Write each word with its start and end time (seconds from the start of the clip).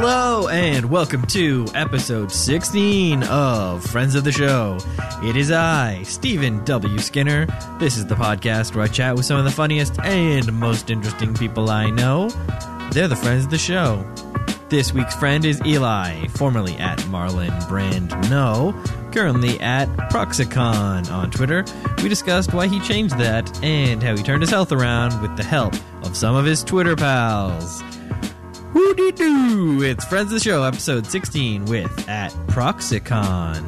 Hello, 0.00 0.46
and 0.46 0.88
welcome 0.88 1.26
to 1.26 1.66
episode 1.74 2.30
16 2.30 3.24
of 3.24 3.84
Friends 3.84 4.14
of 4.14 4.22
the 4.22 4.30
Show. 4.30 4.78
It 5.24 5.34
is 5.34 5.50
I, 5.50 6.04
Stephen 6.04 6.64
W. 6.64 6.98
Skinner. 7.00 7.46
This 7.80 7.96
is 7.96 8.06
the 8.06 8.14
podcast 8.14 8.76
where 8.76 8.84
I 8.84 8.86
chat 8.86 9.16
with 9.16 9.24
some 9.24 9.38
of 9.38 9.44
the 9.44 9.50
funniest 9.50 9.98
and 10.04 10.52
most 10.52 10.88
interesting 10.88 11.34
people 11.34 11.68
I 11.68 11.90
know. 11.90 12.28
They're 12.92 13.08
the 13.08 13.16
friends 13.16 13.46
of 13.46 13.50
the 13.50 13.58
show. 13.58 14.06
This 14.68 14.92
week's 14.92 15.16
friend 15.16 15.44
is 15.44 15.60
Eli, 15.66 16.28
formerly 16.28 16.76
at 16.76 17.04
Marlin 17.08 17.52
Brand 17.66 18.10
No, 18.30 18.80
currently 19.10 19.58
at 19.58 19.88
Proxicon 20.12 21.10
on 21.10 21.32
Twitter. 21.32 21.64
We 22.04 22.08
discussed 22.08 22.54
why 22.54 22.68
he 22.68 22.78
changed 22.78 23.18
that 23.18 23.64
and 23.64 24.00
how 24.00 24.16
he 24.16 24.22
turned 24.22 24.42
his 24.42 24.50
health 24.50 24.70
around 24.70 25.20
with 25.20 25.36
the 25.36 25.42
help 25.42 25.74
of 26.04 26.16
some 26.16 26.36
of 26.36 26.44
his 26.44 26.62
Twitter 26.62 26.94
pals. 26.94 27.82
Woody 28.74 29.12
doo! 29.12 29.82
It's 29.82 30.04
Friends 30.04 30.26
of 30.26 30.32
the 30.32 30.40
Show, 30.40 30.62
episode 30.62 31.06
16 31.06 31.64
with 31.64 32.08
at 32.08 32.30
Proxicon. 32.48 33.64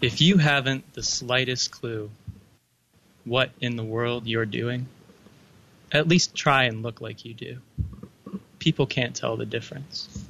If 0.00 0.20
you 0.20 0.36
haven't 0.38 0.94
the 0.94 1.02
slightest 1.04 1.70
clue 1.70 2.10
what 3.24 3.50
in 3.60 3.76
the 3.76 3.84
world 3.84 4.26
you're 4.26 4.46
doing, 4.46 4.86
at 5.92 6.08
least 6.08 6.34
try 6.34 6.64
and 6.64 6.82
look 6.82 7.00
like 7.00 7.24
you 7.24 7.34
do. 7.34 7.58
People 8.58 8.86
can't 8.86 9.14
tell 9.14 9.36
the 9.36 9.46
difference. 9.46 10.26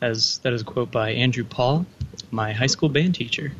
As 0.00 0.38
that 0.38 0.52
is 0.52 0.62
a 0.62 0.64
quote 0.64 0.92
by 0.92 1.10
Andrew 1.10 1.44
Paul, 1.44 1.86
my 2.30 2.52
high 2.52 2.68
school 2.68 2.88
band 2.88 3.16
teacher. 3.16 3.52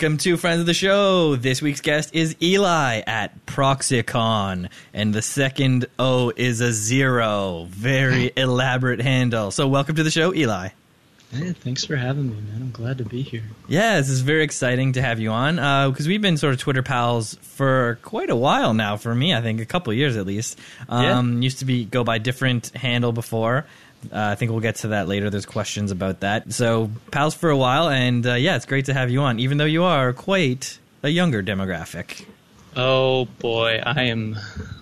Welcome 0.00 0.16
to 0.16 0.38
Friends 0.38 0.60
of 0.60 0.64
the 0.64 0.72
Show. 0.72 1.36
This 1.36 1.60
week's 1.60 1.82
guest 1.82 2.14
is 2.14 2.34
Eli 2.40 3.02
at 3.06 3.44
Proxicon, 3.44 4.70
and 4.94 5.12
the 5.12 5.20
second 5.20 5.84
O 5.98 6.32
is 6.34 6.62
a 6.62 6.72
zero. 6.72 7.66
Very 7.68 8.32
elaborate 8.36 9.02
handle. 9.02 9.50
So, 9.50 9.68
welcome 9.68 9.96
to 9.96 10.02
the 10.02 10.10
show, 10.10 10.34
Eli. 10.34 10.70
Hey, 11.32 11.52
thanks 11.52 11.84
for 11.84 11.96
having 11.96 12.30
me, 12.30 12.40
man. 12.40 12.62
I'm 12.62 12.70
glad 12.70 12.96
to 12.96 13.04
be 13.04 13.20
here. 13.20 13.42
Yeah, 13.68 13.98
this 13.98 14.08
is 14.08 14.22
very 14.22 14.42
exciting 14.42 14.94
to 14.94 15.02
have 15.02 15.20
you 15.20 15.32
on 15.32 15.56
because 15.90 16.08
we've 16.08 16.22
been 16.22 16.38
sort 16.38 16.54
of 16.54 16.60
Twitter 16.60 16.82
pals 16.82 17.34
for 17.42 17.98
quite 18.00 18.30
a 18.30 18.36
while 18.36 18.72
now. 18.72 18.96
For 18.96 19.14
me, 19.14 19.34
I 19.34 19.42
think 19.42 19.60
a 19.60 19.66
couple 19.66 19.92
years 19.92 20.16
at 20.16 20.24
least. 20.24 20.58
Um, 20.88 21.42
Used 21.42 21.58
to 21.58 21.66
be 21.66 21.84
go 21.84 22.04
by 22.04 22.16
different 22.16 22.70
handle 22.70 23.12
before. 23.12 23.66
Uh, 24.04 24.30
I 24.32 24.34
think 24.34 24.50
we'll 24.50 24.60
get 24.60 24.76
to 24.76 24.88
that 24.88 25.08
later. 25.08 25.30
There's 25.30 25.46
questions 25.46 25.90
about 25.90 26.20
that. 26.20 26.52
So 26.52 26.90
pals 27.10 27.34
for 27.34 27.50
a 27.50 27.56
while, 27.56 27.88
and 27.88 28.26
uh, 28.26 28.34
yeah, 28.34 28.56
it's 28.56 28.66
great 28.66 28.86
to 28.86 28.94
have 28.94 29.10
you 29.10 29.20
on, 29.20 29.38
even 29.38 29.58
though 29.58 29.64
you 29.64 29.84
are 29.84 30.12
quite 30.12 30.78
a 31.02 31.08
younger 31.08 31.42
demographic. 31.42 32.24
Oh 32.76 33.24
boy, 33.40 33.80
I 33.84 34.04
am 34.04 34.36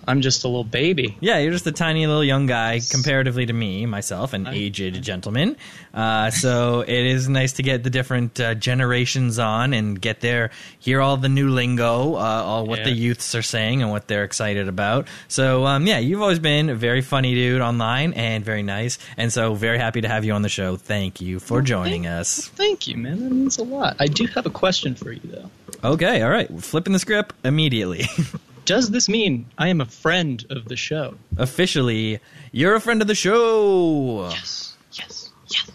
I'm 0.07 0.21
just 0.21 0.43
a 0.43 0.47
little 0.47 0.63
baby. 0.63 1.17
Yeah, 1.19 1.39
you're 1.39 1.51
just 1.51 1.65
a 1.67 1.71
tiny 1.71 2.05
little 2.07 2.23
young 2.23 2.45
guy 2.45 2.81
comparatively 2.91 3.45
to 3.47 3.53
me, 3.53 3.85
myself, 3.85 4.33
an 4.33 4.47
aged 4.47 5.01
gentleman. 5.03 5.55
Uh, 5.93 6.29
so 6.29 6.81
it 6.81 6.89
is 7.05 7.27
nice 7.29 7.53
to 7.53 7.63
get 7.63 7.83
the 7.83 7.89
different 7.89 8.39
uh, 8.39 8.53
generations 8.55 9.37
on 9.39 9.73
and 9.73 9.99
get 9.99 10.19
there, 10.21 10.51
hear 10.79 11.01
all 11.01 11.17
the 11.17 11.29
new 11.29 11.49
lingo, 11.49 12.13
uh, 12.15 12.17
all 12.17 12.65
what 12.65 12.79
Yeah. 12.79 12.85
the 12.85 12.91
youths 12.91 13.33
are 13.35 13.41
saying 13.41 13.81
and 13.81 13.91
what 13.91 14.07
they're 14.07 14.23
excited 14.23 14.67
about. 14.67 15.07
So 15.27 15.65
um, 15.65 15.85
yeah, 15.87 15.97
you've 15.99 16.21
always 16.21 16.39
been 16.39 16.69
a 16.69 16.75
very 16.75 17.01
funny 17.01 17.33
dude 17.33 17.61
online 17.61 18.13
and 18.13 18.45
very 18.45 18.63
nice, 18.63 18.97
and 19.17 19.33
so 19.33 19.55
very 19.55 19.79
happy 19.79 20.01
to 20.01 20.07
have 20.07 20.25
you 20.25 20.33
on 20.33 20.41
the 20.43 20.49
show. 20.49 20.75
Thank 20.75 21.21
you 21.21 21.39
for 21.39 21.61
joining 21.61 22.05
us. 22.07 22.47
Thank 22.49 22.87
you, 22.87 22.97
man. 22.97 23.19
That 23.23 23.31
means 23.31 23.57
a 23.57 23.63
lot. 23.63 23.95
I 23.99 24.05
do 24.07 24.25
have 24.27 24.45
a 24.45 24.51
question 24.51 24.93
for 24.95 25.11
you 25.11 25.21
though. 25.23 25.49
Okay, 25.83 26.21
all 26.21 26.29
right, 26.29 26.49
flipping 26.61 26.93
the 26.93 26.99
script 26.99 27.33
immediately. 27.43 28.05
Does 28.65 28.91
this 28.91 29.09
mean 29.09 29.47
I 29.57 29.69
am 29.69 29.81
a 29.81 29.85
friend 29.85 30.45
of 30.49 30.65
the 30.65 30.75
show? 30.75 31.15
Officially, 31.37 32.19
you're 32.51 32.75
a 32.75 32.79
friend 32.79 33.01
of 33.01 33.07
the 33.07 33.15
show. 33.15 34.29
Yes. 34.29 34.77
Yes. 34.91 35.31
Yes. 35.47 35.71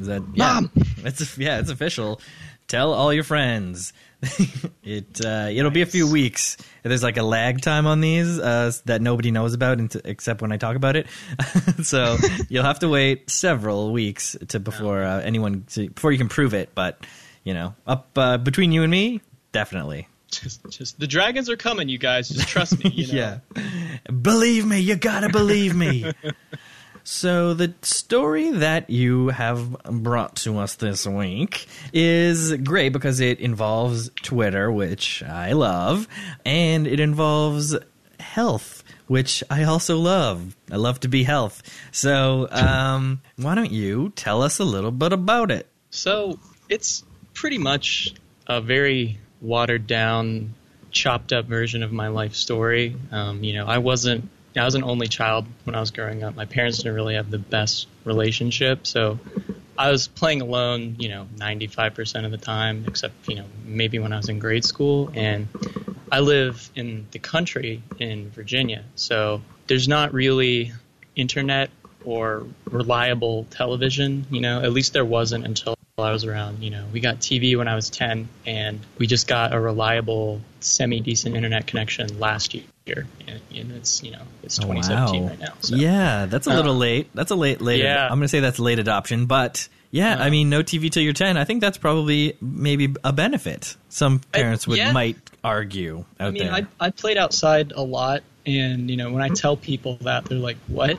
Is 0.00 0.06
that 0.08 0.22
yeah, 0.34 0.60
Mom! 0.60 0.70
It's 1.04 1.38
yeah, 1.38 1.60
it's 1.60 1.70
official. 1.70 2.20
Tell 2.66 2.92
all 2.92 3.12
your 3.12 3.22
friends. 3.22 3.92
it 4.82 5.24
uh, 5.24 5.48
it'll 5.50 5.70
be 5.70 5.82
a 5.82 5.86
few 5.86 6.10
weeks. 6.10 6.56
There's 6.82 7.02
like 7.02 7.16
a 7.16 7.22
lag 7.22 7.60
time 7.60 7.86
on 7.86 8.00
these 8.00 8.38
uh, 8.38 8.72
that 8.86 9.02
nobody 9.02 9.30
knows 9.30 9.54
about 9.54 9.78
until, 9.78 10.00
except 10.04 10.42
when 10.42 10.50
I 10.50 10.56
talk 10.56 10.76
about 10.76 10.96
it. 10.96 11.06
so 11.84 12.16
you'll 12.48 12.64
have 12.64 12.80
to 12.80 12.88
wait 12.88 13.30
several 13.30 13.92
weeks 13.92 14.36
to 14.48 14.58
before 14.58 15.02
uh, 15.02 15.20
anyone 15.20 15.64
to, 15.72 15.88
before 15.90 16.10
you 16.10 16.18
can 16.18 16.28
prove 16.28 16.54
it. 16.54 16.70
But 16.74 17.04
you 17.44 17.54
know, 17.54 17.74
up 17.86 18.08
uh, 18.16 18.38
between 18.38 18.72
you 18.72 18.82
and 18.82 18.90
me, 18.90 19.20
definitely. 19.52 20.08
Just, 20.30 20.68
just 20.68 20.98
the 20.98 21.06
dragons 21.06 21.48
are 21.48 21.56
coming, 21.56 21.88
you 21.88 21.98
guys. 21.98 22.28
Just 22.28 22.48
trust 22.48 22.82
me. 22.82 22.90
You 22.90 23.06
know? 23.12 23.38
Yeah. 23.56 24.10
Believe 24.10 24.66
me, 24.66 24.80
you 24.80 24.96
gotta 24.96 25.28
believe 25.28 25.74
me. 25.76 26.12
so, 27.04 27.54
the 27.54 27.74
story 27.82 28.50
that 28.50 28.90
you 28.90 29.28
have 29.28 29.82
brought 29.84 30.36
to 30.36 30.58
us 30.58 30.74
this 30.74 31.06
week 31.06 31.68
is 31.92 32.52
great 32.54 32.88
because 32.92 33.20
it 33.20 33.38
involves 33.40 34.10
Twitter, 34.22 34.72
which 34.72 35.22
I 35.22 35.52
love, 35.52 36.08
and 36.44 36.86
it 36.86 36.98
involves 36.98 37.76
health. 38.18 38.80
Which 39.06 39.44
I 39.50 39.64
also 39.64 39.98
love. 39.98 40.56
I 40.72 40.76
love 40.76 40.98
to 41.00 41.08
be 41.08 41.24
health. 41.24 41.62
So, 41.92 42.48
um, 42.50 43.20
why 43.36 43.54
don't 43.54 43.70
you 43.70 44.14
tell 44.16 44.40
us 44.40 44.58
a 44.60 44.64
little 44.64 44.90
bit 44.90 45.12
about 45.12 45.50
it? 45.50 45.68
So 45.90 46.38
it's 46.70 47.04
pretty 47.34 47.58
much 47.58 48.14
a 48.46 48.60
very 48.60 49.18
watered 49.40 49.86
down, 49.86 50.54
chopped 50.90 51.32
up 51.32 51.46
version 51.46 51.82
of 51.82 51.92
my 51.92 52.08
life 52.08 52.34
story. 52.34 52.96
Um, 53.10 53.44
you 53.44 53.52
know, 53.54 53.66
I 53.66 53.78
wasn't. 53.78 54.28
I 54.56 54.64
was 54.64 54.76
an 54.76 54.84
only 54.84 55.08
child 55.08 55.46
when 55.64 55.74
I 55.74 55.80
was 55.80 55.90
growing 55.90 56.22
up. 56.22 56.36
My 56.36 56.44
parents 56.44 56.78
didn't 56.78 56.94
really 56.94 57.16
have 57.16 57.28
the 57.30 57.38
best 57.38 57.88
relationship, 58.04 58.86
so 58.86 59.18
I 59.76 59.90
was 59.90 60.06
playing 60.06 60.42
alone. 60.42 60.96
You 60.98 61.08
know, 61.08 61.28
ninety 61.36 61.66
five 61.66 61.94
percent 61.94 62.24
of 62.24 62.30
the 62.30 62.38
time, 62.38 62.84
except 62.86 63.28
you 63.28 63.36
know 63.36 63.46
maybe 63.64 63.98
when 63.98 64.12
I 64.12 64.16
was 64.16 64.28
in 64.28 64.38
grade 64.38 64.64
school. 64.64 65.10
And 65.14 65.48
I 66.10 66.20
live 66.20 66.70
in 66.76 67.08
the 67.10 67.18
country 67.18 67.82
in 67.98 68.30
Virginia, 68.30 68.84
so 68.94 69.42
there's 69.66 69.88
not 69.88 70.14
really 70.14 70.72
internet 71.16 71.70
or 72.04 72.46
reliable 72.70 73.46
television. 73.50 74.26
You 74.30 74.40
know, 74.40 74.62
at 74.62 74.72
least 74.72 74.92
there 74.92 75.04
wasn't 75.04 75.44
until 75.44 75.74
I 76.02 76.10
was 76.10 76.24
around. 76.24 76.62
You 76.62 76.70
know, 76.70 76.84
we 76.92 76.98
got 77.00 77.20
TV 77.20 77.56
when 77.56 77.68
I 77.68 77.76
was 77.76 77.88
10, 77.90 78.28
and 78.46 78.80
we 78.98 79.06
just 79.06 79.28
got 79.28 79.54
a 79.54 79.60
reliable, 79.60 80.40
semi 80.60 80.98
decent 81.00 81.36
internet 81.36 81.66
connection 81.68 82.18
last 82.18 82.54
year. 82.54 83.06
And, 83.28 83.40
and 83.54 83.72
it's 83.72 84.02
you 84.02 84.10
know 84.10 84.22
it's 84.42 84.58
2017 84.58 85.26
right 85.28 85.38
now. 85.38 85.52
So. 85.60 85.76
Yeah, 85.76 86.26
that's 86.26 86.46
a 86.48 86.50
Uh, 86.50 86.56
little 86.56 86.74
late. 86.74 87.08
That's 87.14 87.30
a 87.30 87.36
late, 87.36 87.60
late. 87.60 87.80
Yeah. 87.82 88.04
I'm 88.04 88.18
going 88.18 88.22
to 88.22 88.28
say 88.28 88.40
that's 88.40 88.58
late 88.58 88.78
adoption, 88.80 89.26
but 89.26 89.68
yeah, 89.92 90.18
I 90.20 90.26
Uh. 90.26 90.30
mean, 90.30 90.50
no 90.50 90.62
TV 90.64 90.90
till 90.90 91.02
you're 91.02 91.12
10. 91.12 91.36
I 91.36 91.44
think 91.44 91.60
that's 91.60 91.78
probably 91.78 92.36
maybe 92.42 92.92
a 93.04 93.12
benefit. 93.12 93.76
Some 93.88 94.18
parents 94.32 94.66
would 94.66 94.78
yeah. 94.78 94.90
might 94.90 95.16
argue 95.44 96.04
out 96.18 96.26
I 96.28 96.30
mean, 96.32 96.42
there. 96.42 96.52
I, 96.52 96.66
I 96.80 96.90
played 96.90 97.16
outside 97.18 97.70
a 97.72 97.82
lot, 97.82 98.22
and 98.44 98.90
you 98.90 98.96
know, 98.96 99.12
when 99.12 99.22
I 99.22 99.28
tell 99.28 99.56
people 99.56 99.98
that, 100.00 100.24
they're 100.24 100.38
like, 100.38 100.56
"What? 100.66 100.98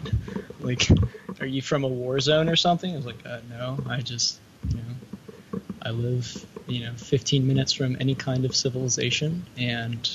Like, 0.62 0.88
are 1.42 1.46
you 1.46 1.62
from 1.62 1.84
a 1.84 1.88
war 1.90 2.20
zone 2.22 2.48
or 2.48 2.56
something?" 2.56 2.94
I 2.94 2.96
was 2.96 3.06
like, 3.06 3.26
uh, 3.26 3.40
"No, 3.50 3.78
I 3.90 4.00
just, 4.02 4.40
you 4.70 4.78
know, 4.78 5.62
I 5.82 5.92
live, 5.92 6.46
you 6.68 6.86
know, 6.86 6.94
15 6.94 7.46
minutes 7.48 7.74
from 7.74 7.98
any 8.00 8.16
kind 8.16 8.46
of 8.46 8.56
civilization, 8.56 9.46
and 9.58 10.10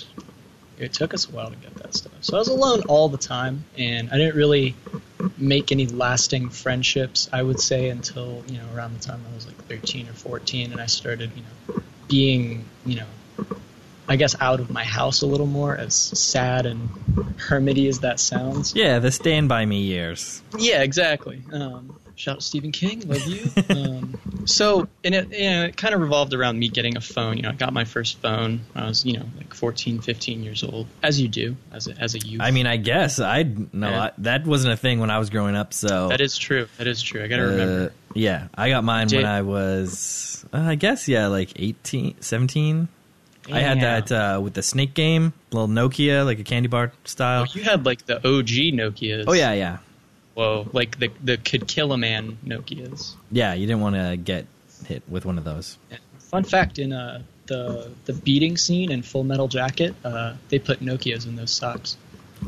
it 0.78 0.92
took 0.92 1.14
us 1.14 1.28
a 1.28 1.32
while 1.32 1.50
to 1.50 1.56
get 1.56 1.74
that 1.76 1.94
stuff. 1.94 2.12
So 2.22 2.36
I 2.36 2.38
was 2.38 2.48
alone 2.48 2.82
all 2.88 3.08
the 3.08 3.18
time, 3.18 3.64
and 3.76 4.10
I 4.10 4.16
didn't 4.16 4.36
really 4.36 4.74
make 5.36 5.70
any 5.72 5.86
lasting 5.86 6.48
friendships. 6.50 7.28
I 7.32 7.42
would 7.42 7.60
say 7.60 7.88
until 7.90 8.42
you 8.48 8.58
know 8.58 8.64
around 8.74 8.94
the 8.98 9.04
time 9.04 9.22
I 9.30 9.34
was 9.34 9.46
like 9.46 9.56
13 9.66 10.08
or 10.08 10.12
14, 10.12 10.72
and 10.72 10.80
I 10.80 10.86
started, 10.86 11.30
you 11.36 11.42
know, 11.42 11.82
being, 12.08 12.64
you 12.84 12.96
know." 12.96 13.06
I 14.08 14.16
guess 14.16 14.34
out 14.40 14.58
of 14.58 14.72
my 14.72 14.82
house 14.82 15.22
a 15.22 15.26
little 15.26 15.46
more, 15.46 15.76
as 15.76 15.94
sad 15.94 16.66
and 16.66 16.88
hermity 17.36 17.88
as 17.88 18.00
that 18.00 18.18
sounds. 18.18 18.74
yeah, 18.74 18.98
the 18.98 19.12
Stand 19.12 19.48
By 19.48 19.64
Me 19.64 19.82
years. 19.82 20.42
Yeah, 20.58 20.82
exactly. 20.82 21.44
Um, 21.52 21.99
shout 22.20 22.36
out 22.36 22.42
Stephen 22.42 22.70
King, 22.70 23.00
love 23.08 23.26
you. 23.26 23.50
um, 23.70 24.44
so, 24.44 24.86
and 25.02 25.14
it, 25.14 25.30
you 25.32 25.50
know, 25.50 25.64
it 25.64 25.76
kind 25.76 25.94
of 25.94 26.00
revolved 26.02 26.34
around 26.34 26.58
me 26.58 26.68
getting 26.68 26.96
a 26.96 27.00
phone. 27.00 27.38
You 27.38 27.44
know, 27.44 27.48
I 27.48 27.52
got 27.52 27.72
my 27.72 27.84
first 27.84 28.18
phone. 28.18 28.60
when 28.72 28.84
I 28.84 28.88
was, 28.88 29.04
you 29.06 29.14
know, 29.14 29.24
like 29.38 29.54
14, 29.54 30.00
15 30.00 30.42
years 30.42 30.62
old, 30.62 30.86
as 31.02 31.18
you 31.20 31.28
do 31.28 31.56
as 31.72 31.88
a, 31.88 31.92
as 31.98 32.14
a 32.14 32.18
youth. 32.18 32.42
I 32.42 32.50
mean, 32.50 32.66
I 32.66 32.76
guess 32.76 33.18
I 33.20 33.44
no, 33.72 33.88
Yeah. 33.88 34.02
I, 34.02 34.10
that 34.18 34.46
wasn't 34.46 34.74
a 34.74 34.76
thing 34.76 35.00
when 35.00 35.10
I 35.10 35.18
was 35.18 35.30
growing 35.30 35.56
up. 35.56 35.72
So 35.72 36.08
that 36.08 36.20
is 36.20 36.36
true. 36.36 36.68
That 36.76 36.86
is 36.86 37.00
true. 37.00 37.24
I 37.24 37.26
got 37.28 37.36
to 37.36 37.44
uh, 37.44 37.50
remember. 37.50 37.92
yeah, 38.14 38.48
I 38.54 38.68
got 38.68 38.84
mine 38.84 39.06
Did- 39.06 39.18
when 39.18 39.26
I 39.26 39.42
was, 39.42 40.44
uh, 40.52 40.58
I 40.58 40.74
guess, 40.74 41.08
yeah, 41.08 41.28
like 41.28 41.52
18, 41.56 42.20
17. 42.20 42.88
I 43.50 43.60
had 43.60 43.80
that 43.80 44.12
uh, 44.12 44.40
with 44.40 44.54
the 44.54 44.62
Snake 44.62 44.94
game, 44.94 45.32
little 45.50 45.66
Nokia, 45.66 46.24
like 46.24 46.38
a 46.38 46.44
candy 46.44 46.68
bar 46.68 46.92
style. 47.04 47.46
Oh, 47.48 47.52
you 47.52 47.64
had 47.64 47.86
like 47.86 48.04
the 48.06 48.18
OG 48.18 48.76
Nokias. 48.76 49.24
Oh 49.26 49.32
yeah, 49.32 49.52
yeah, 49.54 49.78
Whoa, 50.40 50.66
like 50.72 50.98
the 50.98 51.10
the 51.22 51.36
could 51.36 51.68
kill 51.68 51.92
a 51.92 51.98
man 51.98 52.38
Nokias. 52.46 53.12
yeah. 53.30 53.52
You 53.52 53.66
didn't 53.66 53.82
want 53.82 53.96
to 53.96 54.16
get 54.16 54.46
hit 54.86 55.02
with 55.06 55.26
one 55.26 55.36
of 55.36 55.44
those. 55.44 55.76
Fun 56.18 56.44
fact: 56.44 56.78
in 56.78 56.94
uh, 56.94 57.20
the 57.44 57.90
the 58.06 58.14
beating 58.14 58.56
scene 58.56 58.90
in 58.90 59.02
Full 59.02 59.22
Metal 59.22 59.48
Jacket, 59.48 59.94
uh, 60.02 60.36
they 60.48 60.58
put 60.58 60.80
Nokia's 60.80 61.26
in 61.26 61.36
those 61.36 61.50
socks. 61.50 61.98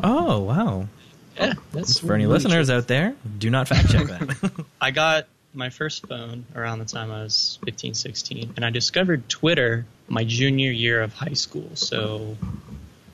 Oh 0.03 0.41
wow! 0.41 0.89
Yeah, 1.37 1.53
that's 1.73 1.99
For 1.99 2.15
any 2.15 2.25
really 2.25 2.33
listeners 2.33 2.71
out 2.71 2.89
there, 2.89 3.15
do 3.39 3.51
not 3.51 3.69
fact 3.69 3.91
check 3.91 4.07
that. 4.07 4.65
I 4.81 4.91
got 4.91 5.27
my 5.53 5.69
first 5.69 6.07
phone 6.07 6.47
around 6.57 6.79
the 6.79 6.87
time 6.87 7.11
I 7.11 7.25
was 7.25 7.59
15, 7.67 7.93
16, 7.93 8.55
and 8.57 8.65
I 8.65 8.71
discovered 8.71 9.29
Twitter 9.29 9.85
my 10.09 10.25
junior 10.25 10.71
year 10.71 11.03
of 11.03 11.13
high 11.13 11.35
school. 11.35 11.69
So, 11.75 12.39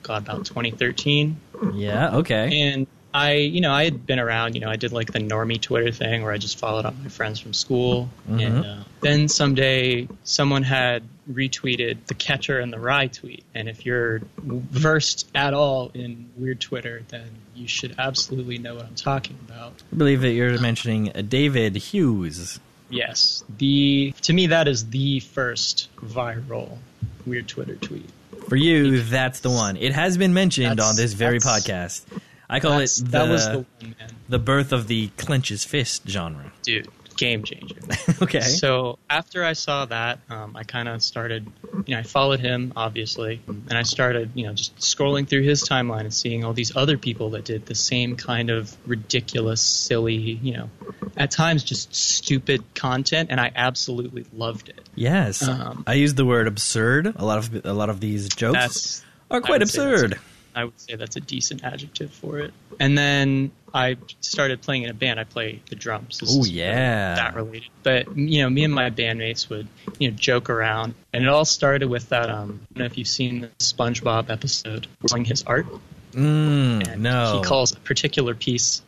God, 0.05 0.23
about 0.23 0.47
2013. 0.47 1.37
yeah. 1.75 2.19
Okay. 2.19 2.61
And 2.61 2.87
I, 3.15 3.33
you 3.33 3.61
know, 3.61 3.73
I 3.73 3.85
had 3.85 4.05
been 4.07 4.19
around, 4.19 4.55
you 4.55 4.61
know, 4.61 4.69
I 4.69 4.77
did 4.77 4.93
like 4.93 5.13
the 5.13 5.19
normie 5.19 5.61
Twitter 5.61 5.91
thing 5.91 6.23
where 6.23 6.33
I 6.33 6.39
just 6.39 6.59
followed 6.59 6.85
up 6.85 6.95
my 7.03 7.09
friends 7.09 7.41
from 7.41 7.55
school. 7.55 8.09
Mhm. 8.31 8.47
And 8.47 8.67
uh, 8.67 8.77
then 9.01 9.29
someday 9.29 10.07
someone 10.25 10.63
had 10.63 11.03
retweeted 11.31 11.99
the 12.07 12.15
catcher 12.15 12.59
and 12.61 12.73
the 12.73 12.79
rye 12.79 13.07
tweet. 13.07 13.45
And 13.55 13.69
if 13.69 13.87
you're 13.87 14.21
versed 14.43 15.27
at 15.35 15.55
all 15.55 15.91
in 15.95 16.29
weird 16.37 16.61
Twitter, 16.61 17.03
then 17.09 17.29
you 17.55 17.67
should 17.67 17.95
absolutely 17.99 18.59
know 18.59 18.75
what 18.75 18.85
I'm 18.85 18.95
talking 18.95 19.39
about. 19.49 19.73
I 19.93 19.97
believe 19.97 20.21
that 20.21 20.33
you're 20.33 20.59
mentioning 20.61 21.11
uh, 21.15 21.23
David 21.23 21.77
Hughes. 21.77 22.61
Yes, 22.91 23.45
the 23.59 24.15
to 24.23 24.33
me 24.33 24.47
that 24.47 24.67
is 24.69 24.87
the 24.91 25.21
first 25.21 25.89
viral 25.97 26.79
weird 27.27 27.47
Twitter 27.49 27.75
tweet. 27.77 28.09
For 28.49 28.57
you, 28.57 29.03
that's 29.03 29.41
the 29.41 29.51
one. 29.51 29.77
It 29.77 29.93
has 29.93 30.17
been 30.17 30.33
mentioned 30.33 30.71
That's- 30.79 30.89
on 30.91 30.97
this 30.97 31.13
very 31.13 31.39
podcast. 31.39 32.03
I 32.49 32.61
call 32.61 32.79
it 32.79 32.91
the, 32.91 33.11
that 33.11 33.29
was 33.29 33.47
the 33.47 33.59
one 33.59 33.67
man, 33.99 34.11
the 34.29 34.39
birth 34.39 34.73
of 34.73 34.89
the 34.89 35.09
clenches 35.17 35.65
fist 35.65 36.03
genre. 36.09 36.53
dude, 36.63 36.89
game 37.19 37.43
changer. 37.43 37.77
okay. 38.23 38.41
So 38.41 38.99
after 39.11 39.45
I 39.45 39.53
saw 39.53 39.85
that, 39.87 40.21
um, 40.31 40.57
I 40.57 40.63
kind 40.63 40.89
of 40.89 41.03
started, 41.03 41.47
you 41.85 41.95
know, 41.95 42.01
I 42.01 42.05
followed 42.05 42.41
him 42.41 42.73
obviously, 42.75 43.43
and 43.47 43.73
I 43.73 43.83
started, 43.83 44.31
you 44.35 44.47
know, 44.47 44.55
just 44.55 44.77
scrolling 44.79 45.29
through 45.29 45.43
his 45.43 45.63
timeline 45.65 46.03
and 46.03 46.15
seeing 46.15 46.45
all 46.45 46.55
these 46.55 46.75
other 46.75 46.97
people 46.97 47.31
that 47.31 47.45
did 47.45 47.67
the 47.67 47.75
same 47.75 48.17
kind 48.17 48.49
of 48.49 48.75
ridiculous, 48.87 49.61
silly, 49.61 50.15
you 50.15 50.55
know, 50.55 50.71
at 51.17 51.31
times 51.31 51.65
just 51.65 51.95
stupid 51.95 52.63
content, 52.75 53.29
and 53.31 53.41
I 53.41 53.53
absolutely 53.55 54.25
loved 54.33 54.71
it. 54.71 54.89
yes, 54.95 55.47
um, 55.47 55.85
I 55.87 55.95
use 55.95 56.15
the 56.15 56.25
word 56.25 56.47
absurd. 56.47 57.13
A 57.17 57.25
lot 57.25 57.39
of 57.39 57.67
a 57.67 57.73
lot 57.73 57.91
of 57.91 58.01
these 58.01 58.29
jokes 58.29 58.55
That's 58.55 59.05
are 59.31 59.41
quite 59.41 59.59
that's 59.59 59.75
absurd. 59.75 60.19
I 60.59 60.65
would 60.65 60.81
say 60.81 60.97
that's 60.97 61.15
a 61.17 61.21
decent 61.21 61.63
adjective 61.63 62.13
for 62.13 62.39
it. 62.41 62.53
And 62.81 62.99
then 62.99 63.53
I 63.73 63.97
started 64.21 64.61
playing 64.61 64.83
in 64.83 64.91
a 64.91 64.95
band. 64.95 65.21
I 65.21 65.25
play 65.25 65.61
the 65.69 65.77
drums. 65.77 66.21
Oh, 66.27 66.45
yeah. 66.45 67.15
that 67.15 67.35
related. 67.37 67.69
But 67.83 68.17
you 68.17 68.43
know, 68.43 68.51
me 68.51 68.65
and 68.65 68.75
my 68.75 68.91
bandmates 68.91 69.49
would 69.49 69.69
you 69.99 70.11
know 70.11 70.17
joke 70.17 70.51
around, 70.51 70.95
and 71.13 71.23
it 71.23 71.29
all 71.29 71.45
started 71.45 71.89
with 71.89 72.09
that. 72.09 72.29
Um, 72.29 72.61
I 72.71 72.75
don't 72.75 72.79
know 72.81 72.85
if 72.87 72.99
you've 72.99 73.09
seen 73.09 73.41
the 73.43 73.49
SpongeBob 73.61 74.31
episode, 74.31 74.87
showing 75.09 75.25
his 75.25 75.43
art. 75.45 75.67
Mm, 76.13 76.89
And 76.89 77.03
no. 77.03 77.39
he 77.39 77.45
calls 77.45 77.73
a 77.73 77.77
particular 77.81 78.35
piece 78.35 78.83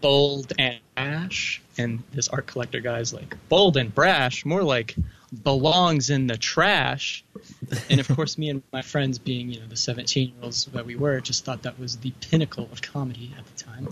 bold 0.00 0.52
and 0.58 0.78
brash, 0.94 1.60
and 1.76 2.02
this 2.12 2.28
art 2.28 2.46
collector 2.46 2.80
guy's 2.80 3.12
like 3.12 3.34
bold 3.48 3.76
and 3.76 3.92
brash, 3.94 4.44
more 4.44 4.62
like 4.62 4.94
belongs 5.42 6.10
in 6.10 6.26
the 6.26 6.36
trash. 6.36 7.24
And 7.90 8.00
of 8.00 8.08
course, 8.08 8.38
me 8.38 8.50
and 8.50 8.62
my 8.72 8.82
friends, 8.82 9.18
being 9.18 9.50
you 9.50 9.60
know 9.60 9.66
the 9.66 9.76
17 9.76 10.28
year 10.28 10.36
olds 10.42 10.64
that 10.66 10.86
we 10.86 10.96
were, 10.96 11.20
just 11.20 11.44
thought 11.44 11.62
that 11.62 11.78
was 11.78 11.96
the 11.98 12.12
pinnacle 12.20 12.68
of 12.72 12.82
comedy 12.82 13.34
at 13.38 13.44
the 13.46 13.64
time. 13.64 13.88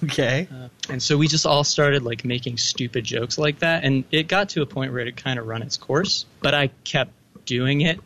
okay. 0.04 0.48
Uh, 0.52 0.68
and 0.88 1.02
so 1.02 1.16
we 1.16 1.28
just 1.28 1.46
all 1.46 1.64
started 1.64 2.02
like 2.02 2.24
making 2.24 2.58
stupid 2.58 3.04
jokes 3.04 3.38
like 3.38 3.60
that, 3.60 3.84
and 3.84 4.04
it 4.10 4.28
got 4.28 4.50
to 4.50 4.62
a 4.62 4.66
point 4.66 4.92
where 4.92 5.00
it 5.00 5.06
had 5.06 5.16
kind 5.16 5.38
of 5.38 5.46
run 5.46 5.62
its 5.62 5.76
course. 5.76 6.26
But 6.40 6.54
I 6.54 6.70
kept 6.84 7.12
doing 7.44 7.80
it, 7.82 8.00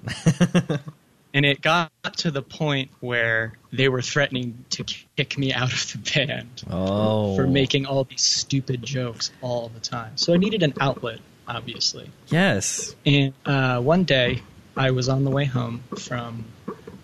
and 1.34 1.46
it 1.46 1.60
got 1.60 1.90
to 2.18 2.30
the 2.30 2.42
point 2.42 2.90
where 3.00 3.54
they 3.72 3.88
were 3.88 4.02
threatening 4.02 4.64
to 4.70 4.84
kick 5.16 5.38
me 5.38 5.52
out 5.52 5.72
of 5.72 5.92
the 5.92 5.98
band 5.98 6.62
oh. 6.70 7.36
for 7.36 7.46
making 7.46 7.86
all 7.86 8.04
these 8.04 8.22
stupid 8.22 8.82
jokes 8.82 9.30
all 9.40 9.68
the 9.68 9.80
time. 9.80 10.16
So 10.16 10.34
I 10.34 10.36
needed 10.36 10.62
an 10.62 10.74
outlet, 10.80 11.20
obviously. 11.56 12.10
Yes. 12.28 12.94
And 13.04 13.34
uh, 13.44 13.80
one 13.80 14.04
day, 14.04 14.42
I 14.76 14.92
was 14.92 15.08
on 15.08 15.24
the 15.24 15.30
way 15.30 15.44
home 15.44 15.82
from 15.98 16.44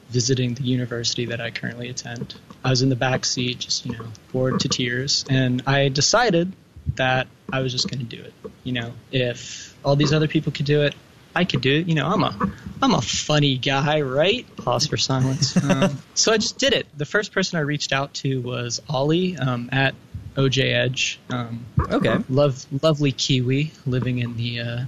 visiting 0.09 0.55
the 0.55 0.63
university 0.63 1.27
that 1.27 1.41
I 1.41 1.51
currently 1.51 1.89
attend. 1.89 2.35
I 2.65 2.71
was 2.71 2.83
in 2.83 2.89
the 2.89 2.97
back 2.97 3.25
seat, 3.25 3.59
just 3.59 3.85
you 3.85 3.93
know, 3.93 4.07
bored 4.33 4.61
to 4.61 4.69
tears, 4.69 5.25
and 5.29 5.63
I 5.67 5.89
decided 5.89 6.53
that 6.95 7.27
I 7.53 7.61
was 7.61 7.73
just 7.73 7.91
going 7.91 8.07
to 8.07 8.17
do 8.17 8.23
it. 8.23 8.33
You 8.65 8.73
know, 8.73 8.93
if 9.11 9.77
all 9.85 9.97
these 9.97 10.13
other 10.13 10.29
people 10.29 10.53
could 10.53 10.67
do 10.67 10.83
it, 10.83 10.95
I 11.35 11.45
could 11.45 11.61
do 11.61 11.81
it. 11.81 11.87
You 11.87 11.95
know, 11.95 12.07
I'm 12.07 12.23
a 12.23 12.53
I'm 12.83 12.95
a 12.95 13.03
funny 13.03 13.59
guy, 13.59 14.01
right? 14.01 14.47
Pause 14.57 14.87
for 14.87 14.97
silence. 14.97 15.57
Um, 15.67 16.01
so 16.15 16.33
I 16.33 16.39
just 16.39 16.59
did 16.59 16.73
it. 16.73 16.87
The 16.97 17.05
first 17.05 17.33
person 17.33 17.59
I 17.59 17.63
reached 17.63 17.93
out 17.93 18.15
to 18.15 18.41
was 18.41 18.81
Ollie 18.89 19.37
um, 19.37 19.69
at 19.73 19.95
OJ 20.37 20.73
Edge. 20.75 21.19
Um, 21.31 21.65
Okay. 21.91 22.19
love 22.29 22.65
lovely 22.83 23.13
Kiwi 23.13 23.73
living 23.87 24.19
in 24.19 24.37
the 24.37 24.61
uh, 24.61 24.85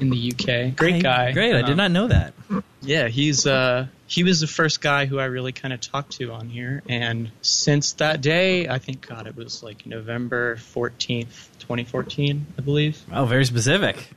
in 0.00 0.10
the 0.10 0.32
UK. 0.32 0.76
Great 0.76 1.02
guy. 1.02 1.32
Great. 1.32 1.54
I 1.54 1.62
did 1.62 1.70
Um, 1.72 1.76
not 1.76 1.90
know 1.90 2.08
that. 2.08 2.32
Yeah, 2.80 3.08
he's 3.08 3.46
uh 3.46 3.86
he 4.06 4.22
was 4.22 4.40
the 4.40 4.46
first 4.46 4.80
guy 4.80 5.06
who 5.06 5.18
I 5.18 5.24
really 5.24 5.52
kind 5.52 5.74
of 5.74 5.80
talked 5.80 6.12
to 6.18 6.32
on 6.32 6.48
here, 6.48 6.82
and 6.88 7.30
since 7.42 7.92
that 7.94 8.20
day, 8.20 8.68
I 8.68 8.78
think 8.78 9.06
God, 9.06 9.26
it 9.26 9.36
was 9.36 9.62
like 9.62 9.84
November 9.86 10.56
fourteenth, 10.56 11.48
twenty 11.58 11.84
fourteen, 11.84 12.46
I 12.58 12.62
believe. 12.62 13.02
Oh, 13.12 13.24
very 13.24 13.44
specific. 13.44 14.08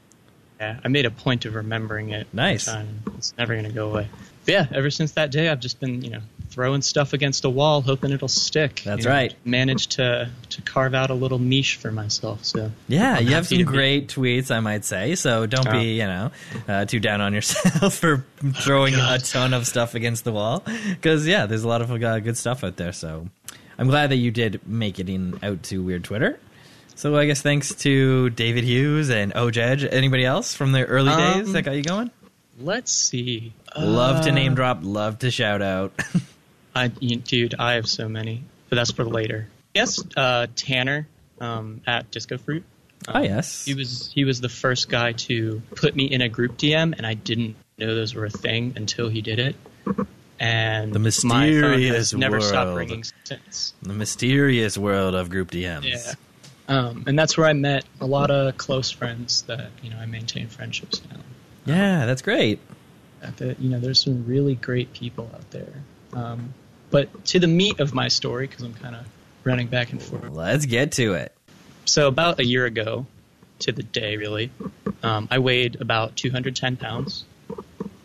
Yeah, 0.60 0.80
I 0.84 0.88
made 0.90 1.06
a 1.06 1.12
point 1.12 1.45
of 1.45 1.56
remembering 1.56 2.10
it. 2.10 2.28
Nice. 2.34 2.68
It's 3.18 3.34
never 3.38 3.56
gonna 3.56 3.72
go 3.72 3.90
away. 3.90 4.07
But 4.45 4.54
yeah, 4.54 4.68
ever 4.72 4.90
since 4.92 5.13
that 5.13 5.31
day, 5.31 5.50
I've 5.50 5.60
just 5.62 5.80
been 5.80 6.02
you 6.04 6.12
know 6.12 6.22
throwing 6.60 6.82
stuff 6.82 7.14
against 7.14 7.46
a 7.46 7.50
wall, 7.50 7.82
hoping 7.82 8.12
it'll 8.12 8.28
stick. 8.28 8.82
That's 8.84 9.06
You 9.06 9.10
know, 9.10 9.16
right. 9.16 9.34
Managed 9.46 9.92
to 9.92 10.30
to 10.50 10.62
carve 10.64 10.94
out 10.94 11.10
a 11.10 11.14
little 11.14 11.40
niche 11.40 11.78
for 11.78 11.90
myself. 11.90 12.44
So 12.44 12.70
Yeah, 12.90 13.16
I'm 13.16 13.24
you 13.28 13.34
have 13.36 13.48
some 13.48 13.60
to 13.60 13.64
be- 13.66 13.72
great 13.72 14.10
tweets, 14.10 14.52
I 14.54 14.60
might 14.60 14.84
say. 14.84 15.16
So 15.16 15.46
don't 15.46 15.66
Oh. 15.70 15.72
be, 15.72 15.94
you 16.00 16.06
know, 16.06 16.32
uh, 16.68 16.84
too 16.84 17.00
down 17.00 17.22
on 17.22 17.34
yourself 17.34 17.94
for 18.02 18.26
throwing 18.56 18.94
a 18.96 19.20
ton 19.20 19.54
of 19.54 19.68
stuff 19.68 19.95
against 19.95 20.26
the 20.26 20.33
wall. 20.33 20.62
Because 20.90 21.26
yeah, 21.26 21.45
there's 21.45 21.64
a 21.64 21.68
lot 21.69 21.81
of 21.81 21.90
uh, 21.92 22.19
good 22.19 22.36
stuff 22.36 22.62
out 22.66 22.76
there. 22.76 22.92
So 22.92 23.30
I'm 23.78 23.88
glad 23.88 24.10
that 24.12 24.18
you 24.18 24.30
did 24.30 24.60
make 24.68 25.00
it 25.00 25.07
in 25.07 25.40
out 25.42 25.64
to 25.64 25.81
Weird 25.81 26.04
Twitter. 26.04 26.38
So 26.95 27.16
I 27.16 27.26
guess 27.26 27.42
thanks 27.42 27.74
to 27.76 28.30
David 28.31 28.66
Hughes 28.66 29.10
and 29.10 29.33
Ojed. 29.33 29.88
Anybody 29.94 30.26
else 30.26 30.54
from 30.54 30.74
the 30.74 30.83
early 30.83 31.12
Um, 31.12 31.40
days 31.40 31.54
that 31.54 31.62
got 31.62 31.76
you 31.78 31.83
going? 31.83 32.12
let's 32.60 32.92
see. 32.92 33.54
love 33.78 34.26
to 34.26 34.31
Uh, 34.31 34.33
name 34.33 34.56
drop. 34.56 34.80
Love 34.81 35.19
to 35.19 35.31
shout 35.31 35.62
out. 35.62 35.94
I, 36.80 36.88
dude, 36.88 37.56
I 37.59 37.74
have 37.74 37.88
so 37.88 38.07
many, 38.09 38.44
but 38.69 38.76
that's 38.78 38.92
for 38.92 39.04
later. 39.06 39.48
Yes, 39.74 40.04
uh, 40.18 40.48
Tanner 40.56 41.07
um, 41.40 41.81
at 41.86 42.09
Disco 42.12 42.38
Fruit. 42.38 42.64
oh 43.07 43.14
Um, 43.19 43.24
yes. 43.24 43.66
He 43.66 43.74
was 43.76 44.12
he 44.14 44.24
was 44.26 44.42
the 44.42 44.50
first 44.50 44.90
guy 44.90 45.14
to 45.14 45.62
put 45.76 45.95
me 45.95 46.06
in 46.06 46.21
a 46.21 46.30
group 46.30 46.57
DM, 46.57 46.94
and 46.98 47.06
I 47.06 47.14
didn't 47.14 47.56
know 47.78 47.94
those 47.95 48.14
were 48.16 48.26
a 48.26 48.30
thing 48.30 48.74
until 48.76 49.09
he 49.09 49.21
did 49.21 49.40
it. 49.40 49.56
And 50.40 50.94
The 50.94 51.00
mysterious 51.00 52.14
never 52.14 52.40
stopped 52.40 52.68
world. 52.68 52.78
ringing 52.78 53.04
since. 53.26 53.74
the 53.81 53.94
mysterious 53.94 54.78
world 54.78 55.14
of 55.16 55.30
group 55.30 55.52
DMs. 55.52 55.83
Yeah. 55.86 56.14
Um, 56.69 57.04
and 57.07 57.18
that's 57.19 57.38
where 57.38 57.48
I 57.48 57.54
met 57.54 57.83
a 58.00 58.06
lot 58.06 58.31
of 58.31 58.56
close 58.57 58.90
friends 58.92 59.42
that 59.44 59.69
you 59.81 59.90
know 59.90 59.98
I 59.98 60.06
maintain 60.06 60.48
friendships 60.48 61.02
now. 61.12 61.19
Yeah, 61.66 62.06
that's 62.06 62.21
great. 62.21 62.59
That, 63.21 63.59
you 63.59 63.69
know, 63.69 63.80
there's 63.80 64.02
some 64.02 64.26
really 64.26 64.56
great 64.56 64.94
people 64.94 65.30
out 65.33 65.52
there. 65.52 65.74
Um, 66.14 66.54
but 66.92 67.26
to 67.26 67.40
the 67.40 67.48
meat 67.48 67.80
of 67.80 67.94
my 67.94 68.08
story, 68.08 68.48
because 68.48 68.64
I'm 68.64 68.74
kind 68.74 68.96
of 68.96 69.06
running 69.44 69.68
back 69.68 69.92
and 69.92 70.02
forth. 70.02 70.30
Let's 70.30 70.66
get 70.66 70.92
to 70.94 71.14
it. 71.14 71.34
So 71.86 72.08
about 72.08 72.40
a 72.40 72.46
year 72.46 72.66
ago, 72.66 73.06
to 73.60 73.72
the 73.72 73.84
day 73.84 74.18
really, 74.18 74.52
um, 75.04 75.28
I 75.31 75.40
weighed 75.40 75.81
about 75.81 76.16
210 76.16 76.78
pounds. 76.78 77.26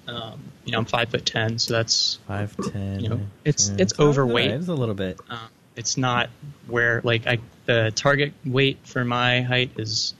Um, 0.07 0.41
you 0.64 0.73
know, 0.73 0.79
I'm 0.79 0.85
five 0.85 1.09
foot 1.11 1.25
ten, 1.26 1.59
so 1.59 1.73
that's 1.75 2.19
Five 2.26 2.57
ten. 2.73 3.00
You 3.00 3.09
know, 3.11 3.21
it's- 3.45 3.71
it's 3.79 3.99
overweight. 3.99 4.50
It's 4.50 4.69
a 4.69 4.75
little 4.75 4.95
bit. 4.95 5.19
uh, 5.31 5.47
it's 5.76 5.97
not 5.97 6.31
where 6.67 7.00
like 7.05 7.26
I 7.26 7.38
the 7.67 7.91
target 7.95 8.33
weight 8.45 8.79
for 8.85 9.05
my 9.05 9.41
height 9.43 9.71
is 9.76 10.14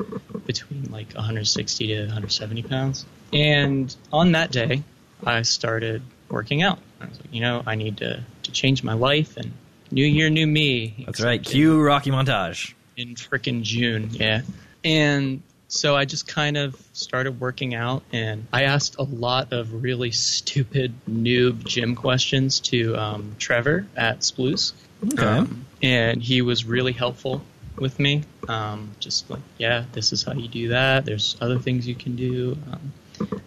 between 0.47 0.91
like 0.91 1.13
160 1.15 1.87
to 1.89 2.01
170 2.07 2.63
pounds. 2.63 3.05
And 3.33 3.95
on 4.13 4.33
that 4.33 4.51
day, 4.51 4.83
I 5.25 5.43
started 5.43 6.03
working 6.29 6.63
out. 6.63 6.79
I 7.05 7.09
was 7.09 7.19
like, 7.21 7.33
you 7.33 7.41
know, 7.41 7.63
I 7.67 7.75
need 7.75 7.99
to 7.99 8.23
to 8.45 8.53
change 8.53 8.83
my 8.83 8.95
life 8.95 9.37
and 9.37 9.53
new 9.91 10.05
year, 10.05 10.31
new 10.31 10.47
me. 10.47 11.05
That's 11.07 11.21
right. 11.21 11.43
Cue 11.43 11.81
Rocky 11.81 12.11
montage. 12.11 12.75
in 12.97 13.15
frickin' 13.15 13.63
June, 13.63 14.11
yeah. 14.13 14.43
And 14.85 15.43
so 15.69 15.97
I 15.97 16.05
just 16.05 16.29
kind 16.29 16.57
of 16.57 16.81
started 16.93 17.41
working 17.41 17.75
out, 17.75 18.03
and 18.13 18.47
I 18.53 18.65
asked 18.65 18.97
a 18.99 19.03
lot 19.03 19.53
of 19.53 19.83
really 19.83 20.11
stupid 20.11 20.95
noob 21.09 21.65
gym 21.65 21.97
questions 21.97 22.61
to 22.61 22.97
um, 22.97 23.37
Trevor 23.39 23.87
at 23.97 24.21
Sploose. 24.21 24.73
Okay. 25.13 25.25
Um, 25.25 25.67
and 25.83 26.23
he 26.23 26.43
was 26.43 26.65
really 26.65 26.93
helpful 26.93 27.43
with 27.77 27.99
me. 27.99 28.23
Um, 28.49 28.93
just 29.01 29.29
like, 29.31 29.43
yeah, 29.59 29.85
this 29.93 30.13
is 30.13 30.23
how 30.23 30.33
you 30.33 30.49
do 30.49 30.69
that. 30.69 31.05
There's 31.05 31.37
other 31.41 31.59
things 31.59 31.87
you 31.89 31.95
can 31.95 32.17
do. 32.17 32.57
Um, 32.71 32.93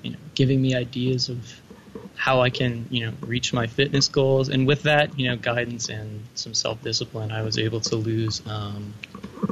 you 0.02 0.12
know, 0.12 0.18
giving 0.36 0.62
me 0.62 0.76
ideas 0.76 1.30
of 1.30 1.62
how 2.28 2.42
I 2.42 2.50
can, 2.50 2.86
you 2.90 3.06
know, 3.06 3.14
reach 3.22 3.54
my 3.54 3.68
fitness 3.68 4.10
goals. 4.10 4.50
And 4.50 4.68
with 4.68 4.84
that, 4.84 5.18
you 5.18 5.30
know, 5.30 5.38
guidance 5.38 5.88
and 5.88 6.24
some 6.36 6.54
self 6.54 6.84
discipline, 6.84 7.32
I 7.32 7.42
was 7.42 7.58
able 7.58 7.80
to 7.82 7.96
lose 7.96 8.42
um, 8.46 8.94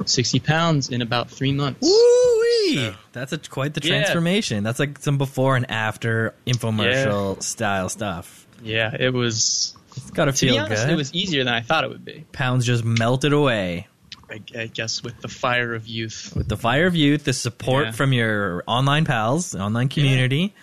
60 0.06 0.40
pounds 0.42 0.90
in 0.90 1.02
about 1.02 1.30
three 1.30 1.54
months. 1.54 1.80
Woo-wee! 1.82 2.76
So- 2.76 2.96
That's 3.14 3.32
a, 3.32 3.38
quite 3.38 3.74
the 3.76 3.82
Yeah. 3.82 3.96
transformation. 4.02 4.64
That's 4.64 4.80
like 4.80 5.00
some 5.00 5.18
before 5.18 5.56
and 5.56 5.72
after 5.72 6.34
infomercial 6.46 7.42
style 7.42 7.88
stuff. 7.88 8.46
Yeah, 8.62 8.94
it 9.00 9.14
was. 9.14 9.76
It's 9.96 10.12
got 10.12 10.26
to 10.26 10.34
To 10.34 10.38
feel 10.38 10.56
be 10.56 10.60
honest, 10.60 10.84
good. 10.86 10.92
it 10.94 10.96
was 10.98 11.14
easier 11.14 11.44
than 11.46 11.54
I 11.54 11.62
thought 11.62 11.86
it 11.86 11.90
would 11.90 12.04
be. 12.04 12.26
Pounds 12.34 12.66
just 12.66 12.84
melted 12.84 13.32
away. 13.32 13.88
I, 14.30 14.42
I 14.58 14.68
guess 14.68 15.02
with 15.02 15.22
the 15.22 15.28
fire 15.30 15.74
of 15.74 15.88
youth. 15.88 16.34
With 16.36 16.50
the 16.50 16.58
fire 16.58 16.88
of 16.88 16.96
youth, 16.96 17.24
the 17.24 17.32
support 17.32 17.86
Yeah. 17.86 17.92
from 17.92 18.12
your 18.12 18.64
online 18.68 19.06
pals, 19.06 19.56
online 19.56 19.88
community. 19.88 20.54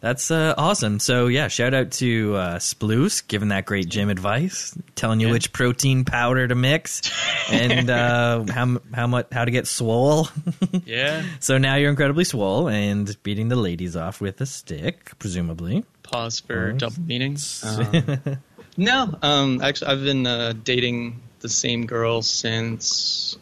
That's 0.00 0.30
uh, 0.30 0.54
awesome. 0.56 1.00
So 1.00 1.26
yeah, 1.26 1.48
shout 1.48 1.74
out 1.74 1.90
to 1.92 2.36
uh, 2.36 2.58
Sploose 2.58 3.26
giving 3.26 3.48
that 3.48 3.64
great 3.64 3.88
gym 3.88 4.10
advice, 4.10 4.76
telling 4.94 5.18
you 5.18 5.26
Yeah. 5.26 5.32
which 5.32 5.52
protein 5.52 6.04
powder 6.04 6.46
to 6.46 6.54
mix, 6.54 7.02
and 7.50 7.90
uh, 7.90 8.44
how 8.48 8.80
how 8.94 9.06
much 9.08 9.26
how 9.32 9.44
to 9.44 9.50
get 9.50 9.66
swole. 9.66 10.28
Yeah. 10.84 11.24
so 11.40 11.58
now 11.58 11.74
you're 11.76 11.90
incredibly 11.90 12.24
swole 12.24 12.68
and 12.68 13.14
beating 13.22 13.48
the 13.48 13.56
ladies 13.56 13.96
off 13.96 14.20
with 14.20 14.40
a 14.40 14.46
stick, 14.46 15.18
presumably. 15.18 15.84
Pause 16.04 16.40
for 16.40 16.70
Pause. 16.72 16.80
double 16.80 17.02
meanings. 17.02 17.64
Um, 17.64 18.38
no, 18.76 19.18
um, 19.22 19.60
actually, 19.60 19.88
I've 19.88 20.02
been 20.04 20.26
uh, 20.26 20.52
dating 20.64 21.20
the 21.40 21.48
same 21.48 21.86
girl 21.86 22.22
since 22.22 23.36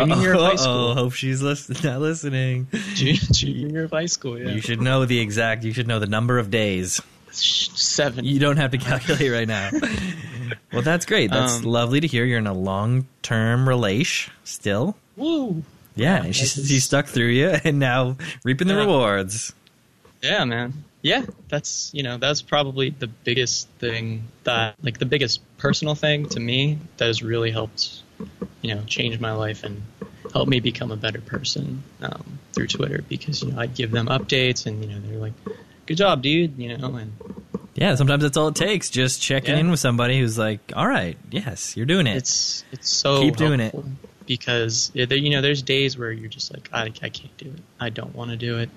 junior 0.00 0.16
year 0.16 0.34
of 0.34 0.40
high 0.40 0.56
school. 0.56 0.94
hope 1.02 1.12
she's 1.12 1.42
listen- 1.42 1.76
not 1.84 2.00
listening. 2.00 2.66
Junior, 2.94 3.68
year 3.68 3.84
of 3.84 3.90
high 3.90 4.06
school, 4.06 4.38
yeah. 4.38 4.50
You 4.50 4.60
should 4.60 4.80
know 4.80 5.04
the 5.04 5.18
exact. 5.20 5.64
You 5.64 5.72
should 5.72 5.86
know 5.88 5.98
the 5.98 6.06
number 6.06 6.38
of 6.38 6.50
days. 6.50 7.00
Seven. 7.30 8.24
You 8.24 8.38
don't 8.38 8.58
have 8.58 8.72
to 8.72 8.78
calculate 8.78 9.32
right 9.32 9.48
now. 9.48 9.70
well, 10.72 10.82
that's 10.82 11.06
great. 11.06 11.30
That's 11.30 11.58
Um, 11.58 11.62
lovely 11.64 12.00
to 12.00 12.06
hear. 12.06 12.24
You're 12.24 12.38
in 12.38 12.46
a 12.46 12.52
long 12.52 13.06
term 13.22 13.66
relation 13.68 14.32
still. 14.44 14.96
Woo. 15.16 15.62
Yeah, 15.94 16.16
Yeah, 16.18 16.24
and 16.24 16.36
she, 16.36 16.46
she 16.46 16.80
stuck 16.80 17.06
through 17.06 17.28
you 17.28 17.48
and 17.64 17.78
now 17.78 18.16
reaping 18.44 18.68
the 18.68 18.74
Yeah. 18.74 18.80
rewards. 18.80 19.52
Yeah, 20.22 20.44
man. 20.44 20.84
Yeah, 21.02 21.24
that's 21.48 21.90
you 21.92 22.02
know 22.04 22.16
that's 22.16 22.42
probably 22.42 22.90
the 22.90 23.08
biggest 23.08 23.66
thing 23.80 24.22
that 24.44 24.76
like 24.82 24.98
the 24.98 25.04
biggest 25.06 25.40
personal 25.58 25.94
thing 25.96 26.26
to 26.28 26.38
me 26.38 26.78
that 26.98 27.06
has 27.06 27.22
really 27.24 27.50
helped 27.50 28.01
you 28.62 28.74
know 28.74 28.82
change 28.86 29.18
my 29.20 29.32
life 29.32 29.64
and 29.64 29.82
help 30.32 30.48
me 30.48 30.60
become 30.60 30.90
a 30.90 30.96
better 30.96 31.20
person 31.20 31.82
um, 32.00 32.38
through 32.52 32.66
Twitter 32.68 33.02
because 33.08 33.42
you 33.42 33.52
know 33.52 33.58
I'd 33.60 33.74
give 33.74 33.90
them 33.90 34.06
updates 34.06 34.66
and 34.66 34.82
you 34.84 34.90
know 34.90 35.00
they're 35.00 35.18
like, 35.18 35.32
"Good 35.86 35.96
job, 35.96 36.22
dude," 36.22 36.56
you 36.58 36.76
know, 36.76 36.94
and 36.96 37.12
Yeah, 37.74 37.94
sometimes 37.94 38.22
that's 38.22 38.36
all 38.36 38.48
it 38.48 38.54
takes. 38.54 38.90
Just 38.90 39.20
checking 39.22 39.54
Yeah. 39.54 39.60
in 39.60 39.70
with 39.70 39.80
somebody 39.80 40.18
who's 40.20 40.36
like, 40.38 40.72
all 40.76 40.86
right, 40.86 41.16
yes, 41.30 41.76
you're 41.76 41.86
doing 41.86 42.06
it. 42.06 42.16
it's 42.16 42.64
it's 42.72 42.88
so 42.90 43.22
Keep 43.22 43.36
doing 43.36 43.60
it. 43.60 43.74
because 44.26 44.90
you 44.94 45.30
know 45.30 45.40
there's 45.40 45.62
days 45.62 45.98
where 45.98 46.12
you're 46.12 46.28
just 46.28 46.52
like 46.54 46.68
I, 46.72 46.84
I 47.02 47.08
can't 47.08 47.36
do 47.38 47.46
it 47.46 47.60
I 47.80 47.88
don't 47.90 48.14
want 48.14 48.30
to 48.30 48.36
do 48.36 48.58
it 48.58 48.70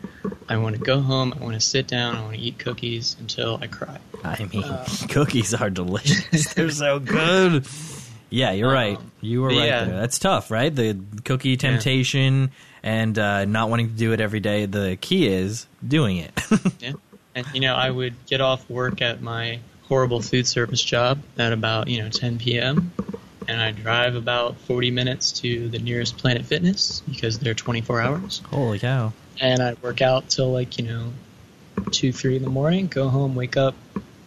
I 0.50 0.58
want 0.58 0.76
to 0.76 0.82
go 0.82 1.00
home 1.02 1.34
I 1.40 1.44
want 1.44 1.54
to 1.54 1.60
sit 1.62 1.88
down 1.88 2.16
I 2.16 2.22
want 2.24 2.36
to 2.36 2.42
eat 2.42 2.58
cookies 2.58 3.16
until 3.20 3.60
I 3.62 3.68
cry 3.68 4.00
I 4.24 4.44
mean, 4.52 4.64
Uh, 4.64 4.88
cookies 5.10 5.54
are 5.54 5.70
delicious. 5.70 6.54
They're 6.56 6.72
so 6.72 6.98
good. 7.00 7.68
Yeah, 8.30 8.52
you're 8.52 8.72
right. 8.72 9.00
You 9.22 9.42
were 9.42 9.50
right 9.50 9.58
yeah. 9.68 9.86
there. 9.86 10.00
That's 10.00 10.20
tough, 10.20 10.52
right? 10.52 10.74
The 10.74 10.98
cookie 11.24 11.58
temptation 11.58 12.52
and 12.84 13.18
uh, 13.18 13.46
not 13.46 13.70
wanting 13.70 13.90
to 13.90 13.96
do 13.96 14.14
it 14.14 14.22
every 14.22 14.40
day. 14.40 14.66
The 14.66 14.98
key 15.00 15.28
is 15.28 15.68
doing 15.86 16.18
it. 16.18 16.32
Yeah. 16.80 16.94
And 17.34 17.46
you 17.54 17.60
know, 17.60 17.76
I 17.76 17.90
would 17.90 18.14
get 18.28 18.40
off 18.40 18.70
work 18.70 19.02
at 19.02 19.22
my 19.22 19.60
horrible 19.90 20.22
food 20.22 20.48
service 20.48 20.82
job 20.82 21.22
at 21.38 21.52
about, 21.52 21.90
you 21.90 22.02
know, 22.02 22.10
10 22.10 22.40
p.m. 22.40 22.94
and 23.48 23.62
I 23.62 23.72
drive 23.72 24.16
about 24.16 24.58
40 24.62 24.92
minutes 24.92 25.34
to 25.42 25.68
the 25.68 25.80
nearest 25.80 26.18
Planet 26.18 26.46
Fitness 26.46 27.02
because 27.02 27.40
they're 27.40 27.54
24 27.54 28.02
hours. 28.02 28.42
Holy 28.50 28.80
cow. 28.80 29.12
and 29.42 29.62
I 29.62 29.76
work 29.82 30.02
out 30.02 30.30
till 30.30 30.52
like 30.52 30.78
you 30.78 30.86
know 30.86 31.14
two, 31.92 32.12
three 32.12 32.36
in 32.36 32.44
the 32.44 32.50
morning. 32.50 32.88
Go 32.88 33.10
home, 33.10 33.36
wake 33.36 33.58
up, 33.58 33.76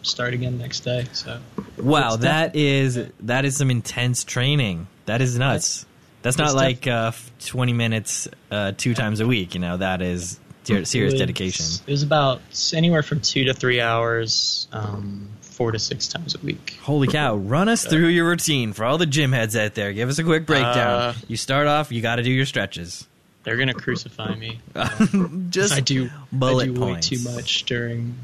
start 0.09 0.35
again 0.35 0.59
next 0.59 0.81
day. 0.81 1.07
So 1.12 1.41
Wow, 1.79 2.15
It's 2.15 2.23
that 2.23 2.57
is 2.57 2.99
that 3.21 3.45
is 3.45 3.57
some 3.57 3.71
intense 3.71 4.25
training. 4.25 4.87
That 5.07 5.21
is 5.23 5.38
nuts. 5.38 5.87
That's 6.23 6.37
not 6.37 6.47
it's 6.47 6.55
like 6.55 6.87
uh, 6.87 7.12
20 7.47 7.73
minutes 7.73 8.29
uh, 8.50 8.73
two 8.77 8.95
times 8.95 9.21
a 9.21 9.27
week. 9.27 9.55
You 9.55 9.61
know, 9.61 9.77
that 9.77 10.03
is 10.03 10.41
ser- 10.65 10.85
serious 10.85 11.12
it 11.12 11.15
was- 11.15 11.21
dedication. 11.21 11.67
It 11.87 11.91
was 11.91 12.03
about 12.03 12.41
Anywhere 12.75 13.03
from 13.03 13.21
two 13.21 13.45
to 13.45 13.55
three 13.55 13.81
hours, 13.81 14.67
um, 14.73 15.29
four 15.41 15.71
to 15.73 15.79
six 15.79 16.09
times 16.09 16.35
a 16.35 16.38
week. 16.38 16.77
Holy 16.83 17.07
cow! 17.09 17.37
Run 17.37 17.69
us 17.69 17.85
through 17.87 18.09
your 18.09 18.29
routine 18.29 18.73
for 18.73 18.85
all 18.85 18.99
the 18.99 19.07
gym 19.07 19.33
heads 19.33 19.57
out 19.57 19.75
there. 19.75 19.93
Give 19.93 20.09
us 20.09 20.19
a 20.19 20.25
quick 20.25 20.45
breakdown. 20.47 20.77
Uh, 21.00 21.15
you 21.29 21.37
start 21.37 21.67
off. 21.69 21.91
You 21.93 22.03
got 22.03 22.17
to 22.17 22.23
do 22.23 22.31
your 22.33 22.47
stretches. 22.47 23.07
They're 23.45 23.57
going 23.57 23.69
to 23.69 23.75
crucify 23.75 24.35
me. 24.35 24.61
Just 25.50 25.73
I 25.73 25.81
do 25.81 26.11
bullet 26.33 26.65
I 26.65 26.67
do 26.73 26.79
points. 26.79 27.11
way 27.11 27.17
too 27.17 27.25
much 27.31 27.65
during 27.65 28.15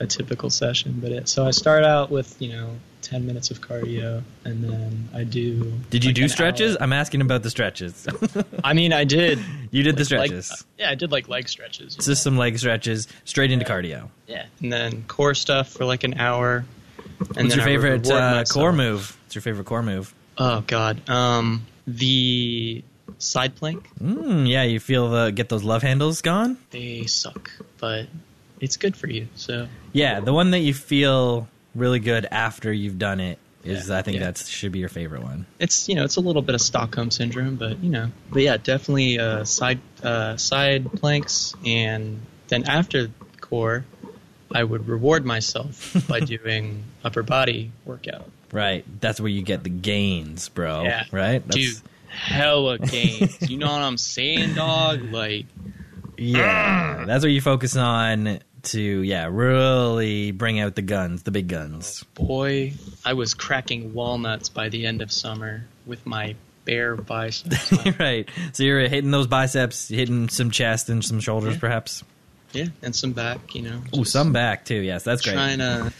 a 0.00 0.06
typical 0.06 0.50
session. 0.50 0.98
But 1.00 1.12
it, 1.12 1.28
so 1.28 1.46
I 1.46 1.52
start 1.52 1.84
out 1.84 2.10
with 2.10 2.34
you 2.42 2.52
know 2.52 2.70
ten 3.02 3.26
minutes 3.26 3.50
of 3.50 3.60
cardio, 3.60 4.22
and 4.44 4.64
then 4.64 5.08
I 5.14 5.24
do. 5.24 5.72
Did 5.90 6.04
you 6.04 6.08
like 6.10 6.16
do 6.16 6.28
stretches? 6.28 6.76
hour. 6.76 6.82
I'm 6.82 6.92
asking 6.92 7.20
about 7.20 7.42
the 7.42 7.50
stretches. 7.50 8.06
I 8.64 8.72
mean, 8.72 8.92
I 8.92 9.04
did. 9.04 9.38
you 9.70 9.82
did 9.82 9.94
the 9.96 10.00
like- 10.00 10.28
stretches. 10.30 10.64
yeah, 10.78 10.90
I 10.90 10.94
did 10.96 11.12
like 11.12 11.28
leg 11.28 11.48
stretches. 11.48 11.94
Just 11.96 12.22
some 12.22 12.36
leg 12.36 12.58
stretches 12.58 13.06
straight 13.24 13.50
into 13.52 13.64
cardio. 13.64 14.08
yeah. 14.26 14.46
And 14.60 14.72
then 14.72 15.04
core 15.06 15.34
stuff 15.34 15.68
for 15.68 15.84
like 15.84 16.02
an 16.04 16.14
hour. 16.14 16.64
And 17.20 17.28
What's 17.28 17.36
then 17.36 17.50
your 17.50 17.60
I 17.60 17.64
favorite 17.64 18.10
uh, 18.10 18.44
core 18.44 18.72
move? 18.72 19.16
What's 19.24 19.34
your 19.34 19.42
favorite 19.42 19.66
core 19.66 19.82
move? 19.82 20.14
Oh 20.38 20.62
God, 20.66 21.08
um, 21.10 21.66
the 21.86 22.82
side 23.18 23.56
plank. 23.56 23.86
Mm, 24.02 24.48
yeah, 24.48 24.62
you 24.62 24.80
feel 24.80 25.10
the 25.10 25.30
get 25.30 25.50
those 25.50 25.62
love 25.62 25.82
handles 25.82 26.22
gone. 26.22 26.56
They 26.70 27.04
suck, 27.04 27.50
but 27.78 28.06
it's 28.60 28.76
good 28.76 28.96
for 28.96 29.08
you. 29.08 29.28
So 29.34 29.66
Yeah, 29.92 30.20
the 30.20 30.32
one 30.32 30.50
that 30.52 30.60
you 30.60 30.74
feel 30.74 31.48
really 31.74 31.98
good 32.00 32.26
after 32.30 32.72
you've 32.72 32.98
done 32.98 33.20
it 33.20 33.38
is, 33.64 33.88
Yeah, 33.88 33.98
I 33.98 34.02
think 34.02 34.18
yeah. 34.18 34.24
that 34.30 34.38
should 34.38 34.72
be 34.72 34.78
your 34.78 34.88
favorite 34.88 35.22
one. 35.22 35.46
it's 35.58 35.88
you 35.88 35.94
know 35.94 36.04
it's 36.04 36.16
a 36.16 36.20
little 36.20 36.42
bit 36.42 36.54
of 36.54 36.60
Stockholm 36.60 37.10
syndrome, 37.10 37.56
but 37.56 37.78
you 37.82 37.90
know, 37.90 38.10
but 38.30 38.42
yeah, 38.42 38.56
definitely 38.56 39.18
uh, 39.18 39.44
side 39.44 39.80
uh, 40.02 40.36
side 40.36 40.90
planks, 40.94 41.54
and 41.64 42.20
then 42.48 42.64
after 42.68 43.10
core, 43.40 43.84
I 44.52 44.64
would 44.64 44.88
reward 44.88 45.24
myself 45.26 45.94
by 46.08 46.20
doing 46.34 46.84
upper 47.04 47.22
body 47.22 47.70
workout. 47.84 48.30
Right, 48.52 48.84
that's 49.00 49.20
where 49.20 49.28
you 49.28 49.42
get 49.42 49.62
the 49.62 49.70
gains, 49.70 50.48
bro. 50.48 50.82
Yeah. 50.82 51.04
right, 51.12 51.46
That's- 51.46 51.54
Dude, 51.74 51.82
hella 52.08 52.78
gains. 52.78 53.48
you 53.48 53.58
know 53.58 53.70
what 53.70 53.82
I'm 53.82 53.96
saying, 53.98 54.54
dog? 54.54 55.02
Like, 55.12 55.46
Yeah, 56.18 57.04
that's 57.06 57.24
where 57.24 57.30
you 57.30 57.40
focus 57.40 57.76
on 57.76 58.40
to 58.64 58.80
yeah 58.80 59.28
really 59.30 60.30
bring 60.32 60.60
out 60.60 60.74
the 60.74 60.82
guns, 60.82 61.22
the 61.22 61.30
big 61.30 61.48
guns. 61.48 62.04
boy, 62.14 62.72
I 63.04 63.14
was 63.14 63.34
cracking 63.34 63.94
walnuts 63.94 64.48
by 64.48 64.68
the 64.68 64.86
end 64.86 65.02
of 65.02 65.10
summer 65.12 65.64
with 65.86 66.04
my 66.06 66.34
bare 66.64 66.94
biceps. 66.96 67.72
right, 67.98 68.28
so 68.52 68.62
you're 68.62 68.80
hitting 68.88 69.10
those 69.10 69.26
biceps, 69.26 69.88
hitting 69.88 70.28
some 70.28 70.50
chest 70.50 70.88
and 70.88 71.04
some 71.04 71.20
shoulders, 71.20 71.54
Yeah. 71.54 71.60
perhaps. 71.60 72.04
yeah, 72.52 72.66
and 72.82 72.94
some 72.94 73.12
back, 73.12 73.54
you 73.54 73.62
know. 73.62 73.80
oh 73.94 74.04
some 74.04 74.32
back 74.32 74.64
too. 74.64 74.74
Yes, 74.80 75.02
that's 75.04 75.22
great. 75.22 75.34
Trying 75.34 75.58
to. 75.58 75.92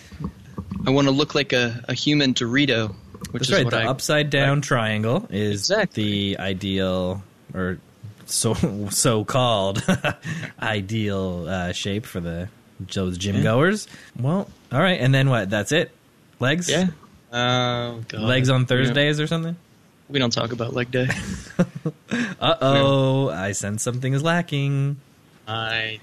I 0.86 0.90
want 0.90 1.06
to 1.08 1.12
look 1.12 1.34
like 1.34 1.52
a, 1.52 1.84
a 1.88 1.94
human 1.94 2.32
Dorito, 2.34 2.94
which 3.32 3.42
That's 3.42 3.48
is 3.48 3.52
right. 3.52 3.64
what 3.64 3.70
The 3.72 3.80
I. 3.82 3.86
upside 3.86 4.30
down 4.30 4.60
triangle 4.62 5.26
is 5.30 5.60
Exactly. 5.70 6.32
the 6.34 6.38
ideal 6.40 7.22
or 7.52 7.78
so 8.30 8.54
so 8.90 9.24
called 9.24 9.82
ideal 10.62 11.46
uh, 11.48 11.72
shape 11.72 12.06
for 12.06 12.20
the 12.20 12.48
those 12.80 13.18
gym 13.18 13.36
Yeah. 13.36 13.42
goers. 13.42 13.86
Well, 14.18 14.48
all 14.72 14.80
right, 14.80 15.00
and 15.00 15.14
then 15.14 15.28
what? 15.28 15.50
That's 15.50 15.72
it. 15.72 15.90
Legs. 16.38 16.70
Yeah. 16.70 16.88
Oh 17.32 18.00
god. 18.08 18.20
Legs 18.22 18.48
on 18.50 18.66
Thursdays 18.66 19.20
or 19.20 19.26
something. 19.26 19.56
We 20.08 20.18
don't 20.18 20.32
talk 20.32 20.52
about 20.52 20.72
leg 20.74 20.90
day. 20.90 21.08
Uh 22.40 22.56
oh, 22.62 23.28
I 23.28 23.52
sense 23.52 23.82
something 23.82 24.12
is 24.14 24.22
lacking. 24.22 24.96
I 25.46 26.00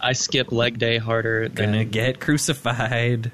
I 0.00 0.12
skip 0.12 0.50
leg 0.52 0.78
day 0.78 0.98
harder 0.98 1.48
Gonna 1.48 1.78
than 1.78 1.90
get 1.90 2.18
crucified. 2.20 3.30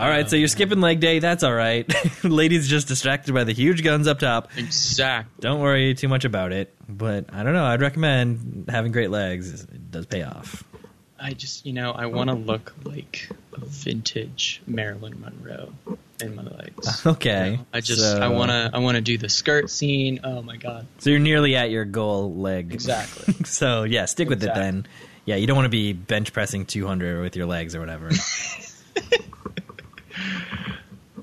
All 0.00 0.08
right, 0.08 0.28
so 0.30 0.36
you're 0.36 0.48
skipping 0.48 0.80
leg 0.80 0.98
day. 1.00 1.18
That's 1.18 1.42
all 1.44 1.52
right. 1.52 1.86
Ladies 2.24 2.68
just 2.68 2.88
distracted 2.88 3.34
by 3.34 3.44
the 3.44 3.52
huge 3.52 3.84
guns 3.84 4.06
up 4.06 4.18
top. 4.18 4.50
Exact. 4.56 5.40
Don't 5.40 5.60
worry 5.60 5.94
too 5.94 6.08
much 6.08 6.24
about 6.24 6.52
it. 6.52 6.74
But 6.88 7.26
I 7.32 7.42
don't 7.42 7.52
know. 7.52 7.64
I'd 7.66 7.80
recommend 7.82 8.66
having 8.70 8.92
great 8.92 9.10
legs. 9.10 9.62
It 9.64 9.90
does 9.90 10.06
pay 10.06 10.22
off. 10.22 10.64
I 11.22 11.34
just, 11.34 11.66
you 11.66 11.74
know, 11.74 11.92
I 11.92 12.06
want 12.06 12.30
to 12.30 12.34
look 12.34 12.72
like 12.82 13.28
a 13.52 13.60
vintage 13.62 14.62
Marilyn 14.66 15.20
Monroe 15.20 15.70
in 16.22 16.34
my 16.34 16.42
legs. 16.44 17.02
Okay. 17.06 17.50
You 17.50 17.56
know, 17.58 17.66
I 17.74 17.80
just, 17.80 18.00
so- 18.00 18.20
I 18.22 18.28
want 18.28 18.50
to, 18.50 18.70
I 18.72 18.78
want 18.78 18.94
to 18.94 19.02
do 19.02 19.18
the 19.18 19.28
skirt 19.28 19.68
scene. 19.68 20.20
Oh 20.24 20.40
my 20.40 20.56
god. 20.56 20.86
So 20.98 21.10
you're 21.10 21.18
nearly 21.18 21.56
at 21.56 21.70
your 21.70 21.84
goal 21.84 22.34
leg. 22.34 22.72
Exactly. 22.72 23.34
so 23.44 23.82
yeah, 23.82 24.06
stick 24.06 24.30
with 24.30 24.38
Exactly. 24.38 24.62
it 24.62 24.64
then. 24.64 24.86
Yeah, 25.26 25.36
you 25.36 25.46
don't 25.46 25.56
want 25.56 25.66
to 25.66 25.70
be 25.70 25.92
bench 25.92 26.32
pressing 26.32 26.64
200 26.64 27.20
with 27.20 27.36
your 27.36 27.44
legs 27.46 27.74
or 27.76 27.80
whatever. 27.80 28.08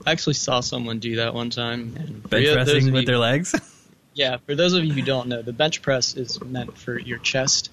I 0.07 0.11
actually 0.11 0.35
saw 0.35 0.61
someone 0.61 0.99
do 0.99 1.17
that 1.17 1.33
one 1.33 1.49
time. 1.49 1.93
And 1.99 2.29
bench 2.29 2.51
pressing 2.53 2.91
with 2.93 3.01
you- 3.01 3.05
their 3.05 3.17
legs. 3.17 3.53
Yeah, 4.13 4.37
for 4.47 4.55
those 4.55 4.73
of 4.73 4.83
you 4.83 4.91
who 4.93 5.03
don't 5.03 5.27
know, 5.27 5.43
the 5.43 5.53
bench 5.53 5.83
press 5.83 6.15
is 6.17 6.41
meant 6.41 6.75
for 6.75 6.97
your 6.97 7.19
chest. 7.19 7.69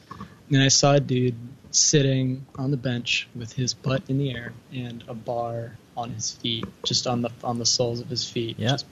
And 0.50 0.62
I 0.62 0.68
saw 0.68 0.92
a 0.92 1.00
dude 1.00 1.36
sitting 1.70 2.44
on 2.56 2.70
the 2.70 2.76
bench 2.76 3.26
with 3.34 3.54
his 3.54 3.72
butt 3.72 4.02
in 4.08 4.18
the 4.18 4.30
air 4.34 4.52
and 4.70 5.02
a 5.08 5.14
bar 5.14 5.78
on 5.96 6.10
his 6.10 6.32
feet, 6.32 6.66
just 6.82 7.06
on 7.06 7.22
the 7.22 7.30
on 7.42 7.58
the 7.58 7.64
soles 7.64 8.00
of 8.00 8.10
his 8.10 8.28
feet, 8.28 8.58
Yeah. 8.58 8.72
just 8.72 8.84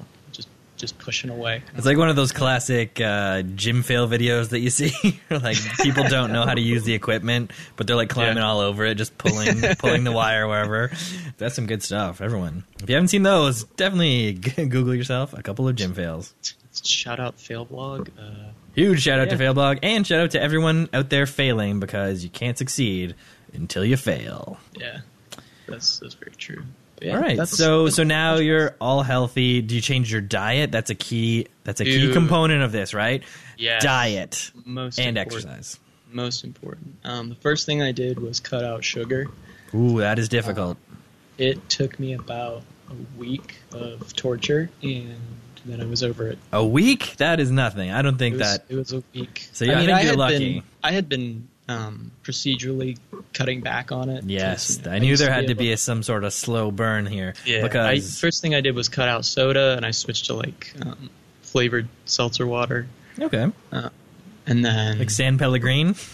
just 0.83 0.99
pushing 0.99 1.31
away. 1.31 1.63
It's 1.77 1.87
like 1.87 1.97
one 1.97 2.11
of 2.11 2.17
those 2.17 2.33
classic 2.33 3.01
uh, 3.01 3.41
gym 3.43 3.83
fail 3.83 4.07
videos 4.09 4.51
that 4.51 4.59
you 4.59 4.69
see. 4.69 4.93
like 5.31 5.57
people 5.81 6.05
don't 6.09 6.33
know 6.33 6.45
how 6.45 6.53
to 6.55 6.61
use 6.61 6.83
the 6.83 6.93
equipment, 6.93 7.53
but 7.77 7.87
they're 7.87 7.97
like 7.97 8.11
climbing 8.11 8.37
Yeah. 8.39 8.49
all 8.49 8.59
over 8.61 8.85
it, 8.85 8.97
just 8.97 9.17
pulling 9.17 9.61
pulling 9.79 10.05
the 10.05 10.13
wire 10.13 10.47
wherever. 10.49 10.91
That's 11.39 11.55
some 11.55 11.67
good 11.67 11.83
stuff. 11.83 12.21
Everyone, 12.21 12.65
if 12.83 12.91
you 12.91 12.97
haven't 12.97 13.09
seen 13.09 13.23
those, 13.23 13.65
definitely 13.65 14.33
Google 14.69 14.95
yourself 14.95 15.33
a 15.33 15.43
couple 15.43 15.67
of 15.69 15.77
gym 15.77 15.95
fails. 15.95 16.35
Shout 16.85 17.21
out 17.21 17.39
fail 17.41 17.65
blog. 17.65 18.09
Uh, 18.19 18.51
Huge 18.75 19.03
shout 19.03 19.21
out 19.21 19.31
to 19.31 19.37
Yeah. 19.37 19.43
Failblog 19.53 19.79
and 19.83 20.07
shout 20.07 20.21
out 20.21 20.31
to 20.33 20.41
everyone 20.43 20.89
out 20.93 21.11
there 21.11 21.27
failing 21.27 21.79
because 21.79 22.25
you 22.25 22.31
can't 22.31 22.59
succeed 22.59 23.15
until 23.53 23.85
you 23.85 23.97
fail. 23.97 24.59
yeah, 24.77 25.01
that's 25.69 25.99
that's 26.01 26.15
very 26.15 26.33
true. 26.37 26.65
But 27.03 27.09
yeah, 27.09 27.15
all 27.17 27.21
right, 27.23 27.37
that's- 27.37 27.51
so 27.57 27.79
that's- 27.85 27.97
so 27.97 28.05
now 28.05 28.37
you're 28.37 28.77
all 28.81 29.03
healthy. 29.03 29.61
Do 29.61 29.75
you 29.75 29.81
change 29.81 30.13
your 30.13 30.21
diet? 30.21 30.71
That's 30.71 30.91
a 30.91 30.95
key. 30.95 31.47
That's 31.65 31.81
a 31.81 31.85
key 31.85 32.13
component 32.13 32.63
of 32.63 32.71
this, 32.73 32.95
right? 32.95 33.23
Yes. 33.59 33.83
Diet 33.83 34.51
most 34.65 34.99
and 35.01 35.19
important. 35.19 35.51
exercise. 35.51 35.81
Most 36.13 36.45
important. 36.45 36.95
Um, 37.05 37.29
the 37.29 37.35
first 37.37 37.67
thing 37.67 37.83
I 37.83 37.91
did 37.93 38.21
was 38.21 38.39
cut 38.39 38.63
out 38.65 38.85
sugar. 38.85 39.27
Ooh, 39.75 39.99
that 40.01 40.19
is 40.19 40.29
difficult. 40.29 40.77
It 41.39 41.69
took 41.69 41.99
me 41.99 42.13
about 42.13 42.63
a 42.91 43.19
week 43.19 43.57
of 43.73 44.15
torture, 44.15 44.71
and 44.83 45.17
then 45.65 45.81
I 45.81 45.87
was 45.87 46.03
over 46.03 46.29
it. 46.29 46.39
A 46.53 46.65
week? 46.65 47.15
That 47.17 47.41
is 47.41 47.51
nothing. 47.51 47.91
I 47.91 48.03
don't 48.03 48.19
think 48.19 48.35
It 48.35 48.39
was, 48.39 48.47
that. 48.53 48.65
it 48.69 48.77
was 48.77 48.93
a 48.93 49.03
week. 49.15 49.49
So, 49.53 49.65
yeah, 49.65 49.73
I 49.73 49.77
think 49.79 49.89
you're 49.89 49.97
had 49.99 50.17
lucky. 50.17 50.55
Been, 50.55 50.63
I 50.85 50.93
had 50.93 51.09
been 51.09 51.49
um, 51.69 52.11
procedurally 52.25 52.99
cutting 53.33 53.61
back 53.61 53.93
on 53.93 54.09
it. 54.11 54.25
Yes, 54.25 54.79
you 54.79 54.85
know, 54.85 54.91
I 54.97 54.99
knew 54.99 55.17
there 55.17 55.33
had 55.33 55.47
to 55.49 55.55
be 55.55 55.73
a, 55.73 55.77
some 55.77 56.03
sort 56.03 56.25
of 56.25 56.33
slow 56.33 56.71
burn 56.71 57.07
here. 57.07 57.35
Yeah, 57.47 57.59
I, 57.59 57.63
because 57.63 58.21
first 58.21 58.43
thing 58.43 58.55
I 58.55 58.61
did 58.61 58.75
was 58.75 58.89
cut 58.89 59.09
out 59.09 59.25
soda, 59.25 59.75
and 59.77 59.87
I 59.87 59.91
switched 59.93 60.27
to 60.27 60.35
like 60.35 60.73
um, 60.85 61.11
flavored 61.43 61.89
seltzer 62.05 62.47
water, 62.47 62.87
okay, 63.21 63.51
and 64.47 64.65
then 64.65 64.99
like 64.99 65.11
San 65.11 65.39
Pellegrino. 65.39 65.95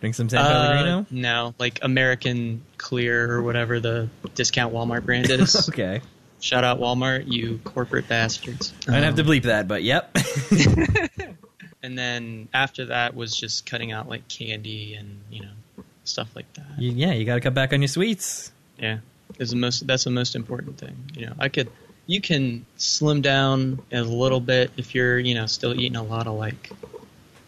Drink 0.00 0.14
some 0.14 0.30
San 0.30 0.40
uh, 0.40 0.48
Pellegrino. 0.48 1.06
no, 1.10 1.54
like 1.58 1.78
American 1.82 2.62
Clear 2.78 3.30
or 3.30 3.42
whatever 3.42 3.80
the 3.80 4.08
discount 4.34 4.72
Walmart 4.72 5.04
brand 5.04 5.28
is. 5.30 5.68
Okay, 5.68 6.00
Shout 6.40 6.64
out 6.64 6.80
Walmart, 6.80 7.30
you 7.30 7.60
corporate 7.64 8.08
bastards. 8.08 8.72
I 8.88 8.92
don't 8.92 9.02
have 9.02 9.16
to 9.16 9.22
Um, 9.22 9.28
bleep 9.28 9.42
that, 9.42 9.68
but 9.68 9.82
yep. 9.82 10.16
And 11.82 11.96
then 11.98 12.48
after 12.52 12.86
that 12.86 13.14
was 13.14 13.34
just 13.34 13.64
cutting 13.66 13.90
out 13.92 14.08
like 14.08 14.28
candy 14.28 14.94
and 14.94 15.20
you 15.30 15.42
know 15.42 15.84
stuff 16.04 16.28
like 16.36 16.52
that. 16.54 16.66
You- 16.78 16.92
yeah, 16.92 17.12
you 17.12 17.24
got 17.24 17.34
to 17.36 17.40
cut 17.40 17.54
back 17.54 17.72
on 17.72 17.80
your 17.80 17.88
sweets. 17.88 18.52
Yeah, 18.78 18.98
is 19.38 19.50
the 19.50 19.56
most. 19.56 19.86
That's 19.86 20.04
the 20.04 20.10
most 20.10 20.34
important 20.36 20.78
thing. 20.78 20.96
You 21.16 21.26
know, 21.26 21.32
I 21.38 21.48
could. 21.48 21.70
You 22.06 22.20
can 22.20 22.66
slim 22.76 23.20
down 23.22 23.80
a 23.92 24.02
little 24.02 24.40
bit 24.40 24.72
if 24.76 24.94
you're, 24.96 25.18
you 25.18 25.34
know, 25.34 25.46
still 25.46 25.72
eating 25.78 25.94
a 25.96 26.02
lot 26.02 26.26
of 26.26 26.34
like 26.36 26.70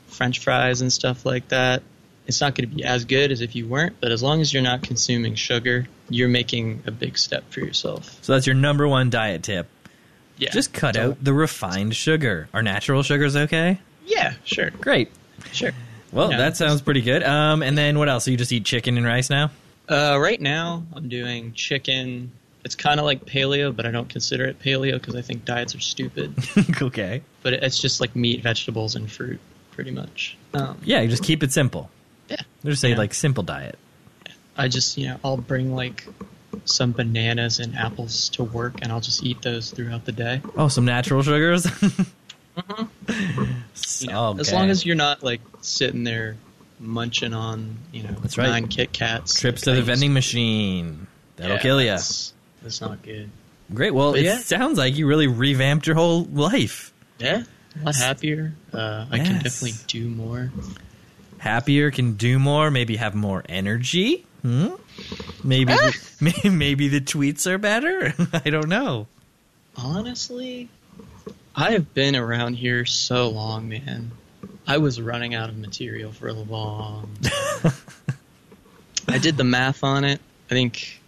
French 0.06 0.38
fries 0.38 0.80
and 0.82 0.92
stuff 0.92 1.26
like 1.26 1.48
that. 1.48 1.82
It's 2.28 2.40
not 2.40 2.54
going 2.54 2.68
to 2.70 2.76
be 2.76 2.84
as 2.84 3.04
good 3.04 3.32
as 3.32 3.40
if 3.40 3.56
you 3.56 3.66
weren't, 3.66 3.96
but 4.00 4.12
as 4.12 4.22
long 4.22 4.40
as 4.40 4.52
you're 4.52 4.62
not 4.62 4.82
consuming 4.82 5.34
sugar, 5.34 5.88
you're 6.08 6.28
making 6.28 6.84
a 6.86 6.92
big 6.92 7.18
step 7.18 7.42
for 7.50 7.58
yourself. 7.60 8.16
So 8.22 8.32
that's 8.34 8.46
your 8.46 8.54
number 8.54 8.86
one 8.86 9.10
diet 9.10 9.42
tip. 9.42 9.66
Yeah, 10.38 10.50
Just 10.50 10.72
cut 10.72 10.94
So- 10.94 11.10
out 11.10 11.24
the 11.24 11.32
refined 11.34 11.96
sugar. 11.96 12.48
Are 12.54 12.62
natural 12.62 13.02
sugars 13.02 13.34
okay? 13.34 13.80
Yeah, 14.06 14.34
sure, 14.44 14.70
Great. 14.70 15.10
sure. 15.52 15.72
Well, 16.12 16.30
Yeah. 16.30 16.36
that 16.38 16.56
sounds 16.56 16.82
pretty 16.82 17.00
good. 17.00 17.22
Um, 17.22 17.62
and 17.62 17.76
then 17.78 17.98
what 17.98 18.08
else? 18.08 18.24
So 18.24 18.30
you 18.30 18.36
just 18.36 18.52
eat 18.52 18.64
chicken 18.64 18.96
and 18.96 19.06
rice 19.06 19.30
now? 19.30 19.50
Uh, 19.88 20.18
right 20.20 20.40
now, 20.40 20.84
I'm 20.94 21.08
doing 21.08 21.52
chicken. 21.54 22.30
It's 22.64 22.74
kind 22.74 23.00
of 23.00 23.06
like 23.06 23.24
paleo, 23.24 23.74
but 23.74 23.86
I 23.86 23.90
don't 23.90 24.08
consider 24.08 24.44
it 24.44 24.58
paleo 24.60 24.92
because 24.94 25.16
I 25.16 25.22
think 25.22 25.44
diets 25.44 25.74
are 25.74 25.80
stupid. 25.80 26.34
okay. 26.82 27.22
but 27.42 27.54
it's 27.54 27.80
just 27.80 28.00
like 28.00 28.14
meat, 28.14 28.42
vegetables, 28.42 28.94
and 28.94 29.10
fruit, 29.10 29.40
pretty 29.72 29.90
much. 29.90 30.36
Um, 30.54 30.78
Yeah, 30.84 31.00
you 31.00 31.08
just 31.08 31.24
keep 31.24 31.42
it 31.42 31.52
simple. 31.52 31.90
yeah. 32.28 32.36
Just 32.64 32.80
say 32.80 32.90
Yeah. 32.90 32.98
like 32.98 33.14
simple 33.14 33.42
diet. 33.42 33.78
I 34.56 34.68
just, 34.68 34.98
you 34.98 35.08
know, 35.08 35.18
I'll 35.24 35.38
bring 35.38 35.74
like 35.74 36.06
some 36.66 36.92
bananas 36.92 37.58
and 37.58 37.74
apples 37.74 38.28
to 38.30 38.44
work, 38.44 38.74
and 38.82 38.92
I'll 38.92 39.00
just 39.00 39.24
eat 39.24 39.40
those 39.42 39.70
throughout 39.70 40.04
the 40.04 40.12
day. 40.12 40.42
Oh, 40.56 40.68
some 40.68 40.84
natural 40.84 41.22
sugars. 41.22 41.66
You 42.56 44.08
know, 44.08 44.36
As 44.38 44.52
long 44.52 44.70
as 44.70 44.84
you're 44.84 44.96
not 44.96 45.22
like 45.22 45.40
sitting 45.60 46.04
there 46.04 46.36
munching 46.78 47.32
on, 47.34 47.76
you 47.92 48.02
know, 48.02 48.12
That's 48.20 48.36
right. 48.36 48.48
nine 48.48 48.68
Kit 48.68 48.92
Kats. 48.92 49.40
trips 49.40 49.62
to 49.62 49.72
the 49.72 49.82
vending 49.82 50.12
machine. 50.12 51.06
That'll 51.36 51.56
Yeah, 51.56 51.62
kill 51.62 51.80
you. 51.80 51.88
That's, 51.88 52.32
that's 52.62 52.80
not 52.80 53.02
good. 53.02 53.30
Great. 53.72 53.92
Well, 53.92 54.12
But 54.12 54.20
it 54.20 54.24
yeah. 54.24 54.38
sounds 54.38 54.76
like 54.78 54.96
you 54.96 55.06
really 55.06 55.26
revamped 55.28 55.86
your 55.86 55.96
whole 55.96 56.24
life. 56.24 56.92
Yeah, 57.18 57.44
a 57.80 57.84
lot 57.86 57.96
happier. 57.96 58.52
Uh, 58.72 59.06
I 59.10 59.18
can 59.18 59.34
definitely 59.42 59.72
do 59.86 60.08
more. 60.08 60.50
Happier, 61.38 61.90
can 61.90 62.14
do 62.14 62.38
more, 62.38 62.70
maybe 62.70 62.96
have 62.96 63.14
more 63.14 63.42
energy. 63.48 64.26
Hmm? 64.42 64.68
Maybe 65.44 65.72
Ah! 65.72 65.90
the, 66.20 66.50
maybe 66.50 66.88
the 66.88 67.00
tweets 67.00 67.46
are 67.46 67.58
better. 67.58 68.12
I 68.32 68.50
don't 68.50 68.68
know. 68.68 69.06
Honestly, 69.76 70.68
I 71.54 71.72
have 71.72 71.92
been 71.94 72.16
around 72.16 72.54
here 72.54 72.84
so 72.86 73.28
long, 73.28 73.68
man. 73.68 74.12
I 74.66 74.78
was 74.78 75.00
running 75.00 75.34
out 75.34 75.48
of 75.48 75.58
material 75.58 76.12
for 76.12 76.28
a 76.28 76.32
long 76.32 77.10
time. 77.22 77.72
I 79.08 79.18
did 79.18 79.36
the 79.36 79.44
math 79.44 79.84
on 79.84 80.04
it. 80.04 80.20
I 80.50 80.54
think 80.54 81.00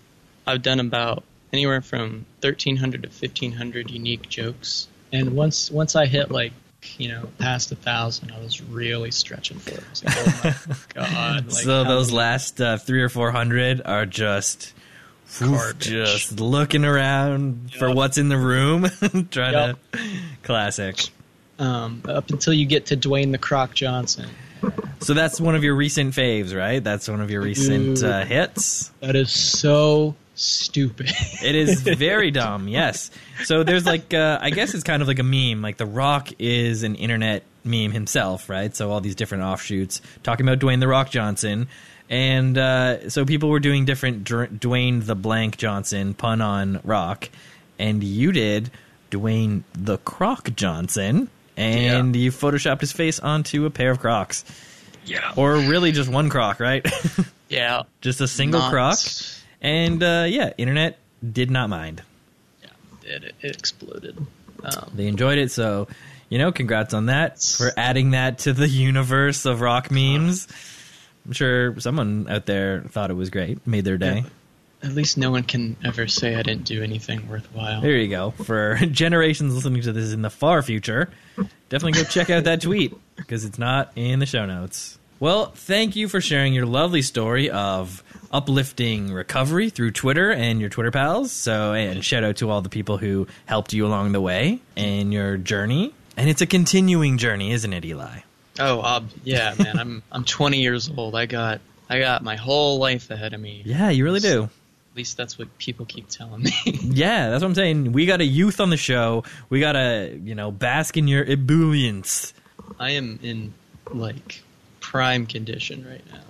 I've 0.47 0.63
done 0.63 0.81
about 0.81 1.25
anywhere 1.53 1.81
from 1.81 2.27
1300 2.41 3.03
to 3.05 3.09
1500 3.09 3.91
unique 3.91 4.29
jokes. 4.29 4.89
And 5.13 5.35
once 5.35 5.71
once 5.71 5.95
I 5.97 6.07
hit 6.07 6.31
like, 6.31 6.53
you 6.99 7.09
know, 7.09 7.29
past 7.39 7.73
a 7.73 7.77
thousand, 7.77 8.33
I 8.33 8.41
was 8.41 8.61
really 8.61 9.13
stretching 9.13 9.59
for 9.59 9.71
it. 9.71 9.85
I 9.87 9.91
was 9.91 10.05
like, 10.05 10.17
oh 10.17 10.69
my 10.69 10.77
god. 10.95 11.47
Like, 11.47 11.63
so 11.63 11.85
those 11.85 12.13
last 12.13 12.61
uh, 12.61 12.77
three 12.79 13.03
or 13.03 13.09
four 13.09 13.31
hundred 13.31 13.81
are 13.85 14.07
just 14.07 14.75
Garbage. 15.41 15.87
just 15.89 16.41
looking 16.41 16.85
around 16.85 17.73
for 17.75 17.91
what's 17.93 18.19
in 18.19 18.29
the 18.29 18.39
room, 18.39 18.85
trying 19.31 19.53
Yup. 19.55 19.79
to 19.93 19.99
classic. 20.43 21.09
um, 21.59 22.03
up 22.09 22.31
until 22.31 22.53
you 22.53 22.67
get 22.67 22.87
to 22.87 22.97
Dwayne 22.97 23.33
the 23.33 23.39
Croc 23.39 23.75
Johnson. 23.75 24.29
So 25.01 25.13
that's 25.13 25.41
one 25.41 25.55
of 25.55 25.63
your 25.65 25.75
recent 25.75 26.15
faves, 26.15 26.57
right? 26.57 26.83
That's 26.83 27.09
one 27.09 27.21
of 27.21 27.31
your 27.31 27.43
recent 27.43 27.97
Dude. 27.97 28.05
uh, 28.05 28.25
hits. 28.25 28.91
That 29.01 29.15
is 29.17 29.31
so 29.31 30.15
stupid. 30.35 31.11
It 31.45 31.55
is 31.55 31.83
very 31.83 32.31
dumb, 32.31 32.69
yes. 32.69 33.11
So 33.45 33.65
there's 33.65 33.85
like, 33.85 34.15
uh, 34.15 34.39
I 34.41 34.49
guess 34.49 34.73
it's 34.73 34.85
kind 34.85 35.03
of 35.03 35.09
like 35.09 35.19
a 35.19 35.23
meme. 35.23 35.61
Like 35.61 35.77
The 35.77 35.85
Rock 35.85 36.31
is 36.39 36.83
an 36.85 36.95
internet 36.95 37.43
meme 37.65 37.91
himself, 37.93 38.49
right? 38.49 38.75
So 38.75 38.91
all 38.91 39.03
these 39.03 39.15
different 39.15 39.45
offshoots 39.45 40.01
talking 40.23 40.47
about 40.49 40.59
Dwayne 40.61 40.81
The 40.81 40.89
Rock 40.89 41.11
Johnson. 41.11 41.69
And 42.11 42.57
uh, 42.59 43.09
so 43.11 43.25
people 43.25 43.49
were 43.49 43.61
doing 43.61 43.85
different 43.85 44.25
Dr- 44.25 44.51
Dwayne 44.51 45.05
the 45.05 45.15
Blank 45.15 45.57
Johnson 45.57 46.15
pun 46.15 46.41
on 46.41 46.81
Rock. 46.85 47.31
And 47.79 48.05
you 48.05 48.31
did 48.33 48.71
Dwayne 49.11 49.63
the 49.73 49.99
Croc 49.99 50.55
Johnson. 50.55 51.29
And 51.57 52.15
you 52.17 52.31
photoshopped 52.31 52.81
his 52.81 52.93
face 52.93 53.21
onto 53.21 53.65
a 53.65 53.71
pair 53.71 53.91
of 53.91 54.01
Crocs. 54.01 54.45
yeah. 55.05 55.33
Or 55.37 55.55
really 55.55 55.93
just 55.93 56.11
one 56.11 56.29
Croc, 56.29 56.61
right? 56.61 56.87
Yeah. 57.49 57.83
just 58.01 58.21
a 58.21 58.27
single 58.27 58.59
Not- 58.61 58.73
Croc. 58.73 58.99
And 59.61 60.03
uh, 60.03 60.25
yeah, 60.29 60.53
internet 60.59 60.99
did 61.31 61.51
not 61.51 61.69
mind. 61.71 62.03
It, 63.03 63.35
it 63.43 63.57
exploded. 63.57 64.17
Um, 64.65 64.91
They 64.95 65.07
enjoyed 65.07 65.39
it, 65.39 65.51
so 65.53 65.87
you 66.31 66.39
know, 66.39 66.51
congrats 66.53 66.95
on 66.95 67.07
that 67.07 67.41
for 67.43 67.71
adding 67.77 68.13
that 68.13 68.39
to 68.41 68.53
the 68.55 68.67
universe 68.69 69.45
of 69.45 69.61
rock 69.61 69.91
memes. 69.91 70.49
I'm 71.27 71.33
sure 71.33 71.79
someone 71.81 72.27
out 72.29 72.47
there 72.47 72.83
thought 72.89 73.11
it 73.11 73.15
was 73.15 73.31
great, 73.31 73.67
made 73.67 73.85
their 73.85 73.99
day. 73.99 74.25
At 74.83 74.93
least 74.93 75.17
no 75.17 75.31
one 75.31 75.45
can 75.45 75.77
ever 75.83 76.07
say 76.07 76.35
I 76.35 76.43
didn't 76.43 76.65
do 76.65 76.83
anything 76.83 77.27
worthwhile. 77.29 77.81
There 77.81 77.97
you 77.97 78.09
go. 78.09 78.33
For 78.33 78.77
generations 78.91 79.55
listening 79.55 79.81
to 79.83 79.93
this 79.93 80.13
in 80.13 80.21
the 80.21 80.29
far 80.31 80.61
future, 80.61 81.09
definitely 81.71 81.93
go 81.93 82.05
check 82.05 82.29
out 82.29 82.45
that 82.45 82.61
tweet 82.61 82.95
because 83.17 83.47
it's 83.47 83.59
not 83.59 83.93
in 83.97 84.19
the 84.19 84.27
show 84.27 84.45
notes. 84.45 84.99
Well, 85.21 85.47
thank 85.47 85.97
you 85.97 86.09
for 86.09 86.21
sharing 86.21 86.53
your 86.53 86.67
lovely 86.67 87.01
story 87.01 87.49
of 87.49 88.03
uplifting 88.31 89.11
recovery 89.13 89.71
through 89.71 89.93
Twitter 89.93 90.31
and 90.31 90.61
your 90.61 90.69
Twitter 90.69 90.91
pals. 90.91 91.33
So, 91.33 91.73
and 91.73 92.05
shout 92.05 92.25
out 92.25 92.37
to 92.37 92.51
all 92.51 92.61
the 92.61 92.69
people 92.69 92.99
who 92.99 93.27
helped 93.47 93.73
you 93.73 93.87
along 93.87 94.13
the 94.13 94.21
way 94.21 94.61
in 94.77 95.13
your 95.13 95.39
journey. 95.39 95.95
And 96.17 96.29
it's 96.29 96.43
a 96.43 96.47
continuing 96.47 97.17
journey, 97.17 97.53
isn't 97.53 97.73
it, 97.73 97.85
Eli? 97.85 98.19
Oh, 98.59 98.81
ob- 98.81 99.11
yeah, 99.25 99.55
man. 99.59 99.79
I'm 99.79 100.03
I'm 100.13 100.25
20 100.25 100.61
years 100.61 100.91
old. 100.97 101.15
I 101.15 101.27
got 101.27 101.61
I 101.89 101.99
got 102.01 102.23
my 102.23 102.37
whole 102.37 102.79
life 102.79 103.11
ahead 103.11 103.35
of 103.35 103.41
me. 103.41 103.63
Yeah, 103.65 103.91
you 103.91 104.05
really 104.05 104.21
do. 104.21 104.45
At 104.45 104.97
least 104.97 105.17
that's 105.17 105.39
what 105.39 105.57
people 105.59 105.87
keep 105.87 106.09
telling 106.09 106.43
me. 106.43 106.53
Yeah, 106.83 107.31
that's 107.31 107.43
what 107.43 107.49
I'm 107.49 107.55
saying. 107.57 107.93
We 107.93 108.07
got 108.07 108.21
a 108.21 108.25
youth 108.25 108.61
on 108.61 108.71
the 108.71 108.77
show. 108.77 109.25
We 109.49 109.59
got 109.59 109.73
to, 109.73 110.17
you 110.23 110.37
know, 110.37 110.53
bask 110.53 110.97
in 110.97 111.09
your 111.09 111.25
ebullience. 111.25 112.33
I 112.79 112.91
am 112.91 113.19
in 113.23 113.53
like 113.93 114.43
prime 114.79 115.27
condition 115.27 115.85
right 115.89 116.05
now. 116.13 116.21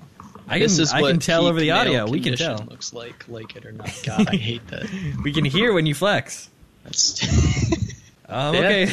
I 0.48 0.58
this 0.58 0.76
can, 0.76 0.82
is 0.82 0.92
I 0.92 1.02
can 1.02 1.18
tell 1.18 1.46
over 1.46 1.60
the 1.60 1.72
audio. 1.72 2.08
We 2.08 2.20
can 2.20 2.36
tell. 2.36 2.64
Looks 2.70 2.92
like 2.94 3.28
like 3.28 3.56
it 3.56 3.66
or 3.66 3.72
not. 3.72 3.90
God, 4.04 4.28
I 4.28 4.36
hate 4.36 4.66
that. 4.68 4.88
We 5.22 5.32
can 5.32 5.44
hear 5.44 5.72
when 5.72 5.84
you 5.86 5.94
flex. 5.94 6.48
That's 6.84 7.20
Um, 8.26 8.56
okay. 8.56 8.88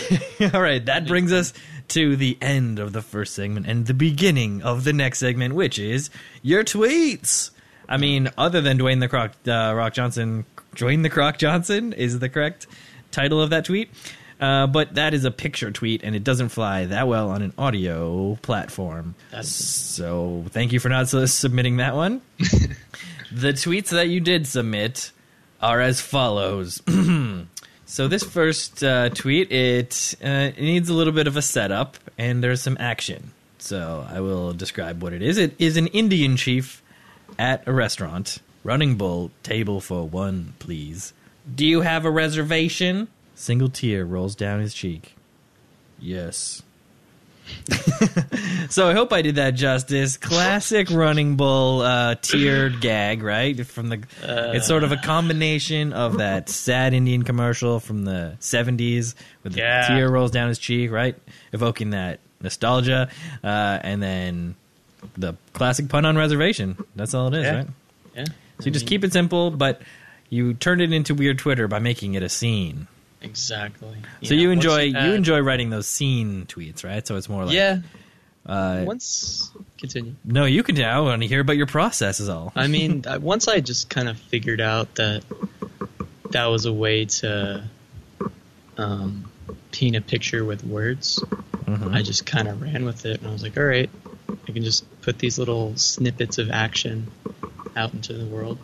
All 0.53 0.61
right. 0.61 0.85
That 0.85 1.07
brings 1.07 1.31
us 1.31 1.53
to 1.91 2.15
the 2.15 2.37
end 2.41 2.79
of 2.79 2.93
the 2.93 3.01
first 3.01 3.33
segment 3.35 3.67
and 3.67 3.85
the 3.85 3.93
beginning 3.93 4.61
of 4.61 4.83
the 4.83 4.93
next 4.93 5.19
segment, 5.19 5.53
which 5.55 5.77
is 5.79 6.09
your 6.41 6.63
tweets. 6.63 7.51
I 7.89 7.97
mean, 7.97 8.29
other 8.37 8.61
than 8.61 8.77
Dwayne 8.79 8.99
the 9.01 9.07
Croc, 9.09 9.31
uh, 9.47 9.73
Rock 9.75 9.93
Johnson, 9.93 10.45
Dwayne 10.75 11.03
the 11.03 11.09
Croc 11.09 11.37
Johnson 11.37 11.91
is 11.93 12.19
the 12.19 12.29
correct 12.29 12.67
title 13.11 13.41
of 13.41 13.49
that 13.49 13.65
tweet. 13.65 13.89
Uh, 14.39 14.65
but 14.65 14.95
that 14.95 15.13
is 15.13 15.23
a 15.23 15.29
picture 15.29 15.69
tweet, 15.69 16.01
and 16.03 16.15
it 16.15 16.23
doesn't 16.23 16.49
fly 16.49 16.85
that 16.85 17.07
well 17.07 17.29
on 17.29 17.43
an 17.43 17.53
audio 17.59 18.35
platform. 18.41 19.13
That's- 19.29 19.49
So 19.49 20.45
thank 20.49 20.71
you 20.71 20.79
for 20.79 20.89
not 20.89 21.09
su- 21.09 21.27
submitting 21.27 21.77
that 21.77 21.93
one. 21.95 22.21
the 23.31 23.53
tweets 23.53 23.89
that 23.89 24.07
you 24.09 24.19
did 24.19 24.47
submit 24.47 25.11
are 25.61 25.79
as 25.79 26.01
follows. 26.01 26.81
so 27.91 28.07
this 28.07 28.23
first 28.23 28.85
uh, 28.85 29.09
tweet, 29.09 29.51
it, 29.51 30.15
uh, 30.23 30.55
it 30.55 30.61
needs 30.61 30.87
a 30.87 30.93
little 30.93 31.11
bit 31.11 31.27
of 31.27 31.35
a 31.35 31.41
setup, 31.41 31.97
and 32.17 32.41
there's 32.41 32.61
some 32.61 32.77
action. 32.79 33.31
So 33.57 34.07
I 34.09 34.21
will 34.21 34.53
describe 34.53 35.03
what 35.03 35.11
it 35.11 35.21
is. 35.21 35.37
It 35.37 35.55
is 35.59 35.75
an 35.75 35.87
Indian 35.87 36.37
chief 36.37 36.81
at 37.37 37.67
a 37.67 37.73
restaurant. 37.73 38.39
Running 38.63 38.95
bull, 38.95 39.31
table 39.43 39.81
for 39.81 40.07
one, 40.07 40.53
please. 40.57 41.11
Do 41.53 41.65
you 41.65 41.81
have 41.81 42.05
a 42.05 42.09
reservation? 42.09 43.09
Single 43.35 43.67
tear 43.67 44.05
rolls 44.05 44.35
down 44.35 44.61
his 44.61 44.73
cheek. 44.73 45.13
Yes. 45.99 46.63
so 48.69 48.89
I 48.89 48.93
hope 48.93 49.13
I 49.13 49.21
did 49.21 49.35
that 49.35 49.51
justice. 49.51 50.17
Classic 50.17 50.89
running 50.89 51.35
bull 51.37 51.81
uh, 51.81 52.15
tiered 52.21 52.81
gag, 52.81 53.23
right? 53.23 53.65
From 53.65 53.89
the, 53.89 54.03
it's 54.21 54.67
sort 54.67 54.83
of 54.83 54.91
a 54.91 54.97
combination 54.97 55.93
of 55.93 56.17
that 56.17 56.49
sad 56.49 56.93
Indian 56.93 57.23
commercial 57.23 57.79
from 57.79 58.03
the 58.03 58.35
'70s 58.39 59.15
with 59.43 59.53
the 59.53 59.59
tear 59.87 60.09
rolls 60.09 60.31
down 60.31 60.47
his 60.49 60.59
cheek, 60.59 60.91
right, 60.91 61.15
evoking 61.53 61.91
that 61.91 62.19
nostalgia, 62.41 63.09
uh, 63.43 63.79
and 63.81 64.01
then 64.01 64.55
the 65.17 65.33
classic 65.53 65.89
pun 65.89 66.05
on 66.05 66.17
reservation. 66.17 66.77
That's 66.95 67.13
all 67.13 67.27
it 67.33 67.39
is, 67.39 67.43
Yeah. 67.45 67.55
right? 67.55 67.67
yeah. 68.15 68.25
So 68.59 68.65
you 68.65 68.71
just 68.71 68.87
keep 68.87 69.03
it 69.03 69.11
simple, 69.13 69.49
but 69.51 69.81
you 70.29 70.53
turned 70.53 70.81
it 70.81 70.91
into 70.93 71.15
weird 71.15 71.39
Twitter 71.39 71.67
by 71.67 71.79
making 71.79 72.13
it 72.13 72.23
a 72.23 72.29
scene. 72.29 72.87
Exactly. 73.21 73.95
So 74.23 74.33
you 74.33 74.51
enjoy 74.51 74.81
you 74.83 74.95
add- 74.97 75.13
enjoy 75.13 75.39
writing 75.39 75.69
those 75.69 75.87
scene 75.87 76.45
tweets, 76.47 76.83
right? 76.83 77.05
So 77.05 77.15
it's 77.17 77.29
more 77.29 77.45
like 77.45 77.55
yeah. 77.55 77.79
Uh, 78.43 78.83
Once 78.87 79.51
continue. 79.77 80.15
no, 80.25 80.45
you 80.45 80.63
can. 80.63 80.81
I 80.81 80.99
want 80.99 81.21
to 81.21 81.27
hear 81.27 81.41
about 81.41 81.57
your 81.57 81.67
process. 81.67 82.19
Is 82.19 82.27
all. 82.29 82.51
I 82.55 82.67
mean, 82.67 83.03
once 83.21 83.47
I 83.47 83.59
just 83.59 83.89
kind 83.89 84.09
of 84.09 84.17
figured 84.17 84.59
out 84.61 84.95
that 84.95 85.23
that 86.31 86.45
was 86.47 86.65
a 86.65 86.73
way 86.73 87.05
to 87.05 87.63
um, 88.77 89.29
paint 89.71 89.95
a 89.95 90.01
picture 90.01 90.43
with 90.43 90.63
words, 90.63 91.23
Mhm. 91.65 91.93
I 91.93 92.01
just 92.01 92.25
kind 92.25 92.47
of 92.47 92.61
ran 92.61 92.83
with 92.83 93.05
it, 93.05 93.19
and 93.19 93.27
I 93.27 93.31
was 93.31 93.43
like, 93.43 93.57
all 93.57 93.63
right, 93.63 93.89
I 94.47 94.51
can 94.51 94.63
just 94.63 94.85
put 95.01 95.19
these 95.19 95.37
little 95.37 95.77
snippets 95.77 96.37
of 96.39 96.49
action 96.49 97.11
out 97.75 97.93
into 97.93 98.13
the 98.13 98.25
world. 98.25 98.57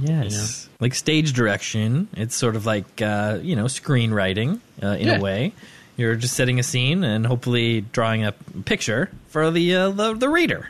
Yes, 0.00 0.68
like 0.80 0.94
stage 0.94 1.32
direction. 1.32 2.08
It's 2.16 2.34
sort 2.34 2.56
of 2.56 2.66
like 2.66 3.00
uh, 3.02 3.38
you 3.42 3.56
know 3.56 3.64
screenwriting 3.64 4.60
uh, 4.82 4.88
in 4.88 5.08
Yeah. 5.08 5.18
a 5.18 5.20
way. 5.20 5.52
You're 5.96 6.14
just 6.16 6.34
setting 6.34 6.58
a 6.58 6.62
scene 6.62 7.04
and 7.04 7.26
hopefully 7.26 7.80
drawing 7.80 8.24
a 8.24 8.32
picture 8.64 9.10
for 9.28 9.50
the 9.50 9.74
uh, 9.74 9.90
the, 9.90 10.14
the 10.14 10.28
reader. 10.28 10.68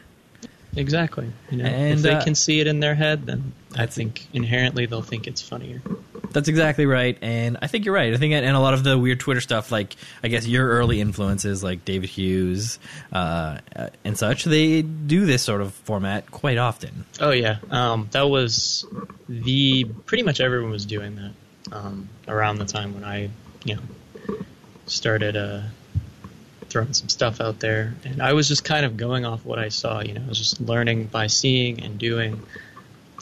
Exactly. 0.76 1.32
You 1.50 1.58
know, 1.58 1.64
And, 1.64 1.94
if 1.94 2.02
they 2.02 2.12
uh, 2.12 2.22
can 2.22 2.34
see 2.34 2.60
it 2.60 2.66
in 2.66 2.80
their 2.80 2.94
head, 2.94 3.24
then 3.26 3.52
I 3.76 3.86
think 3.86 4.26
inherently 4.34 4.84
they'll 4.86 5.00
think 5.02 5.26
it's 5.26 5.40
funnier. 5.40 5.80
That's 6.36 6.48
exactly 6.48 6.84
right, 6.84 7.16
and 7.22 7.56
I 7.62 7.66
think 7.66 7.86
you're 7.86 7.94
right. 7.94 8.12
I 8.12 8.18
think, 8.18 8.34
and 8.34 8.44
a 8.44 8.60
lot 8.60 8.74
of 8.74 8.84
the 8.84 8.98
weird 8.98 9.20
Twitter 9.20 9.40
stuff, 9.40 9.72
like 9.72 9.96
I 10.22 10.28
guess 10.28 10.46
your 10.46 10.68
early 10.68 11.00
influences, 11.00 11.64
like 11.64 11.86
David 11.86 12.10
Hughes 12.10 12.78
uh, 13.10 13.60
and 14.04 14.18
such, 14.18 14.44
they 14.44 14.82
do 14.82 15.24
this 15.24 15.40
sort 15.40 15.62
of 15.62 15.72
format 15.72 16.30
quite 16.30 16.58
often. 16.58 17.06
Oh 17.22 17.30
yeah, 17.30 17.56
um, 17.70 18.08
that 18.10 18.28
was 18.28 18.84
the 19.30 19.84
pretty 20.04 20.24
much 20.24 20.42
everyone 20.42 20.70
was 20.70 20.84
doing 20.84 21.16
that 21.16 21.74
um, 21.74 22.10
around 22.28 22.58
the 22.58 22.66
time 22.66 22.92
when 22.92 23.04
I, 23.04 23.30
you 23.64 23.76
know, 23.76 24.36
started 24.84 25.36
uh, 25.36 25.62
throwing 26.68 26.92
some 26.92 27.08
stuff 27.08 27.40
out 27.40 27.60
there, 27.60 27.94
and 28.04 28.20
I 28.20 28.34
was 28.34 28.46
just 28.46 28.62
kind 28.62 28.84
of 28.84 28.98
going 28.98 29.24
off 29.24 29.42
what 29.46 29.58
I 29.58 29.70
saw. 29.70 30.02
You 30.02 30.12
know, 30.12 30.20
I 30.22 30.28
was 30.28 30.36
just 30.36 30.60
learning 30.60 31.06
by 31.06 31.28
seeing 31.28 31.82
and 31.82 31.98
doing, 31.98 32.42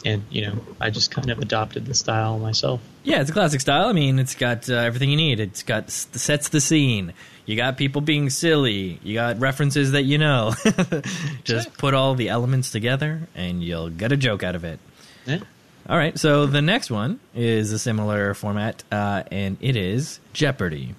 and 0.03 0.25
you 0.29 0.41
know, 0.41 0.59
I 0.81 0.89
just 0.89 1.11
kind 1.11 1.31
of 1.31 1.39
adopted 1.39 1.85
the 1.85 1.93
style 1.93 2.39
myself. 2.39 2.81
Yeah, 3.05 3.21
it's 3.21 3.29
a 3.29 3.33
classic 3.33 3.61
style. 3.61 3.87
I 3.87 3.93
mean, 3.93 4.17
it's 4.17 4.33
got 4.33 4.67
uh, 4.67 4.73
everything 4.73 5.11
you 5.11 5.15
need. 5.15 5.39
It's 5.39 5.61
got 5.61 5.91
sets 5.91 6.49
the 6.49 6.59
scene. 6.59 7.13
You 7.45 7.55
got 7.55 7.77
people 7.77 8.01
being 8.01 8.31
silly. 8.31 8.99
You 9.03 9.13
got 9.13 9.39
references 9.39 9.91
that 9.91 10.03
you 10.03 10.17
know. 10.17 10.55
Just 11.43 11.77
put 11.77 11.93
all 11.93 12.15
the 12.15 12.29
elements 12.29 12.71
together, 12.71 13.21
and 13.35 13.63
you'll 13.63 13.91
get 13.91 14.11
a 14.11 14.17
joke 14.17 14.41
out 14.41 14.55
of 14.55 14.63
it. 14.63 14.79
Yeah. 15.27 15.39
All 15.87 15.97
right, 15.97 16.17
so 16.17 16.47
the 16.47 16.63
next 16.63 16.89
one 16.89 17.19
is 17.35 17.71
a 17.71 17.77
similar 17.77 18.33
format, 18.33 18.83
uh, 18.91 19.21
and 19.31 19.57
it 19.61 19.75
is 19.75 20.19
Jeopardy. 20.33 20.95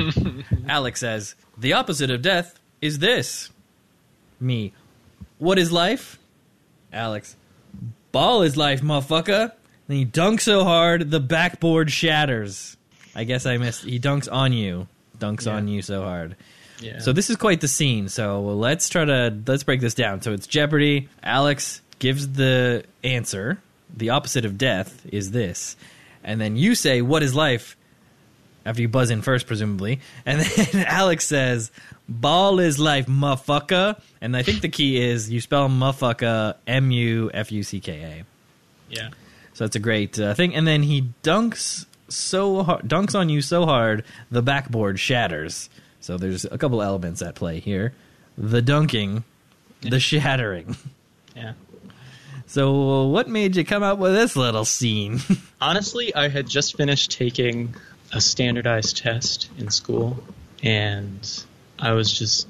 Alex 0.68 1.00
says, 1.00 1.34
The 1.58 1.74
opposite 1.74 2.10
of 2.10 2.22
death 2.22 2.58
is 2.80 3.00
this. 3.00 3.50
Me, 4.40 4.72
what 5.36 5.58
is 5.58 5.70
life? 5.70 6.18
Alex, 6.90 7.36
ball 8.12 8.40
is 8.40 8.56
life, 8.56 8.80
motherfucker. 8.80 9.52
Then 9.86 9.96
he 9.98 10.06
dunks 10.06 10.42
so 10.42 10.64
hard, 10.64 11.10
the 11.10 11.20
backboard 11.20 11.90
shatters. 11.90 12.76
I 13.14 13.24
guess 13.24 13.46
I 13.46 13.58
missed. 13.58 13.84
He 13.84 14.00
dunks 14.00 14.30
on 14.32 14.52
you. 14.52 14.88
Dunks 15.18 15.46
Yeah. 15.46 15.54
on 15.54 15.68
you 15.68 15.82
so 15.82 16.02
hard. 16.02 16.36
Yeah. 16.80 16.98
So 16.98 17.12
this 17.12 17.30
is 17.30 17.36
quite 17.36 17.60
the 17.60 17.68
scene. 17.68 18.08
So 18.08 18.42
let's 18.42 18.88
try 18.88 19.04
to 19.04 19.36
let's 19.46 19.62
break 19.62 19.80
this 19.80 19.94
down. 19.94 20.22
So 20.22 20.32
it's 20.32 20.46
Jeopardy. 20.46 21.08
Alex 21.22 21.80
gives 21.98 22.28
the 22.28 22.84
answer. 23.04 23.58
The 23.96 24.10
opposite 24.10 24.44
of 24.44 24.58
death 24.58 25.06
is 25.12 25.30
this, 25.30 25.76
and 26.24 26.40
then 26.40 26.56
you 26.56 26.74
say, 26.74 27.00
"What 27.00 27.22
is 27.22 27.34
life?" 27.34 27.76
After 28.66 28.80
you 28.82 28.88
buzz 28.88 29.10
in 29.10 29.22
first, 29.22 29.46
presumably, 29.46 30.00
and 30.26 30.40
then 30.72 30.84
Alex 30.86 31.26
says, 31.26 31.70
"Ball 32.08 32.58
is 32.58 32.78
life, 32.80 33.06
motherfucker." 33.06 34.00
And 34.20 34.36
I 34.36 34.42
think 34.42 34.62
the 34.62 34.68
key 34.68 35.00
is 35.00 35.30
you 35.30 35.40
spell 35.40 35.68
motherfucker 35.68 36.54
M 36.66 36.90
U 36.90 37.30
F 37.32 37.52
U 37.52 37.62
C 37.62 37.78
K 37.78 37.92
A. 38.02 38.24
yeah. 38.92 39.10
So 39.54 39.64
that's 39.64 39.76
a 39.76 39.80
great 39.80 40.18
uh, 40.18 40.34
thing. 40.34 40.54
And 40.54 40.66
then 40.66 40.82
he 40.82 41.08
dunks 41.22 41.86
so 42.08 42.62
hard, 42.62 42.88
dunks 42.88 43.18
on 43.18 43.28
you 43.28 43.40
so 43.40 43.64
hard, 43.64 44.04
the 44.30 44.42
backboard 44.42 45.00
shatters. 45.00 45.70
So 46.00 46.18
there's 46.18 46.44
a 46.44 46.58
couple 46.58 46.82
elements 46.82 47.22
at 47.22 47.34
play 47.34 47.60
here: 47.60 47.94
the 48.36 48.60
dunking, 48.60 49.24
the 49.80 50.00
shattering. 50.00 50.76
Yeah. 51.36 51.54
So 52.46 53.06
what 53.06 53.28
made 53.28 53.56
you 53.56 53.64
come 53.64 53.82
up 53.82 53.98
with 53.98 54.12
this 54.12 54.36
little 54.36 54.64
scene? 54.64 55.18
Honestly, 55.60 56.14
I 56.14 56.28
had 56.28 56.48
just 56.48 56.76
finished 56.76 57.10
taking 57.10 57.74
a 58.12 58.20
standardized 58.20 58.98
test 58.98 59.50
in 59.58 59.68
school, 59.70 60.22
and 60.62 61.44
I 61.76 61.90
was 61.92 62.16
just, 62.16 62.46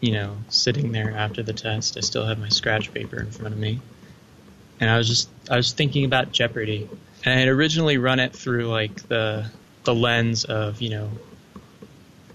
you 0.00 0.10
know, 0.10 0.36
sitting 0.48 0.90
there 0.90 1.12
after 1.12 1.44
the 1.44 1.52
test. 1.52 1.96
I 1.96 2.00
still 2.00 2.26
had 2.26 2.40
my 2.40 2.48
scratch 2.48 2.92
paper 2.92 3.20
in 3.20 3.30
front 3.30 3.54
of 3.54 3.60
me, 3.60 3.80
and 4.80 4.90
I 4.90 4.98
was 4.98 5.08
just, 5.08 5.28
I 5.50 5.56
was 5.56 5.72
thinking 5.72 6.04
about 6.04 6.32
Jeopardy, 6.32 6.88
and 7.24 7.34
I 7.34 7.38
had 7.38 7.48
originally 7.48 7.98
run 7.98 8.20
it 8.20 8.34
through 8.34 8.66
like 8.66 9.06
the 9.08 9.46
the 9.84 9.94
lens 9.94 10.44
of, 10.44 10.80
you 10.80 10.90
know, 10.90 11.10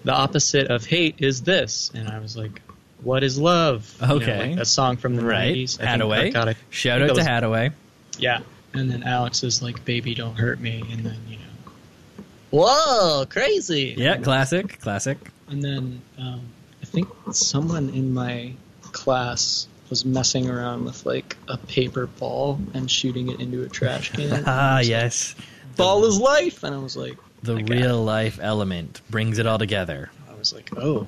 the 0.04 0.14
opposite 0.14 0.68
of 0.70 0.86
hate 0.86 1.16
is 1.20 1.42
this, 1.42 1.92
and 1.94 2.08
I 2.08 2.20
was 2.20 2.38
like, 2.38 2.62
what 3.02 3.24
is 3.24 3.38
love? 3.40 3.94
You 4.02 4.08
know, 4.08 4.16
Okay. 4.16 4.48
like 4.50 4.56
that 4.58 4.66
song 4.68 4.98
from 4.98 5.16
the 5.16 5.24
right, 5.26 5.56
90s. 5.56 5.80
I 5.82 5.86
think- 5.98 6.04
Haddaway. 6.04 6.34
God, 6.34 6.48
I 6.50 6.56
Shout 6.70 7.00
think 7.00 7.12
out 7.12 7.16
that 7.16 7.22
to 7.42 7.50
was- 7.50 7.62
Haddaway. 7.64 7.74
yeah. 8.20 8.40
and 8.74 8.90
then 8.92 9.02
Alex 9.04 9.44
is 9.44 9.62
like, 9.64 9.84
"Baby, 9.84 10.14
don't 10.14 10.36
hurt 10.36 10.60
me," 10.60 10.84
and 10.92 11.04
then 11.04 11.18
you 11.28 11.38
know, 11.38 12.24
whoa, 12.52 13.26
crazy. 13.28 13.96
Yeah, 13.98 14.18
classic, 14.18 14.80
classic. 14.80 15.18
And 15.48 15.64
then 15.64 16.02
um, 16.20 16.42
I 16.82 16.86
think 16.86 17.08
someone 17.32 17.90
in 17.90 18.14
my 18.14 18.54
class 18.84 19.68
was 19.90 20.06
messing 20.06 20.50
around 20.50 20.86
with 20.86 21.06
like 21.06 21.36
a 21.48 21.58
paper 21.58 22.08
ball 22.08 22.60
and 22.74 22.90
shooting 22.90 23.30
it 23.30 23.40
into 23.40 23.64
a 23.64 23.70
trash 23.70 24.12
can. 24.14 24.44
Ah, 24.46 24.80
yes. 24.80 25.36
ball 25.76 26.06
is 26.06 26.20
life, 26.20 26.64
and 26.64 26.74
I 26.76 26.78
was 26.80 26.96
like, 26.98 27.18
The 27.44 27.56
I 27.58 27.62
real 27.62 28.04
life 28.04 28.40
element 28.42 29.02
brings 29.10 29.40
it 29.40 29.48
all 29.48 29.58
together. 29.58 30.10
I 30.30 30.36
was 30.36 30.54
like, 30.54 30.70
oh, 30.78 31.08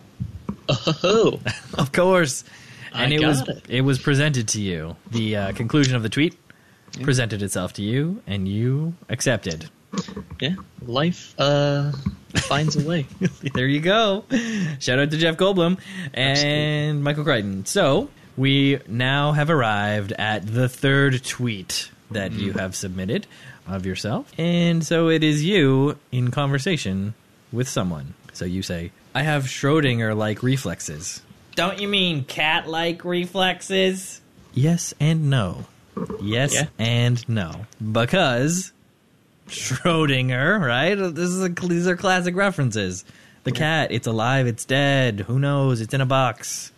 oh, 0.69 1.39
Of 1.77 1.91
course. 1.91 2.43
I 2.93 3.03
And 3.05 3.13
it 3.13 3.21
got 3.21 3.27
was 3.27 3.49
it. 3.69 3.81
was 3.83 3.99
presented 3.99 4.47
to 4.49 4.61
you. 4.61 4.97
The 5.11 5.35
uh, 5.37 5.51
conclusion 5.53 5.95
of 5.95 6.03
the 6.03 6.09
tweet 6.09 6.37
presented 7.03 7.41
itself 7.41 7.71
to 7.73 7.81
you, 7.81 8.21
and 8.27 8.47
you 8.47 8.93
accepted. 9.09 9.69
yeah, 10.39 10.55
life 10.85 11.33
uh 11.37 11.91
finds 12.35 12.75
a 12.77 12.87
way. 12.87 13.05
there 13.53 13.67
you 13.67 13.79
go. 13.81 14.25
Shout 14.79 14.99
out 14.99 15.11
to 15.11 15.17
Jeff 15.17 15.35
Goldblum 15.37 15.79
and 16.13 17.01
Michael 17.03 17.23
Crichton. 17.23 17.65
So 17.65 18.09
we 18.37 18.79
now 18.87 19.31
have 19.33 19.49
arrived 19.49 20.11
at 20.13 20.45
the 20.45 20.69
third 20.69 21.23
tweet 21.23 21.91
that 22.11 22.31
you 22.31 22.49
mm-hmm. 22.49 22.59
have 22.59 22.75
submitted 22.75 23.27
of 23.67 23.85
yourself, 23.85 24.31
and 24.37 24.85
so 24.85 25.09
it 25.09 25.23
is 25.23 25.43
you 25.43 25.97
in 26.11 26.31
conversation 26.31 27.13
with 27.51 27.67
someone. 27.67 28.13
So 28.33 28.45
you 28.45 28.61
say, 28.61 28.91
"I 29.13 29.23
have 29.23 29.43
Schrodinger-like 29.43 30.43
reflexes." 30.43 31.21
Don't 31.55 31.79
you 31.79 31.87
mean 31.87 32.23
cat-like 32.23 33.03
reflexes? 33.03 34.21
Yes 34.53 34.93
and 34.99 35.29
no. 35.29 35.65
Yes 36.21 36.53
Yeah. 36.53 36.67
and 36.79 37.27
no. 37.27 37.65
Because 37.91 38.71
Schrodinger, 39.47 40.59
right? 40.59 40.95
This 40.95 41.29
is 41.29 41.43
a, 41.43 41.49
these 41.49 41.87
are 41.87 41.97
classic 41.97 42.35
references. 42.35 43.03
The 43.43 43.51
cat, 43.51 43.91
it's 43.91 44.07
alive, 44.07 44.47
it's 44.47 44.65
dead. 44.65 45.21
Who 45.21 45.39
knows? 45.39 45.81
It's 45.81 45.93
in 45.93 46.01
a 46.01 46.05
box. 46.05 46.71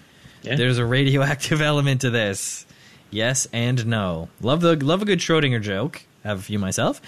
Yeah. 0.43 0.55
There's 0.55 0.77
a 0.77 0.85
radioactive 0.85 1.61
element 1.71 2.01
to 2.01 2.09
this. 2.09 2.65
Yes 3.09 3.47
and 3.53 3.85
no. 3.85 4.29
Love 4.41 4.61
the 4.61 4.75
love 4.75 5.01
a 5.01 5.05
good 5.05 5.19
Schrodinger 5.19 5.61
joke. 5.61 6.03
Have 6.23 6.39
a 6.39 6.41
few 6.41 6.59
myself. 6.59 7.01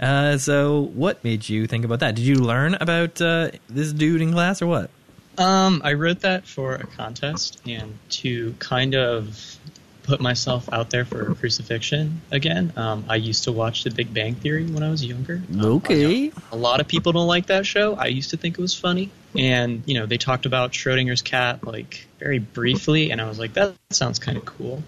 Uh, 0.00 0.36
so, 0.36 0.90
what 0.94 1.22
made 1.22 1.48
you 1.48 1.66
think 1.68 1.84
about 1.84 2.00
that? 2.00 2.16
Did 2.16 2.24
you 2.24 2.34
learn 2.34 2.74
about 2.74 3.20
uh, 3.20 3.50
this 3.68 3.92
dude 3.92 4.20
in 4.20 4.32
class 4.32 4.60
or 4.60 4.66
what? 4.66 4.90
Um, 5.38 5.80
I 5.84 5.92
wrote 5.92 6.20
that 6.20 6.46
for 6.46 6.74
a 6.74 6.86
contest 6.86 7.62
and 7.66 7.96
to 8.10 8.54
kind 8.58 8.94
of 8.94 9.56
put 10.02 10.20
myself 10.20 10.68
out 10.72 10.90
there 10.90 11.04
for 11.04 11.34
crucifixion 11.34 12.20
again. 12.30 12.72
Um, 12.76 13.04
I 13.08 13.16
used 13.16 13.44
to 13.44 13.52
watch 13.52 13.84
The 13.84 13.90
Big 13.90 14.12
Bang 14.12 14.34
Theory 14.34 14.66
when 14.66 14.82
I 14.82 14.90
was 14.90 15.04
younger. 15.04 15.42
Um, 15.52 15.64
Okay. 15.64 16.32
A 16.50 16.56
lot 16.56 16.80
of 16.80 16.88
people 16.88 17.12
don't 17.12 17.26
like 17.26 17.46
that 17.46 17.66
show. 17.66 17.94
I 17.94 18.06
used 18.06 18.30
to 18.30 18.36
think 18.36 18.58
it 18.58 18.60
was 18.60 18.74
funny. 18.74 19.10
And, 19.36 19.82
you 19.86 19.94
know, 19.94 20.06
they 20.06 20.18
talked 20.18 20.44
about 20.44 20.72
Schrodinger's 20.72 21.22
cat, 21.22 21.66
like, 21.66 22.06
very 22.18 22.38
briefly, 22.38 23.10
and 23.10 23.20
I 23.20 23.28
was 23.28 23.38
like, 23.38 23.54
that 23.54 23.74
sounds 23.90 24.18
kind 24.18 24.36
of 24.36 24.44
cool. 24.44 24.82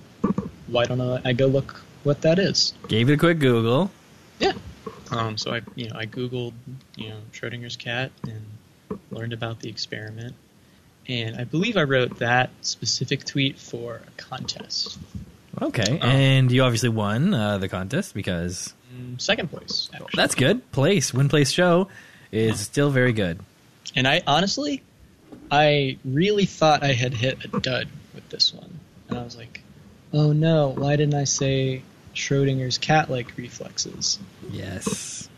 Why 0.66 0.84
don't 0.84 1.00
I, 1.00 1.20
I 1.24 1.32
go 1.32 1.46
look 1.46 1.80
what 2.02 2.22
that 2.22 2.38
is? 2.38 2.74
Gave 2.88 3.08
it 3.08 3.14
a 3.14 3.16
quick 3.16 3.38
Google. 3.38 3.90
Yeah. 4.38 4.52
Um, 5.10 5.38
so 5.38 5.54
I, 5.54 5.62
you 5.74 5.88
know, 5.88 5.96
I 5.96 6.06
googled, 6.06 6.52
you 6.96 7.10
know, 7.10 7.18
Schrodinger's 7.32 7.76
cat 7.76 8.10
and 8.24 8.44
learned 9.10 9.32
about 9.32 9.60
the 9.60 9.68
experiment. 9.68 10.34
And 11.08 11.36
I 11.36 11.44
believe 11.44 11.76
I 11.76 11.82
wrote 11.82 12.18
that 12.20 12.50
specific 12.62 13.24
tweet 13.24 13.58
for 13.58 13.96
a 14.06 14.10
contest. 14.22 14.98
Okay. 15.60 15.98
Oh. 16.00 16.06
And 16.06 16.50
you 16.50 16.62
obviously 16.62 16.88
won 16.88 17.34
uh, 17.34 17.58
the 17.58 17.68
contest 17.68 18.14
because 18.14 18.72
Mm, 18.94 19.20
Second 19.20 19.50
place, 19.50 19.90
actually. 19.92 20.10
that's 20.14 20.34
good. 20.34 20.70
Place, 20.72 21.12
win 21.12 21.28
place 21.28 21.50
show 21.50 21.88
is 22.30 22.60
still 22.60 22.90
very 22.90 23.12
good. 23.12 23.40
And 23.96 24.06
I 24.06 24.22
honestly, 24.26 24.82
I 25.50 25.98
really 26.04 26.46
thought 26.46 26.82
I 26.82 26.92
had 26.92 27.14
hit 27.14 27.44
a 27.44 27.60
dud 27.60 27.88
with 28.14 28.28
this 28.28 28.52
one. 28.54 28.78
And 29.08 29.18
I 29.18 29.22
was 29.22 29.36
like, 29.36 29.62
oh 30.12 30.32
no, 30.32 30.68
why 30.68 30.96
didn't 30.96 31.14
I 31.14 31.24
say 31.24 31.82
Schrodinger's 32.14 32.78
cat-like 32.78 33.36
reflexes? 33.36 34.18
Yes. 34.50 35.28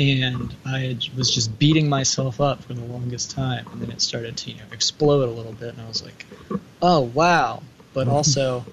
And 0.00 0.54
I 0.64 0.96
was 1.14 1.30
just 1.30 1.58
beating 1.58 1.88
myself 1.88 2.40
up 2.40 2.64
for 2.64 2.72
the 2.72 2.84
longest 2.84 3.30
time, 3.32 3.66
and 3.72 3.82
then 3.82 3.90
it 3.90 4.00
started 4.00 4.36
to 4.38 4.50
you 4.50 4.56
know 4.56 4.64
explode 4.72 5.28
a 5.28 5.32
little 5.32 5.52
bit, 5.52 5.74
and 5.74 5.80
I 5.82 5.86
was 5.88 6.02
like, 6.02 6.24
"Oh 6.80 7.00
wow!" 7.00 7.62
But 7.92 8.08
also, 8.08 8.64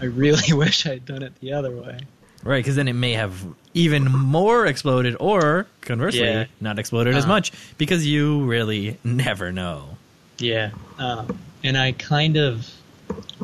I 0.00 0.04
really 0.04 0.52
wish 0.52 0.86
I'd 0.86 1.04
done 1.04 1.22
it 1.22 1.38
the 1.40 1.52
other 1.52 1.74
way. 1.76 1.98
Right, 2.44 2.60
because 2.62 2.76
then 2.76 2.86
it 2.86 2.92
may 2.92 3.14
have 3.14 3.44
even 3.74 4.04
more 4.04 4.66
exploded, 4.66 5.16
or 5.18 5.66
conversely, 5.80 6.20
Yeah. 6.20 6.44
not 6.60 6.78
exploded 6.78 7.16
as 7.16 7.24
Uh-huh. 7.24 7.34
much 7.34 7.52
because 7.78 8.06
you 8.06 8.44
really 8.44 8.98
never 9.02 9.50
know. 9.50 9.98
Yeah, 10.38 10.70
um, 10.98 11.26
and 11.64 11.76
I 11.76 11.92
kind 11.92 12.36
of 12.36 12.70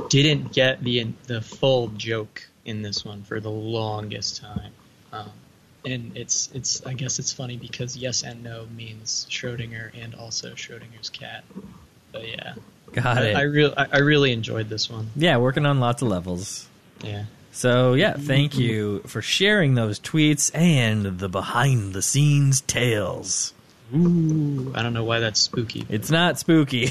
didn't 0.09 0.53
get 0.53 0.85
the 0.85 1.09
the 1.27 1.41
full 1.41 1.89
joke 1.97 2.49
in 2.65 2.83
this 2.83 3.05
one 3.05 3.23
for 3.23 3.41
the 3.41 3.51
longest 3.51 4.41
time. 4.41 4.73
Um, 5.13 5.31
and 5.85 6.17
it's 6.17 6.51
it's 6.55 6.85
I 6.87 6.95
guess 6.95 7.19
it's 7.19 7.33
funny 7.33 7.57
because 7.57 7.97
yes 7.97 8.23
and 8.23 8.43
no 8.43 8.67
means 8.77 9.27
Schrodinger 9.31 9.91
and 10.01 10.15
also 10.15 10.51
Schrodinger's 10.53 11.11
cat. 11.11 11.45
But 12.13 12.29
yeah, 12.29 12.55
Got 12.93 13.19
I, 13.19 13.25
it. 13.27 13.37
I 13.37 13.43
really 13.43 13.75
I, 13.77 13.87
I 13.93 13.99
really 13.99 14.33
enjoyed 14.33 14.69
this 14.69 14.89
one. 14.91 15.11
yeah, 15.17 15.37
working 15.39 15.67
on 15.67 15.81
lots 15.81 16.03
of 16.03 16.09
levels. 16.09 16.69
Yeah. 17.03 17.25
So 17.53 17.95
yeah, 17.95 18.15
thank 18.15 18.57
you 18.57 19.01
for 19.01 19.21
sharing 19.21 19.75
those 19.75 20.01
tweets 20.01 20.51
and 20.55 21.19
the 21.19 21.29
behind 21.29 21.93
the 21.93 22.01
scenes 22.03 22.63
tales. 22.63 23.53
Ooh, 23.95 24.73
I 24.75 24.83
don't 24.83 24.95
know 24.95 25.05
why 25.05 25.19
that's 25.21 25.39
spooky. 25.39 25.85
It's 25.91 26.11
not 26.11 26.39
spooky. 26.39 26.89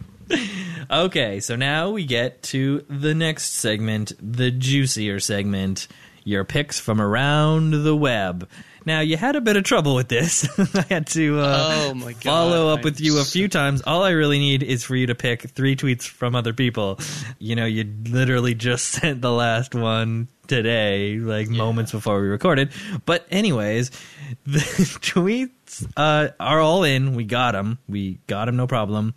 okay, 0.90 1.38
so 1.38 1.54
now 1.54 1.90
we 1.90 2.04
get 2.04 2.42
to 2.44 2.84
the 2.88 3.14
next 3.14 3.52
segment, 3.54 4.12
the 4.20 4.50
juicier 4.50 5.20
segment, 5.20 5.86
your 6.24 6.44
picks 6.44 6.78
from 6.78 7.00
around 7.00 7.72
the 7.72 7.96
web. 7.96 8.48
Now, 8.86 9.00
you 9.00 9.16
had 9.16 9.36
a 9.36 9.40
bit 9.40 9.56
of 9.56 9.64
trouble 9.64 9.94
with 9.94 10.08
this. 10.08 10.48
I 10.74 10.84
had 10.88 11.06
to 11.08 11.40
uh, 11.40 11.68
Oh 11.72 11.94
my 11.94 12.12
God, 12.12 12.22
follow 12.22 12.68
up 12.68 12.82
with 12.82 13.00
you 13.00 13.18
a 13.20 13.24
few 13.24 13.48
times. 13.48 13.82
All 13.82 14.02
I 14.02 14.10
really 14.10 14.38
need 14.38 14.62
is 14.62 14.84
for 14.84 14.96
you 14.96 15.06
to 15.08 15.14
pick 15.14 15.42
three 15.42 15.76
tweets 15.76 16.04
from 16.04 16.34
other 16.34 16.52
people. 16.52 16.98
You 17.38 17.56
know, 17.56 17.66
you 17.66 17.84
literally 18.08 18.54
just 18.54 18.86
sent 18.92 19.20
the 19.20 19.32
last 19.32 19.74
one 19.74 20.28
today, 20.46 21.18
like 21.18 21.48
moments 21.48 21.92
before 21.92 22.20
we 22.20 22.28
recorded. 22.28 22.72
But, 23.04 23.26
anyways, 23.30 23.90
the 24.46 24.58
tweets 24.58 25.86
uh, 25.96 26.30
are 26.40 26.60
all 26.60 26.84
in. 26.84 27.14
We 27.14 27.24
got 27.24 27.52
them. 27.52 27.78
We 27.88 28.18
got 28.26 28.46
them, 28.46 28.56
no 28.56 28.66
problem. 28.66 29.14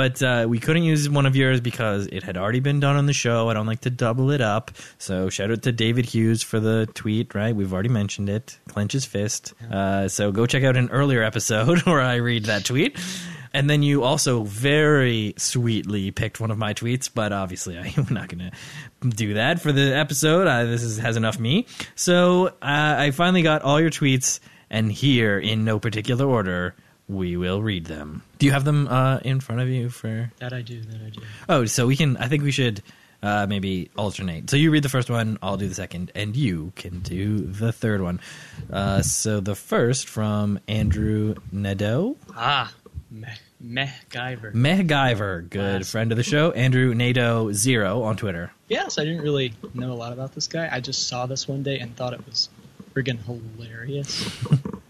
But 0.00 0.22
uh, 0.22 0.46
we 0.48 0.60
couldn't 0.60 0.84
use 0.84 1.10
one 1.10 1.26
of 1.26 1.36
yours 1.36 1.60
because 1.60 2.06
it 2.06 2.22
had 2.22 2.38
already 2.38 2.60
been 2.60 2.80
done 2.80 2.96
on 2.96 3.04
the 3.04 3.12
show. 3.12 3.50
I 3.50 3.52
don't 3.52 3.66
like 3.66 3.82
to 3.82 3.90
double 3.90 4.30
it 4.30 4.40
up. 4.40 4.70
So 4.96 5.28
shout 5.28 5.50
out 5.50 5.60
to 5.64 5.72
David 5.72 6.06
Hughes 6.06 6.42
for 6.42 6.58
the 6.58 6.88
tweet, 6.94 7.34
right? 7.34 7.54
We've 7.54 7.70
already 7.70 7.90
mentioned 7.90 8.30
it. 8.30 8.58
Clench 8.66 8.92
his 8.92 9.04
fist. 9.04 9.52
Uh, 9.70 10.08
so 10.08 10.32
go 10.32 10.46
check 10.46 10.64
out 10.64 10.78
an 10.78 10.88
earlier 10.88 11.22
episode 11.22 11.80
where 11.84 12.00
I 12.00 12.14
read 12.14 12.46
that 12.46 12.64
tweet. 12.64 12.98
And 13.52 13.68
then 13.68 13.82
you 13.82 14.02
also 14.02 14.44
very 14.44 15.34
sweetly 15.36 16.12
picked 16.12 16.40
one 16.40 16.50
of 16.50 16.56
my 16.56 16.72
tweets, 16.72 17.10
but 17.12 17.34
obviously 17.34 17.76
I'm 17.76 18.06
not 18.10 18.28
going 18.30 18.50
to 18.50 19.08
do 19.10 19.34
that 19.34 19.60
for 19.60 19.70
the 19.70 19.94
episode. 19.94 20.46
Uh, 20.46 20.64
this 20.64 20.82
is, 20.82 20.96
has 20.96 21.18
enough 21.18 21.38
me. 21.38 21.66
So 21.94 22.46
uh, 22.46 22.52
I 22.62 23.10
finally 23.10 23.42
got 23.42 23.60
all 23.60 23.78
your 23.78 23.90
tweets, 23.90 24.40
and 24.70 24.90
here, 24.90 25.38
in 25.38 25.66
no 25.66 25.78
particular 25.78 26.24
order, 26.24 26.74
we 27.10 27.36
will 27.36 27.60
read 27.62 27.86
them. 27.86 28.22
Do 28.38 28.46
you 28.46 28.52
have 28.52 28.64
them 28.64 28.86
uh, 28.88 29.18
in 29.24 29.40
front 29.40 29.60
of 29.60 29.68
you 29.68 29.88
for? 29.90 30.30
That 30.38 30.52
I 30.52 30.62
do. 30.62 30.80
That 30.80 31.00
I 31.04 31.10
do. 31.10 31.20
Oh, 31.48 31.64
so 31.66 31.86
we 31.86 31.96
can. 31.96 32.16
I 32.16 32.28
think 32.28 32.42
we 32.42 32.52
should 32.52 32.82
uh, 33.22 33.46
maybe 33.48 33.90
alternate. 33.96 34.48
So 34.48 34.56
you 34.56 34.70
read 34.70 34.82
the 34.82 34.88
first 34.88 35.10
one, 35.10 35.38
I'll 35.42 35.56
do 35.56 35.68
the 35.68 35.74
second, 35.74 36.12
and 36.14 36.36
you 36.36 36.72
can 36.76 37.00
do 37.00 37.38
the 37.40 37.72
third 37.72 38.00
one. 38.00 38.20
Uh, 38.72 39.02
so 39.02 39.40
the 39.40 39.54
first 39.54 40.08
from 40.08 40.58
Andrew 40.68 41.34
Nadeau, 41.52 42.16
Ah, 42.36 42.72
meh, 43.10 43.28
meh, 43.60 43.90
Guyver. 44.08 44.52
MacGyver, 44.54 45.50
good 45.50 45.80
Class. 45.82 45.90
friend 45.90 46.12
of 46.12 46.16
the 46.16 46.22
show. 46.24 46.52
Andrew 46.52 46.94
Nadeau 46.94 47.52
zero 47.52 48.02
on 48.04 48.16
Twitter. 48.16 48.52
Yes, 48.68 48.98
I 48.98 49.04
didn't 49.04 49.22
really 49.22 49.52
know 49.74 49.92
a 49.92 49.94
lot 49.98 50.12
about 50.12 50.32
this 50.34 50.46
guy. 50.46 50.68
I 50.72 50.80
just 50.80 51.08
saw 51.08 51.26
this 51.26 51.46
one 51.48 51.62
day 51.64 51.78
and 51.80 51.94
thought 51.96 52.14
it 52.14 52.24
was 52.24 52.48
friggin' 52.94 53.18
hilarious. 53.24 54.24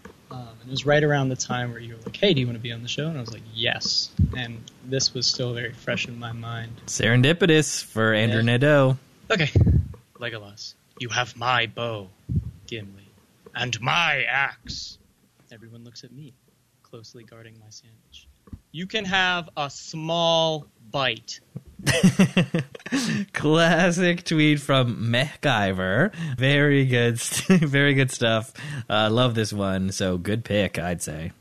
and 0.61 0.69
it 0.69 0.71
was 0.71 0.85
right 0.85 1.03
around 1.03 1.29
the 1.29 1.35
time 1.35 1.71
where 1.71 1.79
you 1.79 1.95
were 1.95 2.01
like, 2.05 2.15
"Hey, 2.15 2.33
do 2.33 2.39
you 2.39 2.47
want 2.47 2.57
to 2.57 2.61
be 2.61 2.71
on 2.71 2.81
the 2.81 2.87
show?" 2.87 3.07
And 3.07 3.17
I 3.17 3.21
was 3.21 3.33
like, 3.33 3.43
"Yes." 3.53 4.11
And 4.37 4.61
this 4.85 5.13
was 5.13 5.27
still 5.27 5.53
very 5.53 5.73
fresh 5.73 6.07
in 6.07 6.17
my 6.19 6.31
mind. 6.31 6.81
Serendipitous 6.85 7.83
for 7.83 8.13
Andrew 8.13 8.39
Yeah. 8.39 8.57
Nadeau. 8.57 8.97
Okay, 9.29 9.49
Legolas, 10.19 10.75
you 10.99 11.09
have 11.09 11.35
my 11.35 11.65
bow, 11.67 12.09
Gimli, 12.67 13.09
and 13.55 13.79
my 13.81 14.23
axe. 14.23 14.97
Everyone 15.51 15.83
looks 15.83 16.03
at 16.03 16.11
me, 16.11 16.33
closely 16.83 17.23
guarding 17.23 17.57
my 17.59 17.69
sandwich. 17.69 18.27
You 18.71 18.87
can 18.87 19.05
have 19.05 19.49
a 19.57 19.69
small 19.69 20.67
bite. 20.91 21.39
Classic 23.33 24.23
tweet 24.23 24.59
from 24.59 25.11
MacGyver. 25.11 26.13
Very 26.37 26.85
good, 26.85 27.19
very 27.49 27.93
good 27.93 28.11
stuff. 28.11 28.53
Uh, 28.89 29.09
love 29.09 29.35
this 29.35 29.53
one. 29.53 29.91
So 29.91 30.17
good 30.17 30.43
pick, 30.45 30.77
I'd 30.77 31.01
say. 31.01 31.31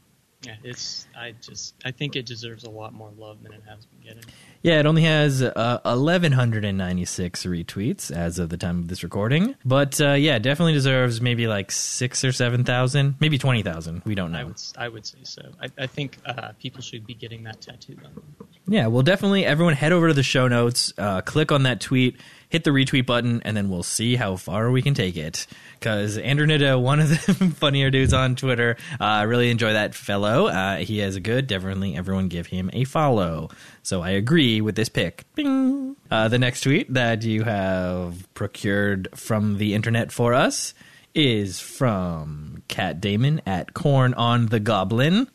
Yeah, 0.43 0.57
it's. 0.65 1.07
I 1.17 1.33
just. 1.43 1.75
I 1.85 1.91
think 1.91 2.17
it 2.17 2.25
deserves 2.27 2.65
a 2.65 2.71
lot 2.71 2.95
more 2.95 3.11
love 3.19 3.43
than 3.43 3.53
it 3.53 3.63
has 3.69 3.85
been 3.87 4.01
getting. 4.01 4.25
Yeah, 4.63 4.79
it 4.79 4.85
only 4.85 5.03
has 5.03 5.43
uh, 5.43 5.81
1,196 5.85 7.45
retweets 7.45 8.11
as 8.11 8.39
of 8.39 8.51
the 8.51 8.59
time 8.59 8.81
of 8.81 8.89
this 8.89 9.03
recording. 9.03 9.57
But 9.65 9.99
uh, 10.01 10.13
yeah, 10.13 10.39
definitely 10.39 10.75
deserves 10.75 11.21
maybe 11.21 11.47
like 11.47 11.71
six 11.71 12.23
or 12.25 12.33
7,000, 12.33 13.15
maybe 13.21 13.39
20,000. 13.39 14.03
We 14.05 14.15
don't 14.15 14.33
know. 14.33 14.39
I 14.39 14.45
would. 14.45 14.63
I 14.77 14.89
would 14.89 15.07
say 15.07 15.19
so. 15.23 15.43
I, 15.63 15.69
I 15.79 15.87
think 15.87 16.19
uh, 16.27 16.53
people 16.61 16.83
should 16.83 17.07
be 17.07 17.15
getting 17.15 17.45
that 17.45 17.63
tattooed 17.63 18.05
on 18.05 18.13
them. 18.15 18.49
Yeah, 18.69 18.87
well, 18.89 19.03
definitely 19.03 19.47
everyone 19.47 19.75
head 19.75 19.93
over 19.93 20.09
to 20.09 20.15
the 20.15 20.23
show 20.23 20.47
notes, 20.47 20.93
uh, 20.99 21.23
click 21.23 21.51
on 21.51 21.63
that 21.63 21.81
tweet, 21.81 22.17
hit 22.51 22.65
the 22.65 22.71
retweet 22.71 23.07
button, 23.07 23.41
and 23.45 23.57
then 23.57 23.71
we'll 23.71 23.83
see 23.83 24.17
how 24.17 24.37
far 24.37 24.71
we 24.71 24.83
can 24.83 24.93
take 24.93 25.17
it. 25.17 25.47
Because 25.79 26.19
Andrew 26.19 26.47
Nida, 26.47 26.81
one 26.83 27.01
of 27.01 27.09
the 27.09 27.17
funnier 27.57 27.91
dudes 27.91 28.13
on 28.13 28.37
Twitter, 28.37 28.77
I 29.01 29.23
uh, 29.23 29.25
really 29.25 29.51
enjoy 29.51 29.73
that 29.73 29.95
fellow. 29.95 30.49
Uh, 30.49 30.77
he 30.77 30.99
has 30.99 31.17
a 31.17 31.21
good, 31.21 31.47
definitely 31.47 31.97
everyone 31.97 32.29
give 32.29 32.49
him 32.49 32.69
a 32.75 32.85
follow. 32.85 33.49
So 33.83 34.03
I 34.03 34.11
agree 34.11 34.61
with 34.61 34.75
this 34.75 34.91
pick. 34.91 35.25
Bing. 35.35 35.97
Uh, 36.11 36.29
the 36.29 36.39
next 36.39 36.63
tweet 36.63 36.93
that 36.93 37.23
you 37.23 37.45
have 37.45 38.33
procured 38.35 39.09
from 39.15 39.59
the 39.59 39.75
internet 39.75 40.13
for 40.13 40.35
us 40.35 40.75
is 41.15 41.61
from 41.61 42.63
Cat 42.69 43.01
Damon 43.01 43.41
at 43.47 43.75
Corn 43.75 44.15
on 44.15 44.47
the 44.47 44.61
Goblin 44.61 45.29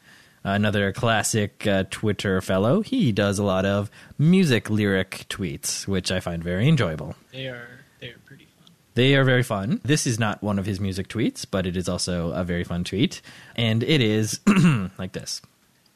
another 0.46 0.94
classic 0.94 1.66
uh, 1.68 1.84
Twitter 1.90 2.40
fellow. 2.40 2.82
He 2.82 3.12
does 3.12 3.40
a 3.40 3.44
lot 3.44 3.66
of 3.66 3.90
music 4.18 4.70
lyric 4.70 5.26
tweets, 5.28 5.88
which 5.88 6.12
I 6.12 6.20
find 6.20 6.44
very 6.44 6.70
enjoyable. 6.70 7.16
They 7.34 7.48
are. 7.48 7.68
They 8.00 8.10
are 8.10 8.20
pretty 8.26 8.46
fun. 8.46 8.72
They 8.94 9.16
are 9.16 9.24
very 9.24 9.44
fun. 9.44 9.82
This 9.84 10.08
is 10.08 10.20
not 10.20 10.44
one 10.44 10.60
of 10.60 10.66
his 10.66 10.80
music 10.80 11.08
tweets, 11.10 11.46
but 11.50 11.66
it 11.66 11.76
is 11.76 11.90
also 11.90 12.32
a 12.32 12.44
very 12.44 12.64
fun 12.64 12.84
tweet. 12.84 13.22
And 13.56 13.84
it 13.84 14.02
is 14.02 14.40
like 14.98 15.14
this 15.14 15.42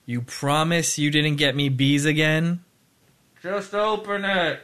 You 0.05 0.21
promise 0.21 0.97
you 0.97 1.11
didn't 1.11 1.35
get 1.35 1.55
me 1.55 1.69
bees 1.69 2.05
again? 2.05 2.63
Just 3.41 3.73
open 3.73 4.25
it. 4.25 4.61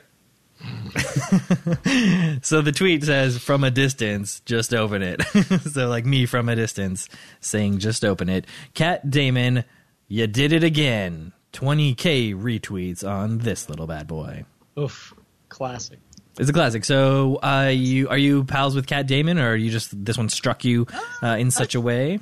so 2.41 2.61
the 2.61 2.71
tweet 2.73 3.03
says 3.03 3.37
from 3.37 3.65
a 3.65 3.71
distance 3.71 4.41
just 4.45 4.73
open 4.73 5.01
it 5.01 5.21
so 5.73 5.89
like 5.89 6.05
me 6.05 6.25
from 6.25 6.47
a 6.47 6.55
distance 6.55 7.09
saying 7.41 7.77
just 7.77 8.05
open 8.05 8.29
it 8.29 8.45
cat 8.73 9.09
damon 9.11 9.65
you 10.07 10.27
did 10.27 10.53
it 10.53 10.63
again. 10.63 11.33
20k 11.53 12.35
retweets 12.35 13.07
on 13.07 13.39
this 13.39 13.69
little 13.69 13.87
bad 13.87 14.07
boy. 14.07 14.43
Oof, 14.77 15.13
classic. 15.47 15.99
it's 16.37 16.49
a 16.49 16.53
classic. 16.53 16.83
So 16.83 17.39
uh 17.41 17.71
you 17.73 18.09
are 18.09 18.17
you 18.17 18.43
pals 18.43 18.75
with 18.75 18.87
cat 18.87 19.07
damon 19.07 19.39
or 19.39 19.51
are 19.51 19.55
you 19.55 19.71
just 19.71 20.05
this 20.05 20.17
one 20.17 20.29
struck 20.29 20.65
you 20.65 20.85
uh, 21.23 21.37
in 21.39 21.51
such 21.51 21.75
a 21.75 21.81
way? 21.81 22.19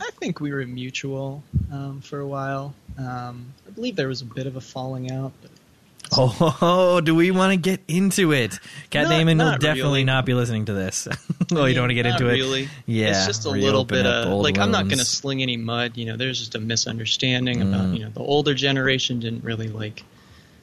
I 0.00 0.10
think 0.12 0.40
we 0.40 0.50
were 0.50 0.64
mutual 0.66 1.42
um, 1.70 2.00
for 2.00 2.20
a 2.20 2.26
while. 2.26 2.74
Um, 2.98 3.52
I 3.68 3.70
believe 3.70 3.96
there 3.96 4.08
was 4.08 4.22
a 4.22 4.24
bit 4.24 4.46
of 4.46 4.56
a 4.56 4.60
falling 4.60 5.12
out, 5.12 5.32
but 5.42 5.49
Oh, 6.16 7.00
do 7.00 7.14
we 7.14 7.30
want 7.30 7.52
to 7.52 7.56
get 7.56 7.80
into 7.88 8.32
it? 8.32 8.58
Cat 8.90 9.04
Not- 9.04 9.10
Damon 9.10 9.38
will 9.38 9.52
definitely 9.58 9.82
really. 9.82 10.04
not 10.04 10.26
be 10.26 10.34
listening 10.34 10.64
to 10.66 10.72
this. 10.72 11.06
oh, 11.52 11.62
I 11.64 11.68
you 11.68 11.74
don't 11.74 11.82
want 11.82 11.90
to 11.90 11.94
get 11.94 12.06
not 12.06 12.20
into 12.20 12.28
it? 12.32 12.34
Really. 12.34 12.68
Yeah, 12.86 13.10
it's 13.10 13.26
just 13.26 13.44
a 13.46 13.50
little 13.50 13.84
bit 13.84 14.06
of 14.06 14.32
like 14.40 14.58
I'm 14.58 14.70
not 14.70 14.86
going 14.86 14.98
to 14.98 15.04
sling 15.04 15.42
any 15.42 15.56
mud. 15.56 15.96
You 15.96 16.06
know, 16.06 16.16
there's 16.16 16.38
just 16.38 16.54
a 16.54 16.60
misunderstanding 16.60 17.62
about 17.62 17.80
Mm. 17.86 17.98
you 17.98 18.04
know 18.04 18.10
the 18.10 18.20
older 18.20 18.54
generation 18.54 19.20
didn't 19.20 19.44
really 19.44 19.68
like 19.68 20.02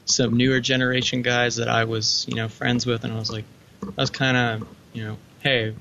some 0.06 0.36
newer 0.38 0.60
generation 0.60 1.22
guys 1.22 1.56
that 1.58 1.68
I 1.70 1.84
was 1.86 2.26
you 2.30 2.36
know 2.36 2.48
friends 2.50 2.86
with, 2.86 3.04
and 3.04 3.14
I 3.14 3.18
was 3.18 3.32
like, 3.32 3.46
I 3.84 4.02
was 4.02 4.10
kind 4.10 4.38
of 4.38 4.68
you 4.94 5.04
know, 5.06 5.18
hey, 5.42 5.74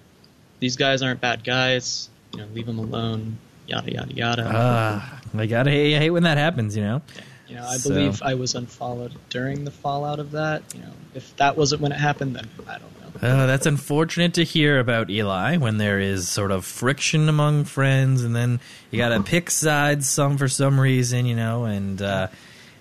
these 0.61 0.76
guys 0.76 1.02
aren't 1.02 1.20
bad 1.20 1.42
guys. 1.44 2.09
You 2.33 2.40
know, 2.40 2.46
leave 2.55 2.66
them 2.66 2.79
alone. 2.79 3.38
Yada 3.66 3.92
yada 3.92 4.14
yada. 4.14 4.50
Ah, 4.55 5.20
I 5.37 5.46
gotta 5.46 5.70
hate, 5.70 5.96
I 5.96 5.98
hate 5.98 6.11
when 6.11 6.22
that 6.22 6.38
happens. 6.38 6.76
You 6.76 6.83
know. 6.85 7.02
You 7.48 7.56
know, 7.56 7.64
I 7.66 7.76
so- 7.76 7.90
believe 7.90 8.22
I 8.22 8.35
was 8.35 8.54
unfollowed 8.54 9.12
during 9.30 9.64
the 9.64 9.70
fallout 9.70 10.18
of 10.18 10.32
that. 10.32 10.62
You 10.74 10.80
know, 10.80 10.92
if 11.14 11.37
that 11.37 11.56
wasn't 11.56 11.82
when 11.82 11.92
it 11.92 11.98
happened, 11.98 12.37
then 12.37 12.48
I 12.66 12.78
don't 12.78 12.82
know. 13.00 13.28
Uh, 13.28 13.46
that's 13.46 13.64
unfortunate 13.66 14.35
to 14.35 14.44
hear 14.44 14.78
about 14.78 15.09
Eli 15.09 15.56
when 15.56 15.78
there 15.78 15.98
is 15.98 16.28
sort 16.28 16.50
of 16.50 16.64
friction 16.66 17.28
among 17.28 17.64
friends, 17.64 18.22
and 18.22 18.37
then 18.37 18.61
you 18.90 18.98
gotta 18.98 19.22
pick 19.22 19.50
sides 19.50 20.09
some 20.09 20.37
for 20.37 20.48
some 20.48 20.78
reason, 20.78 21.24
you 21.26 21.37
know, 21.37 21.64
and 21.64 22.02
uh, 22.02 22.28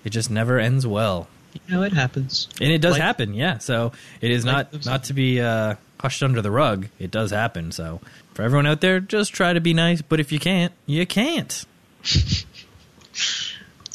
it 0.04 0.10
just 0.10 0.30
never 0.30 0.58
ends 0.58 0.86
well. 0.86 1.28
You 1.54 1.74
know, 1.74 1.82
it 1.82 1.94
happens. 1.94 2.48
And 2.60 2.70
it 2.70 2.82
does 2.82 2.98
happen, 2.98 3.32
yeah. 3.32 3.58
So 3.58 3.92
it 4.20 4.30
is 4.30 4.44
not 4.44 4.84
not 4.84 5.04
to 5.04 5.14
be 5.14 5.40
uh, 5.40 5.76
hushed 6.00 6.22
under 6.22 6.42
the 6.42 6.50
rug. 6.50 6.88
It 6.98 7.10
does 7.10 7.30
happen. 7.30 7.72
So 7.72 8.00
for 8.34 8.42
everyone 8.42 8.66
out 8.66 8.82
there, 8.82 9.00
just 9.00 9.32
try 9.32 9.54
to 9.54 9.60
be 9.60 9.72
nice. 9.72 10.02
But 10.02 10.20
if 10.20 10.32
you 10.32 10.38
can't, 10.38 10.72
you 10.84 11.06
can't. 11.06 11.64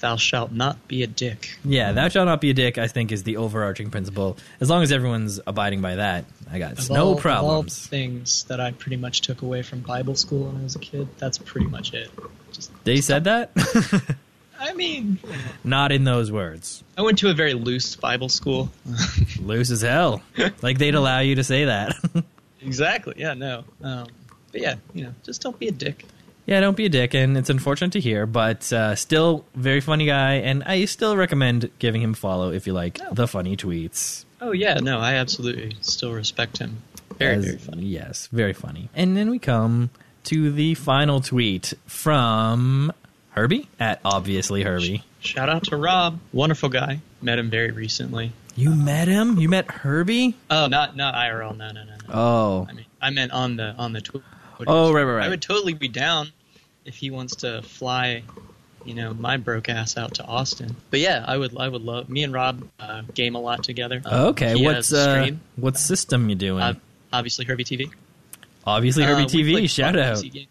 Thou 0.02 0.16
shalt 0.18 0.52
not 0.52 0.88
be 0.88 1.04
a 1.04 1.08
dick. 1.08 1.58
Yeah, 1.64 1.92
thou 1.94 2.10
shalt 2.10 2.26
not 2.26 2.42
be 2.42 2.50
a 2.50 2.54
dick. 2.54 2.78
I 2.78 2.88
think 2.88 3.12
is 3.12 3.24
the 3.24 3.38
overarching 3.38 3.90
principle. 3.92 4.38
As 4.60 4.70
long 4.70 4.82
as 4.84 4.92
everyone's 4.92 5.40
abiding 5.48 5.82
by 5.82 5.96
that, 5.96 6.26
I 6.52 6.60
got 6.60 6.74
Of 6.80 6.90
no 6.90 6.96
all- 6.96 7.02
of 7.12 7.16
all 7.18 7.22
problems. 7.22 7.88
things 7.88 8.44
that 8.46 8.60
I 8.60 8.72
pretty 8.72 8.98
much 8.98 9.22
took 9.22 9.42
away 9.44 9.62
from 9.62 9.82
Bible 9.82 10.16
school 10.16 10.48
when 10.48 10.58
I 10.60 10.64
was 10.64 10.76
a 10.76 10.80
kid, 10.80 11.08
that's 11.20 11.38
pretty 11.38 11.68
much 11.68 11.94
it. 11.94 12.10
Just, 12.52 12.72
They 12.84 13.00
said 13.00 13.24
that, 13.26 13.52
I 14.60 14.74
mean, 14.74 15.20
not 15.64 15.92
in 15.92 16.04
those 16.04 16.32
words. 16.32 16.84
I 16.98 17.02
went 17.04 17.18
to 17.20 17.30
a 17.30 17.34
very 17.34 17.54
loose 17.54 17.96
Bible 17.96 18.30
school. 18.30 18.70
Loose 19.40 19.72
as 19.72 19.82
hell. 19.82 20.22
like 20.62 20.78
they'd 20.78 20.94
allow 20.96 21.20
you 21.20 21.36
to 21.36 21.44
say 21.44 21.66
that. 21.66 21.96
exactly. 22.62 23.16
Yeah. 23.18 23.34
No. 23.34 23.64
Um, 23.84 24.08
but 24.52 24.62
yeah, 24.62 24.76
you 24.94 25.04
know, 25.06 25.14
just 25.24 25.42
don't 25.42 25.58
be 25.58 25.68
a 25.68 25.72
dick. 25.72 26.06
Yeah, 26.52 26.60
don't 26.60 26.76
be 26.76 26.86
a 26.86 26.90
dick, 26.90 27.14
and 27.14 27.38
it's 27.38 27.50
unfortunate 27.50 27.94
to 27.94 28.02
hear, 28.02 28.26
but 28.26 28.74
uh, 28.74 28.94
still 28.96 29.46
very 29.56 29.80
funny 29.80 30.06
guy, 30.06 30.34
and 30.34 30.64
I 30.66 30.84
still 30.84 31.16
recommend 31.16 31.72
giving 31.80 32.02
him 32.02 32.12
a 32.12 32.14
follow 32.14 32.52
if 32.52 32.68
you 32.68 32.74
like 32.74 33.00
the 33.10 33.26
funny 33.26 33.56
tweets. 33.56 34.26
Oh 34.42 34.52
yeah. 34.52 34.74
No, 34.82 35.00
I 35.00 35.14
absolutely 35.14 35.78
still 35.80 36.12
respect 36.12 36.58
him. 36.58 36.82
Very 37.18 37.36
As- 37.36 37.46
very 37.46 37.58
funny. 37.58 37.84
Yes, 37.84 38.28
very 38.34 38.52
funny. 38.52 38.90
And 38.94 39.16
then 39.16 39.30
we 39.30 39.40
come 39.40 39.92
to 40.26 40.52
the 40.52 40.76
final 40.76 41.22
tweet 41.22 41.74
from 41.86 42.92
Herbie 43.30 43.70
at 43.80 44.02
obviously 44.04 44.64
Herbie. 44.64 45.06
Shout 45.22 45.48
out 45.48 45.64
to 45.66 45.78
Rob, 45.78 46.20
wonderful 46.34 46.68
guy. 46.68 47.00
Met 47.22 47.40
him 47.40 47.50
very 47.50 47.72
recently. 47.72 48.34
You 48.58 48.72
met 48.72 49.08
him? 49.08 49.40
You 49.40 49.48
met 49.48 49.72
Herbie? 49.72 50.36
Oh, 50.50 50.68
not 50.68 50.98
not 50.98 51.16
IRL. 51.16 51.56
No, 51.56 51.72
no, 51.72 51.84
no, 51.86 51.94
no. 51.94 52.14
Oh. 52.14 52.68
I 52.70 52.74
mean, 52.74 52.86
I 53.02 53.10
meant 53.10 53.32
on 53.32 53.56
the 53.56 53.74
on 53.78 53.94
the 53.94 54.02
Twitter. 54.02 54.26
Oh, 54.68 54.92
right, 54.92 55.04
right, 55.04 55.14
right. 55.14 55.26
I 55.26 55.30
would 55.30 55.42
totally 55.42 55.74
be 55.74 55.88
down 55.88 56.34
if 56.86 56.96
he 56.96 57.12
wants 57.12 57.38
to 57.38 57.62
fly, 57.62 58.24
you 58.86 58.94
know, 58.96 59.14
my 59.14 59.38
broke 59.38 59.70
ass 59.70 59.98
out 59.98 60.16
to 60.16 60.24
Austin. 60.26 60.76
But 60.90 61.00
yeah, 61.00 61.24
I 61.28 61.38
would. 61.38 61.56
I 61.58 61.68
would 61.68 61.82
love. 61.84 62.10
Me 62.10 62.24
and 62.24 62.34
Rob 62.34 62.68
uh, 62.80 63.04
game 63.14 63.36
a 63.36 63.40
lot 63.40 63.64
together. 63.64 64.02
Okay, 64.06 64.58
He 64.58 64.66
what's 64.66 64.92
uh, 64.94 65.30
what 65.56 65.78
system 65.78 66.30
you 66.30 66.36
doing? 66.36 66.62
Uh, 66.64 66.74
obviously, 67.14 67.46
Herbie 67.46 67.64
TV. 67.66 67.92
obviously 68.66 69.04
Herbie 69.04 69.24
Uh, 69.24 69.28
TV. 69.28 69.70
Shout 69.70 69.98
out. 69.98 70.18
PC. 70.18 70.48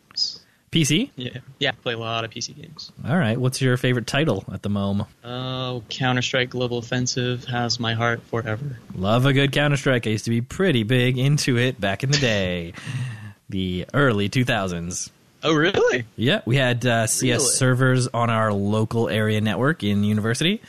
PC? 0.71 1.11
Yeah, 1.16 1.31
yeah, 1.59 1.73
play 1.73 1.95
a 1.95 1.99
lot 1.99 2.25
of 2.25 2.31
PC 2.31 2.55
games. 2.55 2.93
All 3.05 3.16
right. 3.19 3.37
What's 3.37 3.61
your 3.61 3.77
favorite 3.77 4.07
title 4.07 4.45
at 4.53 4.62
the 4.62 4.69
moment? 4.69 5.09
Oh, 5.25 5.83
Counter 5.88 6.23
Strike 6.23 6.51
Global 6.51 6.79
Offensive 6.79 7.45
has 7.47 7.81
my 7.81 7.95
heart 7.95 8.23
forever. 8.23 8.79
Love 8.95 9.27
a 9.27 9.33
good 9.33 9.51
Counter 9.51 9.77
Strike. 9.77 10.07
I 10.07 10.11
used 10.11 10.27
to 10.27 10.31
be 10.31 10.43
pretty 10.43 10.85
big 10.85 11.19
into 11.19 11.59
it 11.59 11.81
back 11.81 12.05
in 12.05 12.12
the 12.12 12.19
day, 12.19 12.73
the 13.49 13.87
early 13.93 14.29
2000s. 14.29 15.11
Oh, 15.42 15.55
really? 15.55 16.05
Yeah, 16.16 16.42
we 16.44 16.57
had 16.57 16.85
uh, 16.85 17.07
CS 17.07 17.40
Really? 17.40 17.53
servers 17.53 18.09
on 18.09 18.29
our 18.31 18.53
local 18.53 19.09
area 19.09 19.40
network 19.40 19.83
in 19.83 20.05
university. 20.05 20.61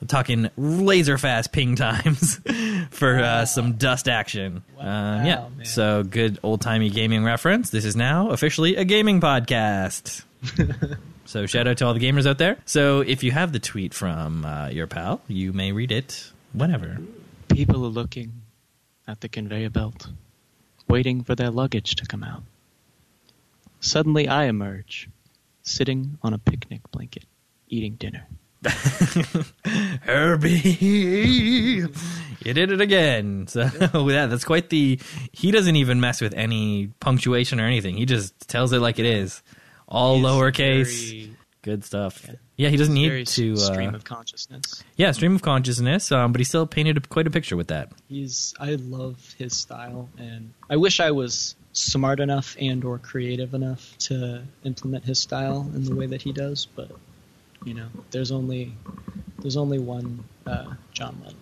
We're 0.00 0.08
talking 0.08 0.50
laser 0.56 1.16
fast 1.18 1.52
ping 1.52 1.76
times 1.76 2.40
for 2.90 3.18
uh, 3.18 3.44
some 3.46 3.74
dust 3.74 4.08
action. 4.08 4.62
Wow, 4.78 4.82
um, 5.20 5.26
yeah, 5.26 5.48
man. 5.56 5.64
so 5.64 6.02
good 6.02 6.38
old 6.42 6.60
timey 6.60 6.90
gaming 6.90 7.24
reference. 7.24 7.70
This 7.70 7.84
is 7.84 7.96
now 7.96 8.30
officially 8.30 8.76
a 8.76 8.84
gaming 8.84 9.20
podcast. 9.20 10.22
so 11.24 11.46
shout 11.46 11.66
out 11.66 11.78
to 11.78 11.86
all 11.86 11.94
the 11.94 12.00
gamers 12.00 12.26
out 12.26 12.36
there. 12.38 12.58
So 12.66 13.00
if 13.00 13.22
you 13.24 13.30
have 13.32 13.52
the 13.52 13.58
tweet 13.58 13.94
from 13.94 14.44
uh, 14.44 14.68
your 14.68 14.86
pal, 14.86 15.22
you 15.28 15.52
may 15.54 15.72
read 15.72 15.92
it 15.92 16.30
whenever. 16.52 16.98
People 17.48 17.84
are 17.84 17.88
looking 17.88 18.32
at 19.08 19.20
the 19.22 19.28
conveyor 19.30 19.70
belt, 19.70 20.08
waiting 20.88 21.22
for 21.22 21.34
their 21.34 21.50
luggage 21.50 21.94
to 21.96 22.06
come 22.06 22.22
out. 22.22 22.42
Suddenly, 23.80 24.28
I 24.28 24.44
emerge, 24.44 25.08
sitting 25.62 26.18
on 26.22 26.32
a 26.34 26.38
picnic 26.38 26.80
blanket, 26.90 27.24
eating 27.68 27.94
dinner. 27.94 28.26
Herbie, 30.02 30.50
you 30.80 31.88
did 32.42 32.70
it 32.72 32.80
again. 32.80 33.46
So 33.46 33.70
yeah, 34.08 34.26
that's 34.26 34.44
quite 34.44 34.70
the. 34.70 34.98
He 35.32 35.50
doesn't 35.50 35.76
even 35.76 36.00
mess 36.00 36.20
with 36.20 36.34
any 36.34 36.88
punctuation 37.00 37.60
or 37.60 37.64
anything. 37.66 37.96
He 37.96 38.06
just 38.06 38.48
tells 38.48 38.72
it 38.72 38.80
like 38.80 38.98
it 38.98 39.06
is, 39.06 39.42
all 39.88 40.18
lowercase, 40.20 41.10
very- 41.10 41.32
Good 41.62 41.84
stuff. 41.84 42.24
Yeah, 42.56 42.68
he 42.68 42.76
doesn't 42.76 42.94
need 42.94 43.26
to. 43.26 43.56
stream 43.56 43.90
Uh, 43.92 43.96
of 43.96 44.04
consciousness. 44.04 44.84
yeah, 44.96 45.10
stream 45.10 45.34
of 45.34 45.42
consciousness, 45.42 46.12
um, 46.12 46.30
but 46.30 46.38
he 46.40 46.44
still 46.44 46.64
painted 46.64 46.96
a, 46.96 47.00
quite 47.00 47.26
a 47.26 47.30
picture 47.30 47.56
with 47.56 47.66
that. 47.68 47.90
He's 48.08 48.54
I 48.60 48.76
love 48.76 49.34
his 49.36 49.56
style, 49.56 50.08
and 50.16 50.52
I 50.70 50.76
wish 50.76 51.00
I 51.00 51.10
was 51.10 51.55
smart 51.76 52.20
enough 52.20 52.56
and 52.58 52.84
or 52.84 52.98
creative 52.98 53.52
enough 53.52 53.96
to 53.98 54.42
implement 54.64 55.04
his 55.04 55.18
style 55.18 55.70
in 55.74 55.84
the 55.84 55.94
way 55.94 56.06
that 56.06 56.22
he 56.22 56.32
does. 56.32 56.66
But 56.66 56.90
you 57.64 57.74
know, 57.74 57.88
there's 58.10 58.32
only 58.32 58.72
there's 59.38 59.56
only 59.56 59.78
one 59.78 60.24
uh, 60.46 60.74
John 60.92 61.16
Lennon. 61.22 61.36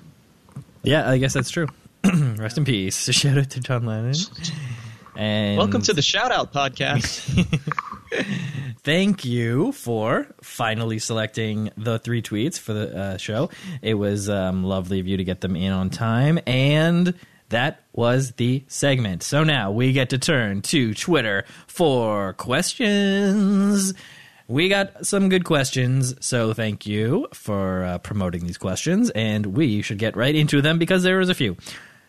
Yeah, 0.82 1.09
I 1.09 1.18
guess 1.18 1.32
that's 1.32 1.51
true. 1.51 1.68
Rest 2.05 2.59
in 2.59 2.64
peace. 2.64 3.11
Shout 3.12 3.39
out 3.39 3.51
to 3.51 3.61
John 3.61 3.87
Lennon. 3.87 4.14
And 5.16 5.57
Welcome 5.57 5.82
to 5.82 5.93
the 5.93 6.03
Shout 6.03 6.32
Out 6.32 6.53
Podcast. 6.53 7.22
thank 8.82 9.24
you 9.24 9.70
for 9.70 10.26
finally 10.43 10.99
selecting 10.99 11.70
the 11.76 12.01
three 12.01 12.20
tweets 12.20 12.59
for 12.59 12.72
the 12.72 12.97
uh, 12.97 13.16
show. 13.16 13.51
It 13.80 13.95
was 13.95 14.28
um, 14.28 14.64
lovely 14.64 14.99
of 14.99 15.07
you 15.07 15.16
to 15.16 15.24
get 15.24 15.41
them 15.41 15.55
in 15.55 15.70
on 15.70 15.91
time, 15.91 16.41
and 16.49 17.14
that 17.49 17.82
was 17.92 18.32
the 18.32 18.64
segment. 18.68 19.22
So 19.22 19.45
now 19.45 19.70
we 19.70 19.92
get 19.92 20.11
to 20.11 20.18
turn 20.18 20.62
to 20.62 20.95
Twitter 20.95 21.45
for 21.66 22.32
questions. 22.34 23.95
We 24.47 24.68
got 24.68 25.07
some 25.07 25.30
good 25.30 25.45
questions, 25.45 26.14
so 26.20 26.53
thank 26.53 26.86
you 26.86 27.28
for 27.32 27.84
uh, 27.84 27.99
promoting 27.99 28.47
these 28.47 28.59
questions, 28.59 29.09
and 29.11 29.47
we 29.47 29.80
should 29.80 29.99
get 29.99 30.16
right 30.16 30.34
into 30.34 30.61
them 30.61 30.78
because 30.78 31.03
there 31.03 31.18
was 31.18 31.30
a 31.30 31.34
few. 31.34 31.57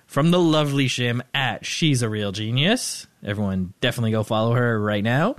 From 0.05 0.31
the 0.31 0.39
lovely 0.39 0.87
Shim 0.87 1.21
at 1.33 1.65
She's 1.65 2.01
a 2.01 2.09
Real 2.09 2.33
Genius. 2.33 3.07
Everyone 3.23 3.73
definitely 3.79 4.11
go 4.11 4.23
follow 4.23 4.53
her 4.53 4.79
right 4.79 5.03
now. 5.03 5.37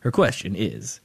Her 0.00 0.12
question 0.12 0.54
is 0.54 1.00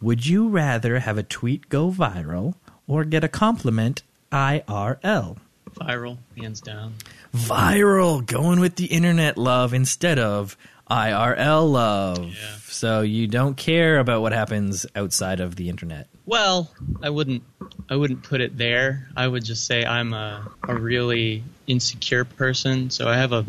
Would 0.00 0.26
you 0.26 0.48
rather 0.48 0.98
have 0.98 1.18
a 1.18 1.22
tweet 1.22 1.68
go 1.68 1.90
viral 1.90 2.54
or 2.86 3.04
get 3.04 3.22
a 3.22 3.28
compliment 3.28 4.02
IRL? 4.32 5.36
Viral, 5.72 6.18
hands 6.38 6.60
down. 6.60 6.94
Viral, 7.34 8.24
going 8.24 8.60
with 8.60 8.76
the 8.76 8.86
internet 8.86 9.36
love 9.36 9.74
instead 9.74 10.18
of 10.18 10.56
IRL 10.90 11.70
love. 11.70 12.24
Yeah. 12.24 12.56
So 12.68 13.00
you 13.00 13.26
don't 13.26 13.56
care 13.56 13.98
about 13.98 14.20
what 14.22 14.32
happens 14.32 14.86
outside 14.94 15.40
of 15.40 15.56
the 15.56 15.68
internet. 15.68 16.06
Well, 16.26 16.70
I 17.02 17.10
wouldn't 17.10 17.42
I 17.88 17.96
wouldn't 17.96 18.22
put 18.22 18.40
it 18.40 18.56
there. 18.56 19.08
I 19.16 19.26
would 19.26 19.44
just 19.44 19.66
say 19.66 19.84
I'm 19.84 20.12
a, 20.14 20.46
a 20.66 20.74
really 20.74 21.42
insecure 21.66 22.24
person, 22.24 22.90
so 22.90 23.08
I 23.08 23.16
have 23.16 23.32
a 23.32 23.44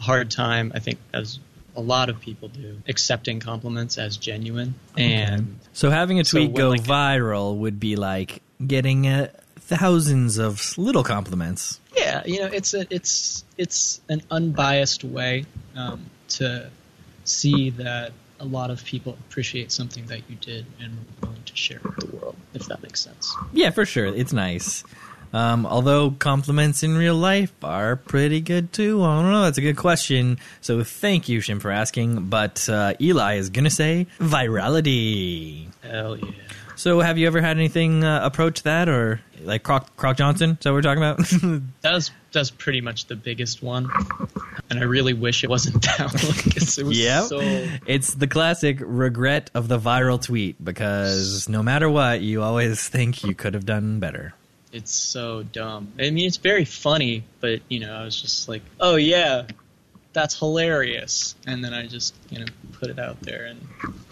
hard 0.00 0.30
time, 0.30 0.72
I 0.74 0.78
think 0.78 0.98
as 1.12 1.38
a 1.76 1.80
lot 1.80 2.08
of 2.08 2.20
people 2.20 2.48
do, 2.48 2.80
accepting 2.88 3.40
compliments 3.40 3.98
as 3.98 4.16
genuine. 4.16 4.74
And 4.96 5.58
So 5.72 5.90
having 5.90 6.20
a 6.20 6.24
tweet 6.24 6.52
when, 6.52 6.54
go 6.62 6.68
like- 6.70 6.82
viral 6.82 7.56
would 7.58 7.80
be 7.80 7.96
like 7.96 8.42
getting 8.64 9.06
uh, 9.08 9.28
thousands 9.66 10.38
of 10.38 10.76
little 10.76 11.02
compliments. 11.02 11.80
yeah, 11.96 12.22
you 12.26 12.38
know, 12.40 12.46
it's 12.46 12.74
a 12.74 12.86
it's 12.94 13.44
it's 13.56 14.00
an 14.08 14.22
unbiased 14.30 15.04
way 15.04 15.46
um, 15.76 16.04
to 16.28 16.70
see 17.24 17.70
that 17.70 18.12
a 18.40 18.44
lot 18.44 18.70
of 18.70 18.84
people 18.84 19.16
appreciate 19.28 19.72
something 19.72 20.04
that 20.06 20.28
you 20.28 20.36
did 20.36 20.66
and 20.80 20.92
are 20.92 21.28
willing 21.28 21.42
to 21.44 21.56
share 21.56 21.80
with 21.82 21.96
the 21.96 22.16
world, 22.16 22.36
if 22.52 22.66
that 22.66 22.82
makes 22.82 23.00
sense. 23.00 23.34
Yeah, 23.52 23.70
for 23.70 23.86
sure. 23.86 24.06
It's 24.06 24.32
nice. 24.32 24.84
Um, 25.32 25.66
although 25.66 26.12
compliments 26.12 26.82
in 26.82 26.96
real 26.96 27.16
life 27.16 27.52
are 27.64 27.96
pretty 27.96 28.40
good 28.40 28.72
too. 28.72 29.02
I 29.02 29.20
don't 29.20 29.32
know. 29.32 29.42
That's 29.42 29.58
a 29.58 29.62
good 29.62 29.76
question. 29.76 30.38
So 30.60 30.84
thank 30.84 31.28
you, 31.28 31.40
Shim, 31.40 31.60
for 31.60 31.70
asking. 31.72 32.26
But 32.26 32.68
uh, 32.68 32.94
Eli 33.00 33.36
is 33.36 33.50
going 33.50 33.64
to 33.64 33.70
say 33.70 34.06
virality. 34.20 35.66
Hell 35.82 36.16
yeah. 36.18 36.26
So 36.84 37.00
have 37.00 37.16
you 37.16 37.26
ever 37.28 37.40
had 37.40 37.56
anything 37.56 38.04
uh, 38.04 38.20
approach 38.22 38.62
that 38.64 38.90
or 38.90 39.18
like 39.40 39.62
Croc, 39.62 39.96
Croc 39.96 40.18
Johnson? 40.18 40.50
Is 40.50 40.58
that 40.58 40.70
what 40.70 40.74
we're 40.74 40.82
talking 40.82 41.02
about? 41.02 41.62
That 41.80 41.94
was 41.94 42.10
that's 42.30 42.50
pretty 42.50 42.82
much 42.82 43.06
the 43.06 43.16
biggest 43.16 43.62
one, 43.62 43.90
and 44.68 44.78
I 44.78 44.82
really 44.82 45.14
wish 45.14 45.44
it 45.44 45.48
wasn't 45.48 45.80
that 45.96 46.12
one 46.12 46.34
because 46.44 46.76
it 46.76 46.84
was 46.84 46.98
Yep. 46.98 47.24
so. 47.24 47.40
it's 47.86 48.12
the 48.12 48.26
classic 48.26 48.76
regret 48.82 49.50
of 49.54 49.68
the 49.68 49.78
viral 49.78 50.22
tweet 50.22 50.62
because 50.62 51.48
no 51.48 51.62
matter 51.62 51.88
what, 51.88 52.20
you 52.20 52.42
always 52.42 52.86
think 52.86 53.24
you 53.24 53.34
could 53.34 53.54
have 53.54 53.64
done 53.64 53.98
better. 53.98 54.34
It's 54.70 54.92
so 54.92 55.42
dumb. 55.42 55.90
I 55.98 56.10
mean, 56.10 56.26
it's 56.26 56.36
very 56.36 56.66
funny, 56.66 57.24
but 57.40 57.60
you 57.70 57.80
know, 57.80 57.94
I 57.94 58.04
was 58.04 58.20
just 58.20 58.46
like, 58.46 58.60
oh 58.78 58.96
yeah, 58.96 59.46
that's 60.14 60.38
hilarious, 60.38 61.34
and 61.46 61.62
then 61.62 61.74
I 61.74 61.86
just 61.86 62.14
you 62.30 62.38
know 62.38 62.46
put 62.72 62.88
it 62.88 62.98
out 62.98 63.20
there, 63.20 63.44
and 63.44 63.60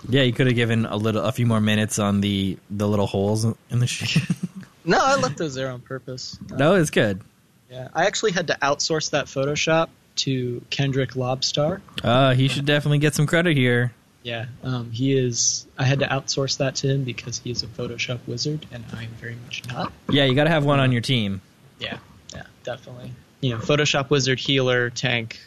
Yeah, 0.09 0.23
you 0.23 0.33
could 0.33 0.47
have 0.47 0.57
given 0.57 0.85
a 0.85 0.97
little, 0.97 1.23
a 1.25 1.33
few 1.33 1.47
more 1.47 1.61
minutes 1.61 1.99
on 1.99 2.21
the 2.21 2.59
the 2.69 2.87
little 2.87 3.07
holes 3.07 3.45
in 3.45 3.79
the 3.79 3.87
sheet. 3.87 4.23
no, 4.85 4.99
I 5.01 5.17
left 5.17 5.39
those 5.39 5.55
there 5.55 5.71
on 5.71 5.81
purpose. 5.81 6.39
No, 6.51 6.75
it's 6.75 6.91
good. 6.91 7.23
Yeah, 7.71 7.89
I 7.95 8.05
actually 8.05 8.33
had 8.33 8.49
to 8.49 8.59
outsource 8.61 9.11
that 9.11 9.27
Photoshop 9.27 9.89
to 10.17 10.63
Kendrick 10.69 11.13
Lobstar. 11.13 11.81
Uh, 12.05 12.35
he 12.35 12.49
should 12.49 12.67
definitely 12.67 12.99
get 12.99 13.15
some 13.15 13.27
credit 13.27 13.57
here. 13.57 13.93
Yeah, 14.23 14.47
um, 14.63 14.91
he 14.91 15.17
is. 15.17 15.67
I 15.79 15.85
had 15.85 16.01
to 16.01 16.07
outsource 16.07 16.59
that 16.59 16.75
to 16.77 16.89
him 16.89 17.05
because 17.05 17.39
he 17.39 17.51
is 17.51 17.63
a 17.63 17.67
Photoshop 17.67 18.21
wizard, 18.27 18.67
and 18.71 18.85
I 18.95 19.05
am 19.05 19.11
very 19.13 19.37
much 19.45 19.63
not. 19.69 19.93
Yeah, 20.11 20.25
you 20.25 20.35
got 20.35 20.45
to 20.45 20.51
have 20.51 20.65
one 20.65 20.81
on 20.81 20.93
your 20.93 21.01
team. 21.01 21.41
Yeah, 21.81 21.99
yeah, 22.35 22.45
definitely. 22.63 23.13
You 23.41 23.51
know, 23.51 23.59
Photoshop 23.59 24.11
wizard, 24.11 24.39
healer, 24.39 24.91
tank, 24.91 25.41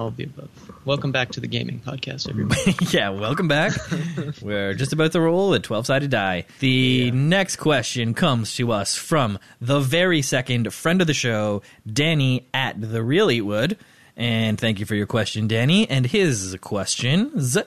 all 0.00 0.08
of 0.08 0.16
the 0.16 0.24
above. 0.24 0.48
Welcome 0.84 1.12
back 1.12 1.30
to 1.32 1.40
the 1.40 1.46
gaming 1.46 1.78
podcast, 1.80 2.28
everybody. 2.28 2.74
yeah, 2.96 3.10
welcome 3.10 3.48
back. 3.48 3.72
We're 4.42 4.72
just 4.74 4.92
about 4.92 5.12
to 5.12 5.20
roll 5.20 5.52
a 5.52 5.60
12 5.60 5.86
sided 5.86 6.10
die. 6.10 6.46
The 6.60 6.68
Yeah. 6.68 7.10
next 7.12 7.56
question 7.56 8.14
comes 8.14 8.54
to 8.56 8.72
us 8.72 8.96
from 8.96 9.38
the 9.60 9.80
very 9.80 10.22
second 10.22 10.72
friend 10.72 11.00
of 11.00 11.06
the 11.06 11.14
show, 11.14 11.62
Danny 11.90 12.46
at 12.54 12.80
The 12.80 13.02
Real 13.02 13.28
Eatwood. 13.28 13.76
And 14.16 14.58
thank 14.58 14.80
you 14.80 14.86
for 14.86 14.94
your 14.94 15.06
question, 15.06 15.46
Danny. 15.48 15.88
And 15.88 16.06
his 16.06 16.56
questions 16.60 17.58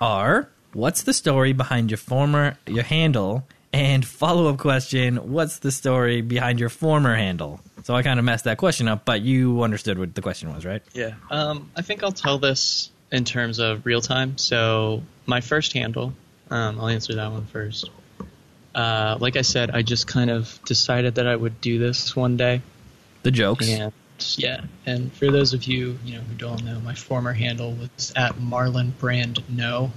are 0.00 0.48
What's 0.72 1.02
the 1.02 1.12
story 1.12 1.52
behind 1.52 1.90
your 1.90 1.98
former, 1.98 2.56
your 2.68 2.84
handle? 2.84 3.44
And 3.72 4.04
follow 4.04 4.48
up 4.48 4.58
question 4.58 5.32
What's 5.32 5.60
the 5.60 5.70
story 5.70 6.22
behind 6.22 6.58
your 6.58 6.68
former 6.68 7.14
handle? 7.14 7.60
So 7.84 7.94
I 7.94 8.02
kind 8.02 8.18
of 8.18 8.24
messed 8.24 8.44
that 8.44 8.58
question 8.58 8.88
up, 8.88 9.04
but 9.04 9.22
you 9.22 9.62
understood 9.62 9.98
what 9.98 10.14
the 10.14 10.22
question 10.22 10.52
was, 10.52 10.66
right? 10.66 10.82
yeah. 10.92 11.14
Um, 11.30 11.70
I 11.76 11.82
think 11.82 12.02
I'll 12.02 12.12
tell 12.12 12.38
this 12.38 12.90
in 13.10 13.24
terms 13.24 13.58
of 13.58 13.86
real 13.86 14.00
time. 14.00 14.38
So 14.38 15.02
my 15.26 15.40
first 15.40 15.72
handle, 15.72 16.12
um, 16.50 16.80
I'll 16.80 16.88
answer 16.88 17.14
that 17.14 17.30
one 17.30 17.46
first. 17.46 17.90
Uh, 18.74 19.16
like 19.20 19.36
I 19.36 19.42
said, 19.42 19.70
I 19.70 19.82
just 19.82 20.06
kind 20.06 20.30
of 20.30 20.58
decided 20.64 21.16
that 21.16 21.26
I 21.26 21.34
would 21.34 21.60
do 21.60 21.78
this 21.78 22.14
one 22.14 22.36
day. 22.36 22.62
The 23.22 23.30
jokes. 23.30 23.68
And 23.68 23.92
yeah, 24.36 24.62
and 24.86 25.12
for 25.12 25.30
those 25.30 25.54
of 25.54 25.64
you 25.64 25.98
you 26.04 26.14
know 26.14 26.20
who 26.20 26.34
don't 26.34 26.62
know, 26.64 26.78
my 26.80 26.94
former 26.94 27.32
handle 27.32 27.72
was 27.72 28.12
at 28.14 28.36
Marlon 28.36 28.96
Brand 28.98 29.42
No. 29.48 29.92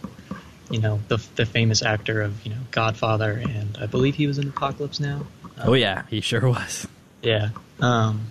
You 0.74 0.80
know 0.82 1.00
the 1.08 1.18
the 1.36 1.46
famous 1.46 1.84
actor 1.84 2.22
of 2.24 2.44
you 2.46 2.52
know 2.52 2.60
Godfather, 2.72 3.32
and 3.32 3.78
I 3.80 3.86
believe 3.86 4.16
he 4.16 4.26
was 4.26 4.40
in 4.40 4.48
Apocalypse 4.48 5.00
Now. 5.00 5.26
Oh, 5.64 5.74
yeah, 5.74 6.04
he 6.10 6.20
sure 6.20 6.50
was. 6.50 6.88
Yeah. 7.22 7.50
Um, 7.80 8.26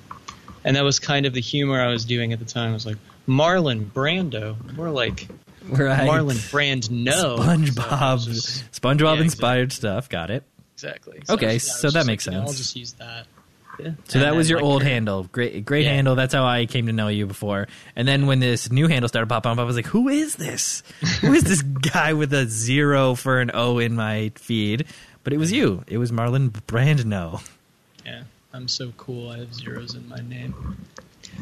and 0.65 0.75
that 0.77 0.83
was 0.83 0.99
kind 0.99 1.25
of 1.25 1.35
the 1.35 1.41
humor 1.41 1.81
I 1.81 1.87
was 1.89 2.05
doing 2.05 2.33
at 2.33 2.41
the 2.41 2.45
time. 2.45 2.71
I 2.71 2.75
was 2.75 2.85
like 2.85 2.97
Marlon 3.29 3.85
Brando, 3.87 4.57
more 4.77 4.91
like 4.91 5.29
Right. 5.69 6.01
Marlon 6.09 6.51
Brand 6.51 6.91
No. 6.91 7.37
SpongeBob, 7.39 8.19
So 8.25 8.33
just- 8.33 8.73
SpongeBob 8.73 9.17
Yeah, 9.19 9.23
inspired 9.23 9.73
stuff. 9.73 10.09
Got 10.09 10.31
it. 10.31 10.43
Exactly. 10.75 11.23
Okay, 11.31 11.51
I 11.51 11.55
was- 11.55 11.81
so 11.81 11.91
that 11.91 12.07
makes 12.07 12.27
like, 12.27 12.35
you 12.35 12.41
know, 12.41 12.47
I'll 12.49 12.53
just 12.53 12.75
use 12.75 12.93
that. 12.95 13.27
Yeah. 13.79 13.93
So 14.07 14.19
And 14.19 14.23
that 14.25 14.35
was 14.37 14.51
your 14.51 14.59
like, 14.59 14.65
old 14.67 14.83
your- 14.83 14.91
handle. 14.91 15.25
Great, 15.33 15.65
great 15.65 15.85
Yeah. 15.85 15.93
handle. 15.95 16.15
That's 16.15 16.35
how 16.35 16.45
I 16.45 16.67
came 16.67 16.87
to 16.87 16.93
know 16.93 17.09
you 17.09 17.27
before. 17.27 17.69
And 17.97 18.07
then 18.07 18.27
when 18.27 18.39
this 18.39 18.71
new 18.71 18.87
handle 18.87 19.09
started 19.09 19.29
popping 19.29 19.53
up, 19.53 19.59
I 19.59 19.65
was 19.65 19.77
like, 19.77 19.87
"Who 19.87 20.09
is 20.09 20.37
this? 20.37 20.83
Who 21.23 21.33
is 21.33 21.45
this 21.45 21.63
guy 21.93 22.13
with 22.13 22.33
a 22.35 22.47
zero 22.47 23.15
for 23.15 23.41
an 23.41 23.51
O 23.55 23.79
in 23.79 23.95
my 23.95 24.31
feed?" 24.35 24.85
But 25.25 25.33
it 25.33 25.39
was 25.39 25.53
you. 25.53 25.85
It 25.87 25.99
was 25.99 26.11
Marlon 26.13 26.51
Brando. 26.51 27.41
Yeah, 28.05 28.25
I'm 28.53 28.69
so 28.69 28.93
cool. 28.97 29.31
I 29.31 29.39
have 29.39 29.55
zeros 29.55 29.95
in 29.95 30.09
my 30.09 30.19
name. 30.21 30.77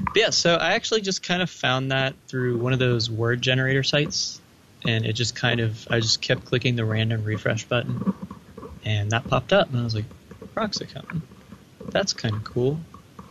But 0.04 0.16
yeah, 0.16 0.30
so 0.30 0.54
I 0.54 0.72
actually 0.74 1.00
just 1.00 1.22
kind 1.22 1.42
of 1.42 1.50
found 1.50 1.90
that 1.90 2.14
through 2.28 2.58
one 2.58 2.72
of 2.72 2.78
those 2.78 3.10
word 3.10 3.42
generator 3.42 3.82
sites, 3.82 4.40
and 4.86 5.04
it 5.04 5.14
just 5.14 5.34
kind 5.34 5.58
of 5.60 5.88
I 5.90 5.98
just 6.00 6.20
kept 6.22 6.44
clicking 6.44 6.76
the 6.76 6.84
random 6.84 7.24
refresh 7.24 7.64
button, 7.64 8.14
and 8.84 9.10
that 9.10 9.26
popped 9.26 9.52
up, 9.52 9.70
and 9.70 9.80
I 9.80 9.82
was 9.84 9.94
like, 9.96 10.04
Proxicon, 10.54 11.22
that's 11.86 12.12
kind 12.12 12.34
of 12.34 12.44
cool. 12.44 12.80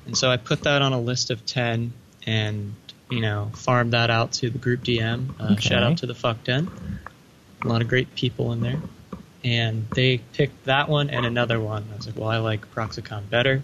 And 0.06 0.18
so 0.18 0.30
I 0.30 0.38
put 0.38 0.64
that 0.64 0.82
on 0.82 0.93
a 0.93 1.00
list 1.00 1.30
of 1.30 1.45
ten, 1.45 1.93
and 2.26 2.74
you 3.10 3.22
know, 3.22 3.52
farmed 3.56 3.93
that 3.93 4.10
out 4.10 4.34
to 4.34 4.50
the 4.50 4.60
group 4.60 4.84
DM. 4.84 5.30
Uh, 5.39 5.54
Okay. 5.54 5.62
Shout 5.62 5.84
out 5.84 5.97
to 6.00 6.06
the 6.06 6.16
Fuck 6.16 6.43
Den. 6.43 6.70
A 7.64 7.68
lot 7.68 7.82
of 7.82 7.88
great 7.88 8.14
people 8.16 8.52
in 8.54 8.62
there 8.62 8.80
and 9.43 9.88
they 9.91 10.18
picked 10.34 10.66
that 10.66 10.89
one 10.89 11.10
and 11.10 11.26
another 11.26 11.60
one. 11.60 11.86
I 11.93 11.97
was 11.97 12.08
like, 12.08 12.18
well, 12.18 12.30
I 12.30 12.38
like 12.38 12.74
Proxicon 12.74 13.30
better, 13.30 13.64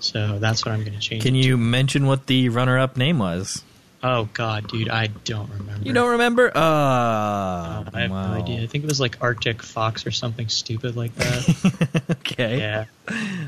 so 0.00 0.38
that's 0.38 0.64
what 0.64 0.72
I'm 0.72 0.80
going 0.80 0.94
to 0.94 0.98
change. 1.00 1.22
Can 1.22 1.34
you 1.34 1.56
mention 1.56 2.06
what 2.06 2.26
the 2.26 2.48
runner-up 2.48 2.96
name 2.96 3.18
was? 3.18 3.64
Oh 4.02 4.28
God, 4.32 4.68
dude, 4.68 4.88
I 4.88 5.08
don't 5.08 5.50
remember. 5.50 5.84
You 5.84 5.92
don't 5.92 6.12
remember? 6.12 6.56
Uh, 6.56 6.60
I 6.60 7.84
have 7.94 8.10
wow. 8.10 8.28
no 8.28 8.34
idea. 8.34 8.62
I 8.62 8.66
think 8.66 8.84
it 8.84 8.86
was 8.86 9.00
like 9.00 9.20
Arctic 9.20 9.60
Fox 9.60 10.06
or 10.06 10.12
something 10.12 10.48
stupid 10.48 10.94
like 10.94 11.14
that. 11.16 12.04
okay. 12.20 12.58
yeah. 12.58 12.84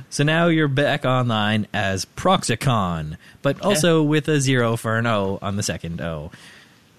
So 0.09 0.25
now 0.25 0.49
you're 0.49 0.67
back 0.67 1.05
online 1.05 1.69
as 1.73 2.05
Proxicon, 2.05 3.17
but 3.43 3.61
also 3.63 4.03
with 4.03 4.27
a 4.29 4.41
zero 4.41 4.77
for 4.77 4.97
an 4.99 5.07
O 5.07 5.39
on 5.41 5.55
the 5.55 5.63
second 5.63 6.01
O, 6.01 6.33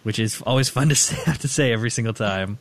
which 0.04 0.20
is 0.20 0.41
always 0.43 0.70
fun 0.70 0.89
to 0.89 0.95
say, 0.95 1.16
have 1.26 1.39
to 1.39 1.47
say 1.47 1.72
every 1.72 1.89
single 1.89 2.14
time. 2.14 2.58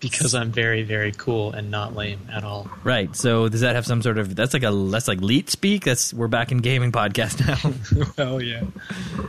Because 0.00 0.34
I'm 0.34 0.52
very, 0.52 0.82
very 0.82 1.12
cool 1.12 1.52
and 1.52 1.70
not 1.70 1.94
lame 1.94 2.20
at 2.32 2.44
all. 2.44 2.70
right. 2.84 3.14
So 3.16 3.48
does 3.48 3.62
that 3.62 3.74
have 3.74 3.86
some 3.86 4.02
sort 4.02 4.18
of? 4.18 4.36
That's 4.36 4.54
like 4.54 4.62
a 4.62 4.70
that's 4.70 5.08
like 5.08 5.20
leet 5.20 5.50
speak. 5.50 5.84
That's 5.84 6.12
we're 6.14 6.28
back 6.28 6.52
in 6.52 6.58
gaming 6.58 6.92
podcast 6.92 7.46
now. 7.46 8.24
oh 8.24 8.38
yeah. 8.38 8.62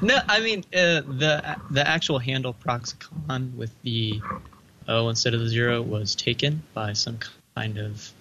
No, 0.02 0.20
I 0.28 0.42
mean 0.42 0.60
uh, 0.74 1.02
the 1.02 1.58
the 1.72 1.88
actual 1.88 2.20
handle 2.20 2.54
Proxicon 2.54 3.56
with 3.56 3.72
the 3.84 4.22
O 4.88 5.10
instead 5.10 5.34
of 5.34 5.40
the 5.40 5.48
zero 5.50 5.82
was 5.82 6.16
taken 6.16 6.62
by 6.74 6.94
some 6.94 7.20
kind 7.56 7.78
of 7.78 8.12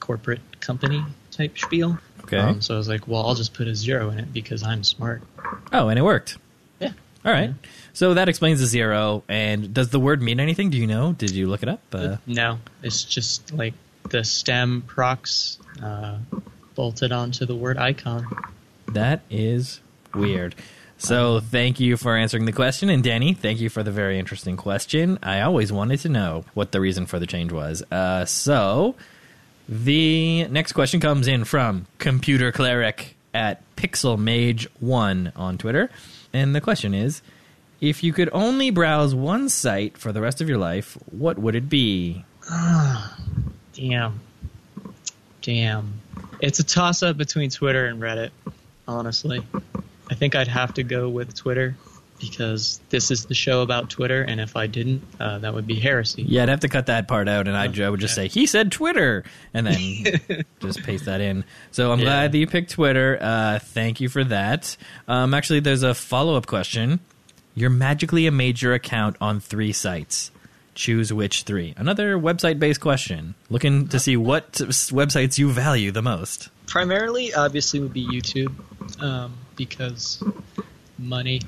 corporate 0.00 0.60
company 0.60 1.04
type 1.30 1.58
spiel. 1.58 1.98
Okay. 2.24 2.38
Um, 2.38 2.60
so 2.60 2.74
I 2.74 2.78
was 2.78 2.88
like, 2.88 3.08
well, 3.08 3.26
I'll 3.26 3.34
just 3.34 3.54
put 3.54 3.66
a 3.68 3.74
zero 3.74 4.10
in 4.10 4.18
it 4.18 4.32
because 4.32 4.62
I'm 4.62 4.84
smart. 4.84 5.22
oh, 5.72 5.88
and 5.88 5.98
it 5.98 6.02
worked. 6.02 6.38
Yeah. 7.24 7.30
All 7.30 7.36
right. 7.36 7.54
So 7.92 8.14
that 8.14 8.28
explains 8.28 8.60
the 8.60 8.66
zero. 8.66 9.22
And 9.28 9.74
does 9.74 9.90
the 9.90 10.00
word 10.00 10.22
mean 10.22 10.40
anything? 10.40 10.70
Do 10.70 10.78
you 10.78 10.86
know? 10.86 11.12
Did 11.12 11.32
you 11.32 11.48
look 11.48 11.62
it 11.62 11.68
up? 11.68 11.80
Uh, 11.92 12.16
No, 12.26 12.58
it's 12.82 13.04
just 13.04 13.52
like 13.52 13.74
the 14.08 14.24
stem 14.24 14.82
prox 14.86 15.58
uh, 15.82 16.18
bolted 16.74 17.12
onto 17.12 17.44
the 17.46 17.54
word 17.54 17.78
icon. 17.78 18.26
That 18.88 19.20
is 19.30 19.80
weird. 20.14 20.54
So 20.98 21.40
thank 21.40 21.80
you 21.80 21.96
for 21.96 22.14
answering 22.14 22.44
the 22.44 22.52
question, 22.52 22.90
and 22.90 23.02
Danny, 23.02 23.32
thank 23.32 23.58
you 23.58 23.70
for 23.70 23.82
the 23.82 23.90
very 23.90 24.18
interesting 24.18 24.56
question. 24.58 25.18
I 25.22 25.40
always 25.40 25.72
wanted 25.72 26.00
to 26.00 26.10
know 26.10 26.44
what 26.52 26.72
the 26.72 26.80
reason 26.80 27.06
for 27.06 27.18
the 27.18 27.26
change 27.26 27.52
was. 27.52 27.82
Uh, 27.90 28.26
so 28.26 28.96
the 29.66 30.44
next 30.48 30.72
question 30.72 31.00
comes 31.00 31.26
in 31.26 31.44
from 31.44 31.86
Computer 31.98 32.52
Cleric 32.52 33.16
at 33.32 33.62
Pixel 33.76 34.18
Mage 34.18 34.68
One 34.78 35.32
on 35.36 35.56
Twitter, 35.56 35.88
and 36.32 36.54
the 36.54 36.60
question 36.60 36.94
is: 36.94 37.22
If 37.80 38.02
you 38.02 38.12
could 38.12 38.30
only 38.32 38.70
browse 38.70 39.14
one 39.14 39.48
site 39.48 39.98
for 39.98 40.12
the 40.12 40.20
rest 40.20 40.40
of 40.40 40.48
your 40.48 40.58
life, 40.58 40.96
what 41.10 41.38
would 41.38 41.54
it 41.54 41.68
be? 41.68 42.24
Damn. 43.72 44.20
Damn. 45.42 46.00
It's 46.40 46.58
a 46.58 46.64
toss 46.64 47.02
up 47.02 47.16
between 47.16 47.50
Twitter 47.50 47.86
and 47.86 48.00
Reddit, 48.00 48.30
honestly. 48.86 49.42
I 50.10 50.14
think 50.14 50.34
I'd 50.34 50.48
have 50.48 50.74
to 50.74 50.82
go 50.82 51.08
with 51.08 51.34
Twitter 51.34 51.76
because 52.20 52.80
this 52.90 53.10
is 53.10 53.24
the 53.26 53.34
show 53.34 53.62
about 53.62 53.88
Twitter, 53.90 54.22
and 54.22 54.40
if 54.40 54.56
I 54.56 54.66
didn't, 54.66 55.02
uh, 55.18 55.38
that 55.38 55.54
would 55.54 55.66
be 55.66 55.74
heresy. 55.80 56.22
Yeah, 56.22 56.42
I'd 56.44 56.48
have 56.50 56.60
to 56.60 56.68
cut 56.68 56.86
that 56.86 57.08
part 57.08 57.28
out, 57.28 57.48
and 57.48 57.56
I'd, 57.56 57.80
I 57.80 57.88
would 57.90 58.00
just 58.00 58.14
say 58.14 58.28
he 58.28 58.46
said 58.46 58.70
Twitter, 58.70 59.24
and 59.54 59.66
then 59.66 60.44
just 60.60 60.82
paste 60.82 61.06
that 61.06 61.20
in. 61.20 61.44
So 61.70 61.90
I'm 61.92 61.98
Yeah. 62.00 62.04
glad 62.04 62.32
that 62.32 62.38
you 62.38 62.46
picked 62.46 62.70
Twitter. 62.72 63.18
Uh, 63.20 63.58
thank 63.58 64.00
you 64.00 64.08
for 64.08 64.22
that. 64.24 64.76
Um, 65.08 65.34
actually, 65.34 65.60
there's 65.60 65.82
a 65.82 65.94
follow 65.94 66.36
up 66.36 66.46
question. 66.46 67.00
You're 67.54 67.70
magically 67.70 68.26
a 68.26 68.30
major 68.30 68.74
account 68.74 69.16
on 69.20 69.40
three 69.40 69.72
sites. 69.72 70.30
Choose 70.74 71.12
which 71.12 71.42
three. 71.42 71.74
Another 71.76 72.16
website 72.16 72.58
based 72.58 72.80
question. 72.80 73.34
Looking 73.50 73.88
to 73.88 73.98
see 73.98 74.16
what 74.16 74.52
websites 74.52 75.36
you 75.36 75.50
value 75.50 75.90
the 75.90 76.00
most. 76.00 76.48
Primarily, 76.68 77.34
obviously, 77.34 77.80
would 77.80 77.92
be 77.92 78.06
YouTube 78.06 78.54
um, 79.02 79.34
because 79.56 80.22
money. 80.96 81.40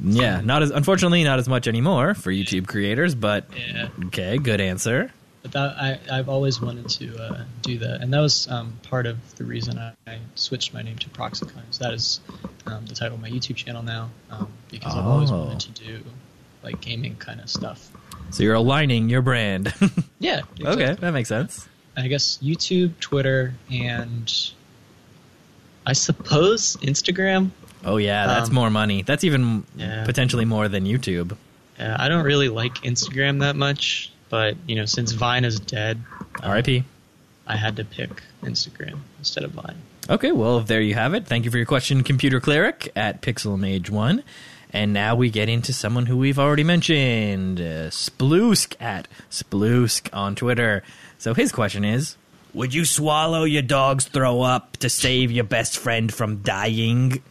Yeah, 0.00 0.40
not 0.42 0.62
as 0.62 0.70
unfortunately 0.70 1.24
not 1.24 1.38
as 1.38 1.48
much 1.48 1.66
anymore 1.68 2.14
for 2.14 2.30
YouTube 2.30 2.66
creators, 2.66 3.14
but 3.14 3.46
Yeah. 3.56 3.88
okay, 4.06 4.38
good 4.38 4.60
answer. 4.60 5.12
But 5.42 5.52
that, 5.52 5.76
I, 5.78 6.00
I've 6.10 6.28
always 6.28 6.60
wanted 6.60 6.88
to 6.88 7.16
uh, 7.22 7.44
do 7.62 7.78
that, 7.78 8.00
and 8.00 8.12
that 8.12 8.18
was 8.20 8.48
um, 8.50 8.78
part 8.82 9.06
of 9.06 9.16
the 9.36 9.44
reason 9.44 9.78
I, 9.78 9.92
I 10.06 10.18
switched 10.34 10.74
my 10.74 10.82
name 10.82 10.96
to 10.98 11.08
Proxicon. 11.10 11.62
So 11.70 11.84
that 11.84 11.94
is 11.94 12.20
um, 12.66 12.84
the 12.86 12.94
title 12.94 13.14
of 13.14 13.22
my 13.22 13.30
YouTube 13.30 13.54
channel 13.54 13.82
now, 13.84 14.10
um, 14.30 14.48
because 14.70 14.94
I've 14.94 15.06
always 15.06 15.30
Oh. 15.30 15.44
wanted 15.44 15.74
to 15.74 15.84
do 15.84 16.00
like 16.64 16.80
gaming 16.80 17.14
kind 17.16 17.40
of 17.40 17.48
stuff. 17.48 17.90
So 18.30 18.42
you're 18.42 18.54
aligning 18.54 19.08
your 19.08 19.22
brand. 19.22 19.72
Yeah. 20.18 20.40
okay, 20.60 20.94
that 20.94 21.12
makes 21.12 21.28
sense. 21.28 21.68
I 21.96 22.08
guess 22.08 22.38
YouTube, 22.42 22.98
Twitter, 22.98 23.54
and 23.70 24.32
I 25.86 25.92
suppose 25.92 26.76
Instagram. 26.78 27.50
Oh 27.86 27.96
yeah, 27.96 28.26
that's 28.26 28.48
Um, 28.50 28.54
more 28.54 28.68
money. 28.70 29.02
That's 29.02 29.24
even 29.24 29.64
Yeah. 29.76 30.04
potentially 30.04 30.44
more 30.44 30.68
than 30.68 30.84
YouTube. 30.84 31.36
Uh, 31.78 31.96
I 31.98 32.08
don't 32.08 32.24
really 32.24 32.48
like 32.48 32.74
Instagram 32.82 33.40
that 33.40 33.54
much, 33.56 34.10
but 34.28 34.56
you 34.66 34.74
know, 34.76 34.84
since 34.86 35.12
Vine 35.12 35.44
is 35.44 35.58
dead, 35.60 36.02
uh, 36.42 36.48
R.I.P. 36.48 36.82
I 37.46 37.56
had 37.56 37.76
to 37.76 37.84
pick 37.84 38.22
Instagram 38.42 38.98
instead 39.18 39.44
of 39.44 39.52
Vine. 39.52 39.76
Okay, 40.10 40.32
well 40.32 40.60
there 40.60 40.80
you 40.80 40.94
have 40.94 41.14
it. 41.14 41.26
Thank 41.26 41.44
you 41.44 41.50
for 41.50 41.56
your 41.58 41.66
question, 41.66 42.02
Computer 42.02 42.40
Cleric 42.40 42.90
at 42.96 43.22
Pixel 43.22 43.58
Mage 43.58 43.88
One. 43.88 44.22
And 44.72 44.92
now 44.92 45.14
we 45.14 45.30
get 45.30 45.48
into 45.48 45.72
someone 45.72 46.06
who 46.06 46.16
we've 46.16 46.38
already 46.40 46.64
mentioned, 46.64 47.60
uh, 47.60 47.88
Sploosk 47.90 48.74
at 48.80 49.06
Sploosk 49.30 50.08
on 50.12 50.34
Twitter. 50.34 50.82
So 51.18 51.34
his 51.34 51.52
question 51.52 51.84
is: 51.84 52.16
Would 52.52 52.74
you 52.74 52.84
swallow 52.84 53.44
your 53.44 53.62
dog's 53.62 54.06
throw 54.06 54.42
up 54.42 54.76
to 54.78 54.88
save 54.90 55.30
your 55.30 55.44
best 55.44 55.78
friend 55.78 56.12
from 56.12 56.38
dying? 56.42 57.22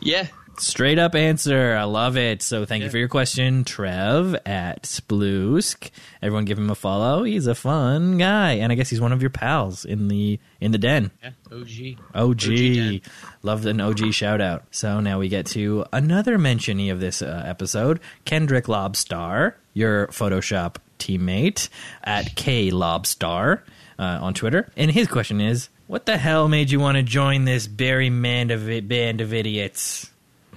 Yeah, 0.00 0.26
Straight 0.60 0.98
up 0.98 1.14
answer. 1.14 1.74
I 1.74 1.84
love 1.84 2.18
it. 2.18 2.42
So 2.42 2.66
thank 2.66 2.84
you 2.84 2.90
for 2.90 2.98
your 2.98 3.08
question, 3.08 3.64
Trev 3.64 4.34
at 4.44 4.82
Sploosk. 4.82 5.90
Everyone 6.20 6.44
give 6.44 6.58
him 6.58 6.68
a 6.68 6.74
follow. 6.74 7.22
He's 7.24 7.46
a 7.46 7.54
fun 7.54 8.18
guy. 8.18 8.52
And 8.52 8.70
I 8.70 8.74
guess 8.74 8.90
he's 8.90 9.00
one 9.00 9.12
of 9.12 9.22
your 9.22 9.30
pals 9.30 9.86
in 9.86 10.08
the 10.08 10.38
in 10.60 10.72
the 10.72 10.78
den. 10.78 11.12
yeah, 11.22 11.30
OG. 11.50 11.98
OG. 12.14 12.38
den. 12.40 13.00
Love 13.42 13.64
an 13.64 13.80
OG 13.80 14.12
shout 14.12 14.42
out. 14.42 14.64
So 14.70 15.00
now 15.00 15.18
we 15.18 15.28
get 15.30 15.46
to 15.46 15.86
another 15.94 16.36
mentionee 16.36 16.90
of 16.90 17.00
this 17.00 17.22
uh, 17.22 17.42
episode, 17.46 17.98
Kendrick 18.26 18.66
Lobstar, 18.66 19.54
your 19.72 20.08
Photoshop 20.08 20.76
teammate 20.98 21.70
at 22.04 22.34
K 22.36 22.70
Lobstar 22.70 23.62
uh, 23.98 24.18
on 24.20 24.34
Twitter. 24.34 24.70
And 24.76 24.90
his 24.90 25.08
question 25.08 25.40
is, 25.40 25.70
what 25.90 26.06
the 26.06 26.16
hell 26.16 26.46
made 26.46 26.70
you 26.70 26.78
want 26.78 26.96
to 26.96 27.02
join 27.02 27.44
this 27.44 27.66
Barry 27.66 28.10
Mand 28.10 28.52
of 28.52 28.88
band 28.88 29.20
of 29.20 29.34
idiots? 29.34 30.08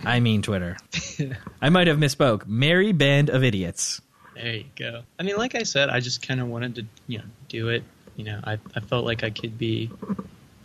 I 0.03 0.19
mean 0.19 0.43
Twitter. 0.43 0.77
I 1.61 1.69
might 1.69 1.87
have 1.87 1.97
misspoke. 1.97 2.45
Merry 2.45 2.91
band 2.91 3.31
of 3.31 3.43
idiots. 3.43 3.99
There 4.35 4.53
you 4.53 4.65
go. 4.75 5.01
I 5.17 5.23
mean, 5.23 5.35
like 5.37 5.55
I 5.55 5.63
said, 5.63 5.89
I 5.89 6.01
just 6.01 6.25
kind 6.27 6.39
of 6.39 6.49
wanted 6.49 6.75
to, 6.75 6.85
you 7.07 7.17
know, 7.17 7.23
do 7.49 7.69
it. 7.69 7.83
You 8.15 8.25
know, 8.25 8.39
I, 8.43 8.59
I 8.75 8.79
felt 8.81 9.05
like 9.05 9.23
I 9.23 9.31
could 9.31 9.57
be 9.57 9.89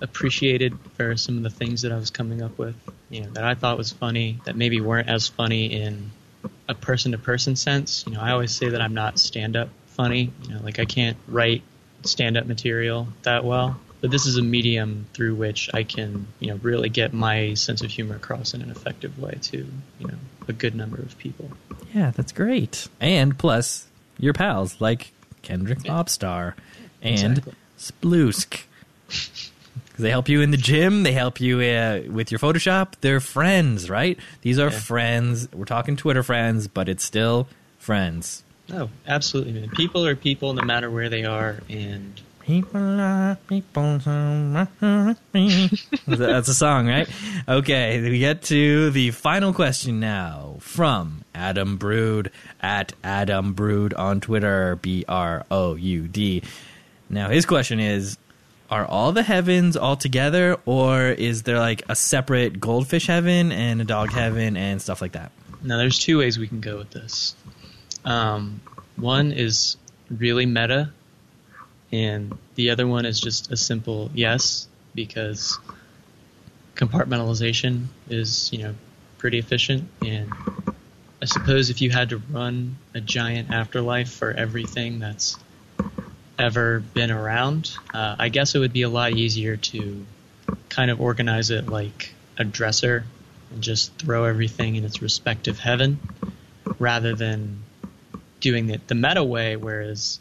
appreciated 0.02 0.78
for 0.98 1.16
some 1.16 1.38
of 1.38 1.42
the 1.44 1.50
things 1.50 1.80
that 1.82 1.92
I 1.92 1.96
was 1.96 2.10
coming 2.10 2.42
up 2.42 2.58
with, 2.58 2.76
you 3.08 3.22
know, 3.22 3.30
that 3.30 3.44
I 3.44 3.54
thought 3.54 3.78
was 3.78 3.90
funny, 3.90 4.38
that 4.44 4.54
maybe 4.54 4.82
weren't 4.82 5.08
as 5.08 5.28
funny 5.28 5.80
in 5.80 6.10
a 6.68 6.74
person 6.74 7.12
to 7.12 7.18
person 7.18 7.56
sense. 7.56 8.04
You 8.06 8.12
know, 8.12 8.20
I 8.20 8.32
always 8.32 8.52
say 8.52 8.68
that 8.68 8.82
I'm 8.82 8.92
not 8.92 9.18
stand 9.18 9.56
up 9.56 9.70
funny. 9.86 10.30
You 10.42 10.54
know, 10.56 10.60
like 10.62 10.78
I 10.78 10.84
can't 10.84 11.16
write 11.26 11.62
stand 12.04 12.36
up 12.36 12.44
material 12.44 13.08
that 13.22 13.44
well. 13.44 13.80
But 14.00 14.10
this 14.12 14.26
is 14.26 14.36
a 14.36 14.42
medium 14.42 15.06
through 15.12 15.34
which 15.34 15.68
I 15.74 15.82
can, 15.82 16.28
you 16.38 16.48
know, 16.48 16.60
really 16.62 16.88
get 16.88 17.12
my 17.12 17.54
sense 17.54 17.82
of 17.82 17.90
humor 17.90 18.16
across 18.16 18.54
in 18.54 18.62
an 18.62 18.70
effective 18.70 19.18
way 19.18 19.38
to, 19.42 19.56
you 19.98 20.06
know, 20.06 20.14
a 20.46 20.52
good 20.52 20.74
number 20.76 20.98
of 20.98 21.18
people. 21.18 21.50
Yeah, 21.92 22.12
that's 22.12 22.30
great. 22.32 22.88
And 23.00 23.36
plus, 23.36 23.86
your 24.18 24.32
pals 24.34 24.80
like 24.80 25.12
Kendrick 25.42 25.80
Yeah. 25.84 25.92
Lobstar 25.92 26.54
and 27.02 27.38
Exactly. 27.38 27.54
Sploosk. 27.78 28.62
they 29.98 30.10
help 30.10 30.28
you 30.28 30.42
in 30.42 30.50
the 30.52 30.56
gym. 30.56 31.02
They 31.02 31.12
help 31.12 31.40
you 31.40 31.60
uh, 31.60 32.02
with 32.08 32.30
your 32.30 32.38
Photoshop. 32.38 32.92
They're 33.00 33.20
friends, 33.20 33.90
right? 33.90 34.18
These 34.42 34.58
are 34.58 34.70
Yeah. 34.70 34.78
friends. 34.78 35.48
We're 35.52 35.64
talking 35.64 35.96
Twitter 35.96 36.22
friends, 36.22 36.68
but 36.68 36.88
it's 36.88 37.02
still 37.04 37.48
friends. 37.78 38.44
No, 38.68 38.90
absolutely, 39.06 39.54
man. 39.54 39.70
People 39.70 40.06
are 40.06 40.14
people 40.14 40.52
no 40.52 40.62
matter 40.62 40.90
where 40.90 41.08
they 41.08 41.24
are, 41.24 41.58
and 41.70 42.20
People 42.48 42.98
are 42.98 43.36
people. 43.46 43.98
That's 46.06 46.48
a 46.48 46.54
song, 46.54 46.88
right? 46.88 47.06
Okay, 47.46 48.00
we 48.00 48.18
get 48.18 48.40
to 48.44 48.88
the 48.88 49.10
final 49.10 49.52
question 49.52 50.00
now 50.00 50.56
from 50.60 51.24
Adam 51.34 51.76
Brood 51.76 52.32
at 52.62 52.94
Adam 53.04 53.52
Brood 53.52 53.92
on 53.92 54.22
Twitter, 54.22 54.76
B 54.76 55.04
R 55.06 55.44
O 55.50 55.74
U 55.74 56.08
D. 56.08 56.42
Now, 57.10 57.28
his 57.28 57.44
question 57.44 57.80
is 57.80 58.16
Are 58.70 58.86
all 58.86 59.12
the 59.12 59.22
heavens 59.22 59.76
all 59.76 59.96
together, 59.96 60.56
or 60.64 61.02
is 61.08 61.42
there 61.42 61.58
like 61.58 61.82
a 61.90 61.94
separate 61.94 62.58
goldfish 62.58 63.08
heaven 63.08 63.52
and 63.52 63.82
a 63.82 63.84
dog 63.84 64.10
heaven 64.10 64.56
and 64.56 64.80
stuff 64.80 65.02
like 65.02 65.12
that? 65.12 65.32
now 65.62 65.76
there's 65.76 65.98
two 65.98 66.16
ways 66.16 66.38
we 66.38 66.48
can 66.48 66.60
go 66.60 66.78
with 66.78 66.92
this. 66.92 67.34
Um, 68.06 68.62
one 68.96 69.32
is 69.32 69.76
really 70.10 70.46
meta, 70.46 70.92
and 71.92 72.36
the 72.54 72.70
other 72.70 72.86
one 72.86 73.06
is 73.06 73.20
just 73.20 73.50
a 73.50 73.56
simple 73.56 74.10
yes, 74.14 74.66
because 74.94 75.58
compartmentalization 76.74 77.86
is, 78.08 78.52
you 78.52 78.62
know, 78.62 78.74
pretty 79.18 79.38
efficient. 79.38 79.88
And 80.02 80.32
I 81.20 81.24
suppose 81.24 81.70
if 81.70 81.82
you 81.82 81.90
had 81.90 82.10
to 82.10 82.18
run 82.30 82.76
a 82.94 83.00
giant 83.00 83.50
afterlife 83.50 84.10
for 84.12 84.30
everything 84.32 84.98
that's 85.00 85.36
ever 86.38 86.80
been 86.80 87.10
around, 87.10 87.72
uh, 87.92 88.16
I 88.18 88.28
guess 88.28 88.54
it 88.54 88.60
would 88.60 88.72
be 88.72 88.82
a 88.82 88.88
lot 88.88 89.12
easier 89.12 89.56
to 89.56 90.06
kind 90.68 90.90
of 90.90 91.00
organize 91.00 91.50
it 91.50 91.66
like 91.66 92.14
a 92.38 92.44
dresser 92.44 93.04
and 93.50 93.62
just 93.62 93.92
throw 93.98 94.24
everything 94.24 94.76
in 94.76 94.84
its 94.84 95.02
respective 95.02 95.58
heaven 95.58 95.98
rather 96.78 97.14
than 97.14 97.62
doing 98.40 98.70
it 98.70 98.86
the 98.86 98.94
meta 98.94 99.24
way, 99.24 99.56
whereas 99.56 100.20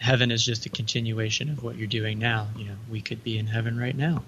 heaven 0.00 0.30
is 0.30 0.44
just 0.44 0.66
a 0.66 0.68
continuation 0.68 1.50
of 1.50 1.62
what 1.62 1.76
you're 1.76 1.86
doing 1.86 2.18
now. 2.18 2.48
You 2.56 2.64
know, 2.66 2.74
we 2.90 3.00
could 3.00 3.22
be 3.22 3.38
in 3.38 3.46
heaven 3.46 3.78
right 3.78 3.96
now. 3.96 4.24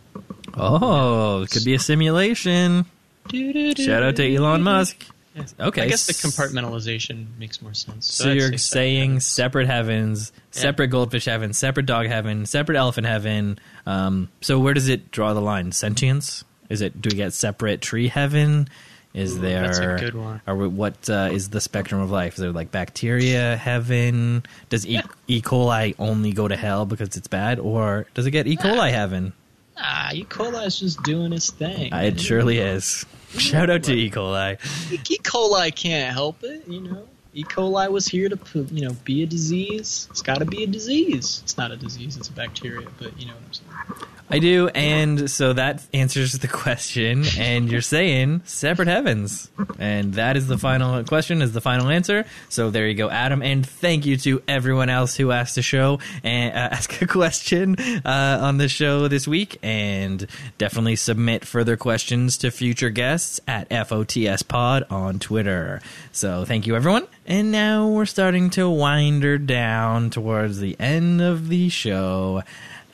Oh, 0.54 1.42
it 1.42 1.50
could 1.50 1.64
be 1.64 1.74
a 1.74 1.78
simulation. 1.78 2.84
Shout 3.32 4.02
out 4.02 4.16
to 4.16 4.34
Elon 4.34 4.62
Musk. 4.62 5.06
Yeah. 5.34 5.44
Okay. 5.58 5.82
I 5.82 5.88
guess 5.88 6.06
the 6.06 6.12
compartmentalization 6.12 7.38
makes 7.38 7.62
more 7.62 7.72
sense. 7.72 8.12
So 8.12 8.30
I'd 8.30 8.36
you're 8.36 8.50
say 8.52 8.56
saying 8.58 9.20
separate 9.20 9.64
separate 9.64 9.66
heavens, 9.68 10.32
Yeah. 10.52 10.60
separate 10.60 10.88
goldfish 10.88 11.24
heaven, 11.24 11.54
separate 11.54 11.86
dog 11.86 12.06
heaven, 12.06 12.44
separate 12.44 12.76
elephant 12.76 13.06
heaven. 13.06 13.58
Um, 13.86 14.28
so 14.42 14.58
where 14.58 14.74
does 14.74 14.88
it 14.88 15.10
draw 15.10 15.32
the 15.32 15.40
line? 15.40 15.72
Sentience? 15.72 16.44
Is 16.68 16.82
it? 16.82 17.00
Do 17.00 17.08
we 17.10 17.16
get 17.16 17.32
separate 17.32 17.80
tree 17.80 18.08
heaven? 18.08 18.68
Is 19.14 19.36
Ooh, 19.36 19.40
there? 19.40 19.62
that's 19.62 19.78
a 19.78 19.96
good 19.98 20.14
one. 20.14 20.40
Or 20.46 20.68
what 20.68 21.08
uh, 21.10 21.28
is 21.32 21.50
the 21.50 21.60
spectrum 21.60 22.00
of 22.00 22.10
life? 22.10 22.34
Is 22.34 22.40
there 22.40 22.52
like 22.52 22.70
bacteria 22.70 23.56
heaven? 23.56 24.44
Does 24.70 24.86
e-, 24.86 25.02
e. 25.28 25.42
coli 25.42 25.94
only 25.98 26.32
go 26.32 26.48
to 26.48 26.56
hell 26.56 26.86
because 26.86 27.16
it's 27.16 27.28
bad, 27.28 27.58
or 27.58 28.06
does 28.14 28.26
it 28.26 28.30
get 28.30 28.46
E. 28.46 28.56
coli 28.56 28.90
heaven? 28.90 29.34
Ah, 29.76 30.12
E. 30.12 30.24
coli 30.24 30.66
is 30.66 30.78
just 30.78 31.02
doing 31.02 31.32
its 31.32 31.50
thing. 31.50 31.92
Uh, 31.92 31.98
it 31.98 32.20
surely 32.20 32.58
is. 32.58 33.04
Shout 33.36 33.68
out 33.68 33.82
to 33.84 33.92
E. 33.92 34.10
coli. 34.10 34.54
E. 34.92 35.18
coli 35.18 35.74
can't 35.74 36.12
help 36.14 36.42
it, 36.42 36.66
you 36.66 36.80
know. 36.80 37.06
E. 37.34 37.44
coli 37.44 37.90
was 37.90 38.06
here 38.06 38.30
to, 38.30 38.38
you 38.70 38.86
know, 38.86 38.96
be 39.04 39.22
a 39.22 39.26
disease. 39.26 40.08
It's 40.10 40.22
got 40.22 40.38
to 40.38 40.46
be 40.46 40.64
a 40.64 40.66
disease. 40.66 41.40
It's 41.42 41.58
not 41.58 41.70
a 41.70 41.76
disease; 41.76 42.16
it's 42.16 42.28
a 42.28 42.32
bacteria. 42.32 42.88
But 42.98 43.18
you 43.18 43.26
know 43.26 43.34
what 43.34 43.42
I'm 43.42 43.52
saying. 43.52 44.11
I 44.32 44.38
do, 44.38 44.68
and 44.68 45.30
so 45.30 45.52
that 45.52 45.86
answers 45.92 46.32
the 46.32 46.48
question. 46.48 47.24
And 47.38 47.70
you're 47.70 47.82
saying 47.82 48.40
separate 48.46 48.88
heavens, 48.88 49.50
and 49.78 50.14
that 50.14 50.38
is 50.38 50.46
the 50.46 50.56
final 50.56 51.04
question, 51.04 51.42
is 51.42 51.52
the 51.52 51.60
final 51.60 51.90
answer. 51.90 52.24
So 52.48 52.70
there 52.70 52.88
you 52.88 52.94
go, 52.94 53.10
Adam. 53.10 53.42
And 53.42 53.66
thank 53.66 54.06
you 54.06 54.16
to 54.16 54.42
everyone 54.48 54.88
else 54.88 55.14
who 55.16 55.32
asked 55.32 55.56
the 55.56 55.60
show 55.60 55.98
and 56.24 56.54
uh, 56.54 56.56
ask 56.72 57.02
a 57.02 57.06
question 57.06 57.76
uh, 57.78 58.38
on 58.40 58.56
the 58.56 58.68
show 58.68 59.06
this 59.06 59.28
week. 59.28 59.58
And 59.62 60.26
definitely 60.56 60.96
submit 60.96 61.44
further 61.44 61.76
questions 61.76 62.38
to 62.38 62.50
future 62.50 62.88
guests 62.88 63.38
at 63.46 63.68
FOTS 63.68 64.42
Pod 64.44 64.86
on 64.88 65.18
Twitter. 65.18 65.82
So 66.12 66.46
thank 66.46 66.66
you, 66.66 66.74
everyone. 66.74 67.06
And 67.26 67.52
now 67.52 67.86
we're 67.86 68.06
starting 68.06 68.48
to 68.50 68.70
wind 68.70 69.24
her 69.24 69.36
down 69.36 70.08
towards 70.08 70.58
the 70.58 70.74
end 70.80 71.20
of 71.20 71.50
the 71.50 71.68
show. 71.68 72.42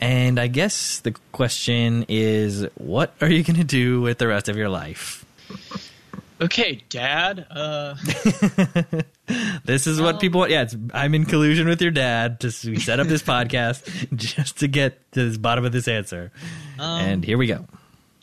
And 0.00 0.38
I 0.38 0.46
guess 0.46 1.00
the 1.00 1.12
question 1.32 2.04
is, 2.08 2.66
what 2.76 3.14
are 3.20 3.28
you 3.28 3.42
going 3.42 3.56
to 3.58 3.64
do 3.64 4.00
with 4.00 4.18
the 4.18 4.28
rest 4.28 4.48
of 4.48 4.56
your 4.56 4.68
life? 4.68 5.24
Okay, 6.40 6.82
Dad. 6.88 7.46
Uh, 7.50 7.94
This 9.64 9.86
is 9.86 10.00
what 10.00 10.14
Um, 10.14 10.20
people 10.20 10.38
want. 10.40 10.50
Yeah, 10.50 10.62
it's, 10.62 10.76
I'm 10.94 11.14
in 11.14 11.26
collusion 11.26 11.68
with 11.68 11.82
your 11.82 11.90
dad. 11.90 12.40
Just 12.40 12.64
we 12.64 12.78
set 12.78 12.98
up 13.00 13.06
this 13.08 13.22
podcast 13.34 14.14
just 14.16 14.58
to 14.60 14.68
get 14.68 15.10
to 15.12 15.28
the 15.30 15.38
bottom 15.38 15.64
of 15.66 15.72
this 15.72 15.86
answer. 15.88 16.30
um, 16.78 17.00
and 17.02 17.24
here 17.24 17.36
we 17.36 17.46
go. 17.46 17.66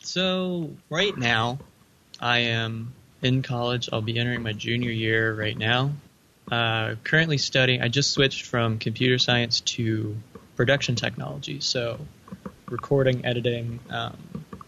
So 0.00 0.70
right 0.90 1.16
now, 1.16 1.58
I 2.20 2.38
am 2.38 2.92
in 3.22 3.42
college. 3.42 3.88
I'll 3.92 4.00
be 4.02 4.18
entering 4.18 4.42
my 4.42 4.52
junior 4.52 4.90
year 4.90 5.32
right 5.34 5.56
now. 5.56 5.92
Uh, 6.50 6.94
currently 7.04 7.38
studying. 7.38 7.82
I 7.82 7.88
just 7.88 8.10
switched 8.12 8.46
from 8.46 8.78
computer 8.78 9.18
science 9.18 9.60
to 9.60 10.16
production 10.56 10.94
technology. 10.96 11.60
So 11.60 11.98
recording, 12.68 13.24
editing, 13.24 13.78
um, 13.90 14.16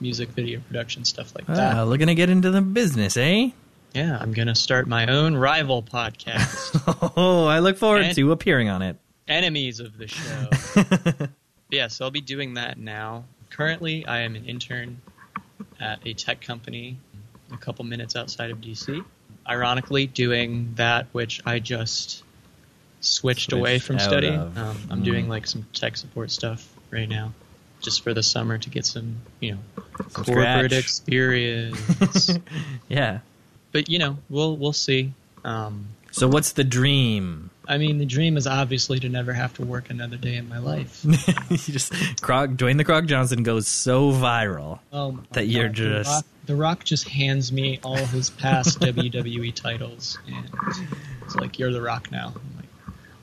music, 0.01 0.29
video 0.31 0.61
production, 0.61 1.05
stuff 1.05 1.35
like 1.35 1.47
that. 1.47 1.77
Ah, 1.79 1.83
looking 1.85 2.07
to 2.07 2.15
get 2.15 2.31
into 2.31 2.51
the 2.51 2.61
business, 2.61 3.17
eh? 3.17 3.51
Yeah, 3.95 4.19
I'm 4.21 4.33
gonna 4.33 4.55
start 4.55 4.87
my 4.87 5.07
own 5.07 5.35
rival 5.35 5.83
podcast, 5.83 7.13
Oh, 7.17 7.47
I 7.47 7.59
look 7.61 7.79
forward 7.79 8.03
And- 8.03 8.15
to 8.17 8.33
appearing 8.33 8.69
on 8.69 8.83
it. 8.83 8.97
enemies 9.27 9.81
of 9.81 9.97
the 9.99 10.07
show. 10.07 11.29
yeah, 11.71 11.89
so 11.89 12.05
I'll 12.05 12.11
be 12.11 12.21
doing 12.21 12.55
that 12.55 12.79
now. 12.79 13.25
Currently, 13.51 14.07
I 14.07 14.21
am 14.21 14.37
an 14.37 14.45
intern 14.45 15.01
at 15.81 16.01
a 16.07 16.13
tech 16.15 16.41
company 16.43 16.99
a 17.53 17.57
couple 17.57 17.85
minutes 17.85 18.15
outside 18.15 18.51
of 18.51 18.61
DC. 18.61 19.03
Ironically, 19.49 20.07
doing 20.07 20.73
that 20.77 21.07
which 21.13 21.41
I 21.47 21.59
just 21.59 22.23
switched, 23.01 23.53
away 23.53 23.79
from 23.79 23.99
studying. 23.99 24.35
of. 24.35 24.57
Um, 24.59 24.77
I'm 24.91 25.01
Mm. 25.03 25.05
doing 25.05 25.29
like 25.29 25.47
some 25.47 25.67
tech 25.73 25.97
support 25.97 26.31
stuff 26.31 26.69
right 26.91 27.09
now, 27.09 27.33
just 27.81 28.03
for 28.03 28.13
the 28.15 28.23
summer 28.23 28.59
to 28.59 28.71
get 28.71 28.85
some, 28.87 29.17
you 29.41 29.53
know, 29.53 29.59
From 30.11 30.25
corporate 30.25 30.71
scratch. 30.71 30.73
experience. 30.73 32.39
yeah. 32.89 33.21
but 33.73 33.89
you 33.89 33.99
know, 33.99 34.17
we'll 34.31 34.57
we'll 34.57 34.73
see. 34.73 35.13
Um, 35.45 35.87
So 36.11 36.27
what's 36.29 36.53
the 36.53 36.65
dream? 36.65 37.51
I 37.69 37.77
mean, 37.77 37.99
the 37.99 38.07
dream 38.07 38.39
is 38.39 38.47
obviously 38.47 38.99
to 39.01 39.11
never 39.11 39.35
have 39.35 39.53
to 39.55 39.63
work 39.65 39.91
another 39.91 40.17
day 40.17 40.37
in 40.37 40.49
my 40.49 40.57
life. 40.59 41.01
you 41.05 41.59
just 41.59 41.93
Krog, 42.23 42.57
Dwayne 42.57 42.79
the 42.79 42.85
Krog 42.85 43.07
Johnson 43.07 43.43
goes 43.43 43.69
so 43.69 44.11
viral. 44.11 44.79
Oh, 44.91 45.21
That 45.33 45.49
you're 45.49 45.69
God. 45.69 45.75
just- 45.75 46.09
The 46.09 46.15
Rock, 46.15 46.25
the 46.47 46.57
Rock 46.57 46.85
just 46.85 47.09
hands 47.11 47.53
me 47.53 47.79
all 47.85 47.97
his 47.97 48.31
past 48.31 48.81
WWE 48.81 49.55
titles, 49.55 50.19
and 50.27 50.51
it's 51.23 51.37
like 51.37 51.59
you're 51.59 51.73
the 51.73 51.83
Rock 51.83 52.11
now. 52.11 52.33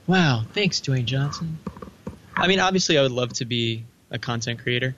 I'm 0.08 0.14
like, 0.14 0.20
wow, 0.20 0.44
thanks, 0.54 0.80
Dwayne 0.82 1.06
Johnson. 1.06 1.60
I 2.36 2.48
mean, 2.48 2.60
obviously, 2.60 2.98
I 2.98 3.02
would 3.02 3.12
love 3.12 3.34
to 3.34 3.46
be 3.46 3.86
a 4.12 4.20
content 4.20 4.60
creator 4.62 4.96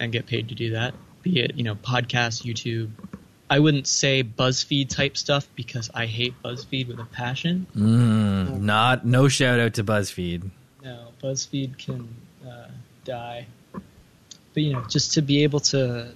and 0.00 0.12
get 0.12 0.26
paid 0.26 0.48
to 0.48 0.54
do 0.54 0.70
that. 0.70 0.94
Be 1.22 1.40
it 1.40 1.54
you 1.56 1.62
know 1.62 1.74
podcast, 1.74 2.42
YouTube. 2.44 2.90
I 3.48 3.58
wouldn't 3.58 3.86
say 3.86 4.22
BuzzFeed 4.22 4.88
type 4.88 5.16
stuff 5.16 5.48
because 5.56 5.90
I 5.92 6.06
hate 6.06 6.40
BuzzFeed 6.42 6.86
with 6.86 7.00
a 7.00 7.04
passion. 7.04 7.66
Mm, 7.76 8.60
not 8.60 9.04
no 9.04 9.28
shout 9.28 9.60
out 9.60 9.74
to 9.74 9.84
BuzzFeed. 9.84 10.48
No, 10.82 11.08
BuzzFeed 11.22 11.76
can 11.76 12.08
uh, 12.48 12.68
die. 13.04 13.46
But 13.72 14.62
you 14.62 14.72
know, 14.72 14.82
just 14.88 15.14
to 15.14 15.22
be 15.22 15.42
able 15.42 15.60
to 15.60 16.12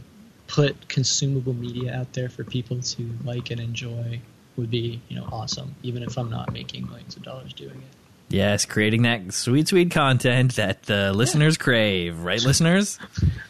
put 0.47 0.89
consumable 0.89 1.55
media 1.55 1.95
out 1.95 2.13
there 2.13 2.29
for 2.29 2.45
people 2.45 2.81
to 2.81 3.11
like 3.25 3.51
and 3.51 3.61
enjoy 3.61 4.21
would 4.57 4.71
be 4.71 5.01
you 5.09 5.17
know 5.17 5.29
awesome. 5.31 5.75
Even 5.83 6.03
if 6.03 6.17
I'm 6.17 6.31
not 6.31 6.53
making 6.53 6.87
millions 6.87 7.17
of 7.17 7.23
dollars 7.23 7.53
doing 7.53 7.77
it. 7.77 8.04
Yes, 8.35 8.67
creating 8.67 9.03
that 9.03 9.33
sweet, 9.33 9.69
sweet 9.69 9.93
content 9.93 10.57
that 10.57 10.83
the 10.83 11.13
listeners 11.13 11.57
crave, 11.57 12.19
right, 12.19 12.43
listeners? 12.43 12.99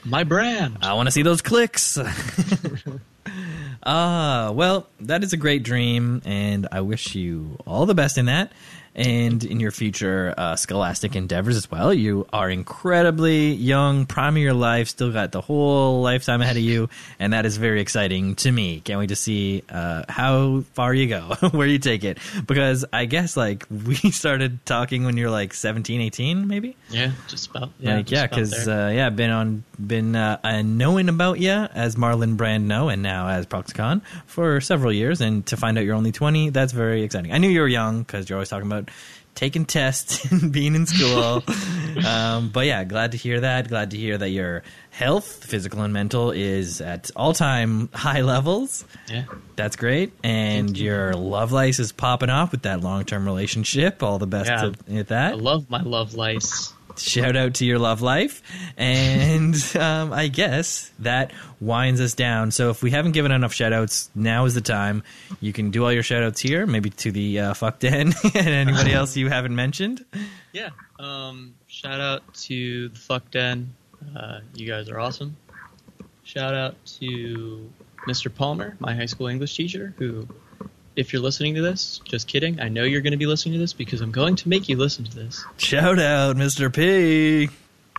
My 0.04 0.24
brand. 0.24 0.76
I 0.82 0.92
want 0.92 1.06
to 1.06 1.10
see 1.10 1.22
those 1.22 1.40
clicks. 1.40 1.98
Ah, 3.86 4.50
well, 4.54 4.88
that 5.00 5.22
is 5.22 5.34
a 5.34 5.36
great 5.36 5.62
dream, 5.62 6.22
and 6.24 6.66
I 6.72 6.80
wish 6.80 7.14
you 7.14 7.58
all 7.66 7.84
the 7.84 7.94
best 7.94 8.16
in 8.16 8.26
that 8.26 8.50
and 8.94 9.42
in 9.44 9.58
your 9.58 9.70
future 9.70 10.34
uh, 10.36 10.56
scholastic 10.56 11.16
endeavors 11.16 11.56
as 11.56 11.70
well. 11.70 11.92
You 11.92 12.26
are 12.32 12.48
incredibly 12.48 13.52
young, 13.52 14.06
prime 14.06 14.36
of 14.36 14.42
your 14.42 14.54
life, 14.54 14.88
still 14.88 15.12
got 15.12 15.32
the 15.32 15.40
whole 15.40 16.00
lifetime 16.02 16.40
ahead 16.40 16.56
of 16.56 16.62
you, 16.62 16.88
and 17.18 17.32
that 17.32 17.46
is 17.46 17.56
very 17.56 17.80
exciting 17.80 18.36
to 18.36 18.52
me. 18.52 18.80
Can't 18.80 18.98
wait 18.98 19.08
to 19.08 19.16
see 19.16 19.64
uh, 19.68 20.04
how 20.08 20.62
far 20.74 20.94
you 20.94 21.08
go, 21.08 21.20
where 21.50 21.66
you 21.66 21.78
take 21.78 22.04
it. 22.04 22.18
Because 22.46 22.84
I 22.92 23.06
guess, 23.06 23.36
like, 23.36 23.66
we 23.70 23.96
started 23.96 24.64
talking 24.64 25.04
when 25.04 25.16
you're 25.16 25.30
like 25.30 25.54
17, 25.54 26.00
18, 26.00 26.46
maybe? 26.46 26.76
Yeah, 26.90 27.12
just 27.28 27.50
about. 27.50 27.70
Yeah, 27.80 27.96
like 27.96 28.10
yeah, 28.10 28.26
because 28.26 28.68
uh, 28.68 28.92
yeah, 28.94 29.10
been 29.10 29.30
on 29.30 29.64
been 29.84 30.14
uh, 30.14 30.62
knowing 30.64 31.08
about 31.08 31.40
you 31.40 31.50
as 31.50 31.96
Marlon 31.96 32.36
Brando 32.36 32.92
and 32.92 33.02
now 33.02 33.28
as 33.28 33.46
Proxicon 33.46 34.02
for 34.26 34.60
several 34.60 34.92
years, 34.92 35.20
and 35.20 35.44
to 35.46 35.56
find 35.56 35.76
out 35.78 35.84
you're 35.84 35.96
only 35.96 36.12
twenty, 36.12 36.50
that's 36.50 36.72
very 36.72 37.02
exciting. 37.02 37.32
I 37.32 37.38
knew 37.38 37.48
you 37.48 37.60
were 37.60 37.68
young 37.68 38.02
because 38.02 38.28
you're 38.28 38.36
always 38.36 38.48
talking 38.48 38.66
about 38.66 38.83
taking 39.34 39.64
tests 39.64 40.24
and 40.30 40.52
being 40.52 40.74
in 40.74 40.86
school, 40.86 41.42
um, 42.06 42.50
but 42.50 42.66
yeah, 42.66 42.84
glad 42.84 43.12
to 43.12 43.18
hear 43.18 43.40
that. 43.40 43.68
Glad 43.68 43.90
to 43.92 43.96
hear 43.96 44.18
that 44.18 44.28
your 44.30 44.62
health, 44.90 45.44
physical 45.44 45.80
and 45.82 45.92
mental, 45.92 46.30
is 46.30 46.80
at 46.80 47.10
all 47.16 47.32
time 47.32 47.88
high 47.92 48.20
levels. 48.20 48.84
yeah. 49.08 49.24
That's 49.56 49.76
great, 49.76 50.12
and 50.22 50.76
you. 50.76 50.84
your 50.86 51.14
love 51.14 51.50
life 51.52 51.78
is 51.80 51.92
popping 51.92 52.28
off 52.30 52.50
with 52.52 52.62
that 52.62 52.80
long 52.82 53.04
term 53.04 53.24
relationship. 53.24 54.02
All 54.02 54.18
the 54.18 54.26
best 54.26 54.50
Yeah. 54.50 54.56
to, 54.62 54.74
with 54.88 55.08
that 55.08 55.32
I 55.32 55.36
love 55.36 55.70
my 55.70 55.80
love 55.80 56.14
lice. 56.14 56.73
Shout 56.98 57.36
out 57.36 57.54
to 57.54 57.64
your 57.64 57.78
love 57.78 58.02
life 58.02 58.42
and 58.76 59.54
um, 59.76 60.12
i 60.12 60.28
guess 60.28 60.90
that 60.98 61.32
winds 61.60 62.00
us 62.00 62.14
down 62.14 62.50
so 62.50 62.70
if 62.70 62.82
we 62.82 62.90
haven't 62.90 63.12
given 63.12 63.32
enough 63.32 63.52
shout 63.52 63.72
outs 63.72 64.10
now 64.14 64.44
is 64.44 64.54
the 64.54 64.60
time 64.60 65.02
you 65.40 65.52
can 65.52 65.70
do 65.70 65.84
all 65.84 65.92
your 65.92 66.02
shout 66.02 66.22
outs 66.22 66.40
here 66.40 66.66
maybe 66.66 66.90
to 66.90 67.10
the 67.10 67.40
uh, 67.40 67.54
fuck 67.54 67.78
den 67.78 68.12
and 68.34 68.48
anybody 68.48 68.92
else 69.00 69.16
you 69.16 69.28
haven't 69.28 69.54
mentioned 69.54 70.04
Yeah. 70.52 70.70
Um, 70.98 71.54
shout 71.66 72.00
out 72.00 72.22
to 72.34 72.88
the 72.90 72.98
Fuck 72.98 73.30
Den. 73.32 73.74
Uh, 74.16 74.38
you 74.54 74.66
guys 74.68 74.88
are 74.88 75.00
awesome. 75.00 75.36
Shout 76.22 76.54
out 76.54 76.76
to 77.00 77.68
Mr. 78.08 78.32
Palmer, 78.32 78.76
my 78.78 78.94
high 78.94 79.06
school 79.06 79.26
English 79.26 79.56
teacher, 79.56 79.92
who, 79.98 80.28
if 80.96 81.12
you're 81.12 81.22
listening 81.22 81.54
to 81.54 81.62
this, 81.62 82.00
just 82.04 82.28
kidding. 82.28 82.60
I 82.60 82.68
know 82.68 82.84
you're 82.84 83.00
going 83.00 83.12
to 83.12 83.16
be 83.16 83.26
listening 83.26 83.54
to 83.54 83.58
this 83.58 83.72
because 83.72 84.00
I'm 84.00 84.12
going 84.12 84.36
to 84.36 84.48
make 84.48 84.68
you 84.68 84.76
listen 84.76 85.04
to 85.04 85.14
this. 85.14 85.44
Shout 85.56 85.98
out, 85.98 86.36
Mr. 86.36 86.72
P. 86.74 87.48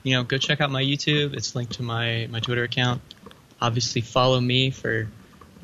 You 0.04 0.16
know, 0.16 0.24
go 0.24 0.38
check 0.38 0.62
out 0.62 0.72
my 0.72 0.84
YouTube. 0.84 1.34
It's 1.34 1.56
linked 1.56 1.74
to 1.74 1.84
my 1.84 2.28
my 2.32 2.40
Twitter 2.40 2.64
account. 2.64 3.02
Obviously, 3.62 4.02
follow 4.02 4.40
me 4.40 4.70
for 4.70 5.08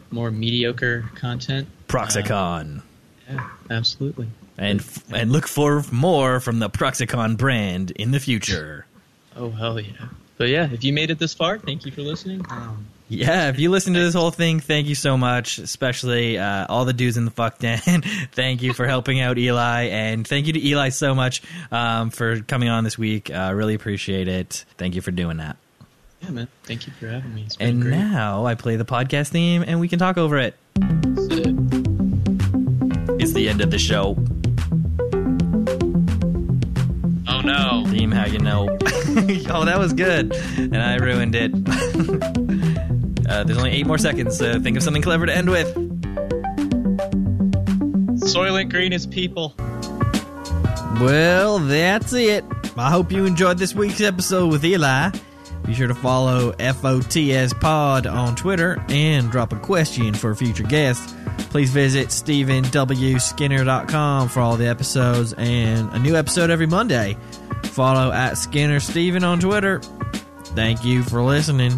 more 0.10 0.32
mediocre 0.32 1.10
content. 1.16 1.68
Proxicon. 1.88 2.82
Yeah, 3.30 3.50
absolutely. 3.70 4.28
and 4.58 4.84
and 5.14 5.32
look 5.32 5.48
for 5.48 5.84
more 5.92 6.40
from 6.40 6.60
the 6.60 6.70
Proxicon 6.70 7.38
brand 7.38 7.92
in 7.92 8.12
the 8.12 8.20
future. 8.20 8.86
Oh 9.36 9.52
hell 9.52 9.80
yeah! 9.80 10.10
But 10.38 10.50
yeah, 10.50 10.70
if 10.72 10.84
you 10.84 10.92
made 10.92 11.12
it 11.12 11.20
this 11.20 11.34
far, 11.34 11.58
thank 11.60 11.86
you 11.86 11.92
for 11.92 12.02
listening. 12.02 12.46
Um, 12.50 12.88
Yeah, 13.14 13.50
if 13.50 13.60
you 13.60 13.70
listen 13.72 13.94
to 13.96 14.00
this 14.00 14.14
whole 14.14 14.32
thing, 14.32 14.62
thank 14.62 14.88
you 14.88 14.96
so 14.96 15.18
much, 15.18 15.58
especially 15.58 16.38
uh, 16.38 16.66
all 16.70 16.86
the 16.86 16.94
dudes 16.94 17.18
in 17.18 17.26
the 17.26 17.32
fuck 17.32 17.60
den. 17.60 17.78
thank 18.32 18.62
you 18.62 18.74
for 18.74 18.88
helping 18.88 19.20
out 19.20 19.38
Eli, 19.38 19.88
and 19.88 20.26
thank 20.26 20.48
you 20.48 20.54
to 20.54 20.66
Eli 20.66 20.90
so 20.90 21.14
much 21.14 21.42
um, 21.74 22.10
for 22.10 22.40
coming 22.40 22.70
on 22.70 22.86
this 22.86 22.98
week. 22.98 23.30
Uh, 23.30 23.52
really 23.54 23.74
appreciate 23.74 24.30
it. 24.30 24.64
Thank 24.78 24.96
you 24.96 25.02
for 25.02 25.12
doing 25.12 25.38
that. 25.38 25.58
yeah, 26.22 26.30
man. 26.30 26.48
Thank 26.64 26.88
you 26.88 26.94
for 26.94 27.10
having 27.10 27.36
me. 27.36 27.44
It's 27.48 27.58
been 27.58 27.68
And 27.68 27.82
great. 27.82 27.98
now 27.98 28.46
I 28.46 28.56
play 28.56 28.78
the 28.78 28.86
podcast 28.86 29.28
theme, 29.28 29.62
and 29.68 29.82
we 29.82 29.90
can 29.90 30.00
talk 30.00 30.18
over 30.18 30.38
it. 30.38 30.56
It's 33.20 33.34
the 33.34 33.50
end 33.50 33.60
of 33.60 33.72
the 33.72 33.78
show. 33.78 34.16
Oh 37.28 37.42
no! 37.42 37.84
Theme, 37.92 38.12
how 38.14 38.26
you 38.26 38.40
know? 38.40 38.70
oh, 39.50 39.66
that 39.66 39.76
was 39.78 39.92
good, 39.92 40.34
and 40.58 40.78
I 40.78 40.96
ruined 40.96 41.36
it. 41.36 41.52
uh, 43.32 43.44
there's 43.46 43.58
only 43.58 43.72
eight 43.72 43.88
more 43.88 43.98
seconds, 43.98 44.38
so 44.38 44.60
think 44.60 44.76
of 44.76 44.84
something 44.84 45.02
clever 45.02 45.26
to 45.26 45.34
end 45.36 45.50
with. 45.50 45.74
Soylent 48.20 48.70
Green 48.70 48.92
is 48.92 49.08
people. 49.08 49.56
Well, 51.00 51.60
that's 51.60 52.12
it. 52.14 52.44
I 52.78 52.92
hope 52.92 53.10
you 53.12 53.26
enjoyed 53.26 53.58
this 53.58 53.74
week's 53.74 54.02
episode 54.02 54.52
with 54.52 54.66
Eli. 54.66 55.12
Be 55.66 55.74
sure 55.74 55.88
to 55.88 55.96
follow 55.96 56.52
FOTS 56.54 57.54
Pod 57.54 58.06
on 58.06 58.36
Twitter 58.36 58.84
and 58.90 59.32
drop 59.32 59.54
a 59.54 59.60
question 59.60 60.14
for 60.14 60.32
a 60.32 60.36
future 60.36 60.64
guest. 60.64 61.16
Please 61.52 61.70
visit 61.70 62.10
StephenWSkinner.com 62.10 64.28
for 64.30 64.42
all 64.42 64.58
the 64.58 64.68
episodes 64.68 65.32
and 65.34 65.90
a 65.94 66.00
new 66.00 66.16
episode 66.16 66.50
every 66.50 66.68
Monday. 66.68 67.16
Follow 67.64 68.12
at 68.12 68.38
Skinner 68.38 68.82
Steven 68.82 69.24
on 69.24 69.40
Twitter. 69.40 69.80
Thank 70.44 70.84
you 70.84 71.04
for 71.04 71.22
listening 71.22 71.72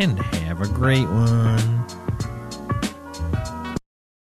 and 0.00 0.18
have 0.18 0.62
a 0.62 0.68
great 0.68 1.06
one. 1.08 1.79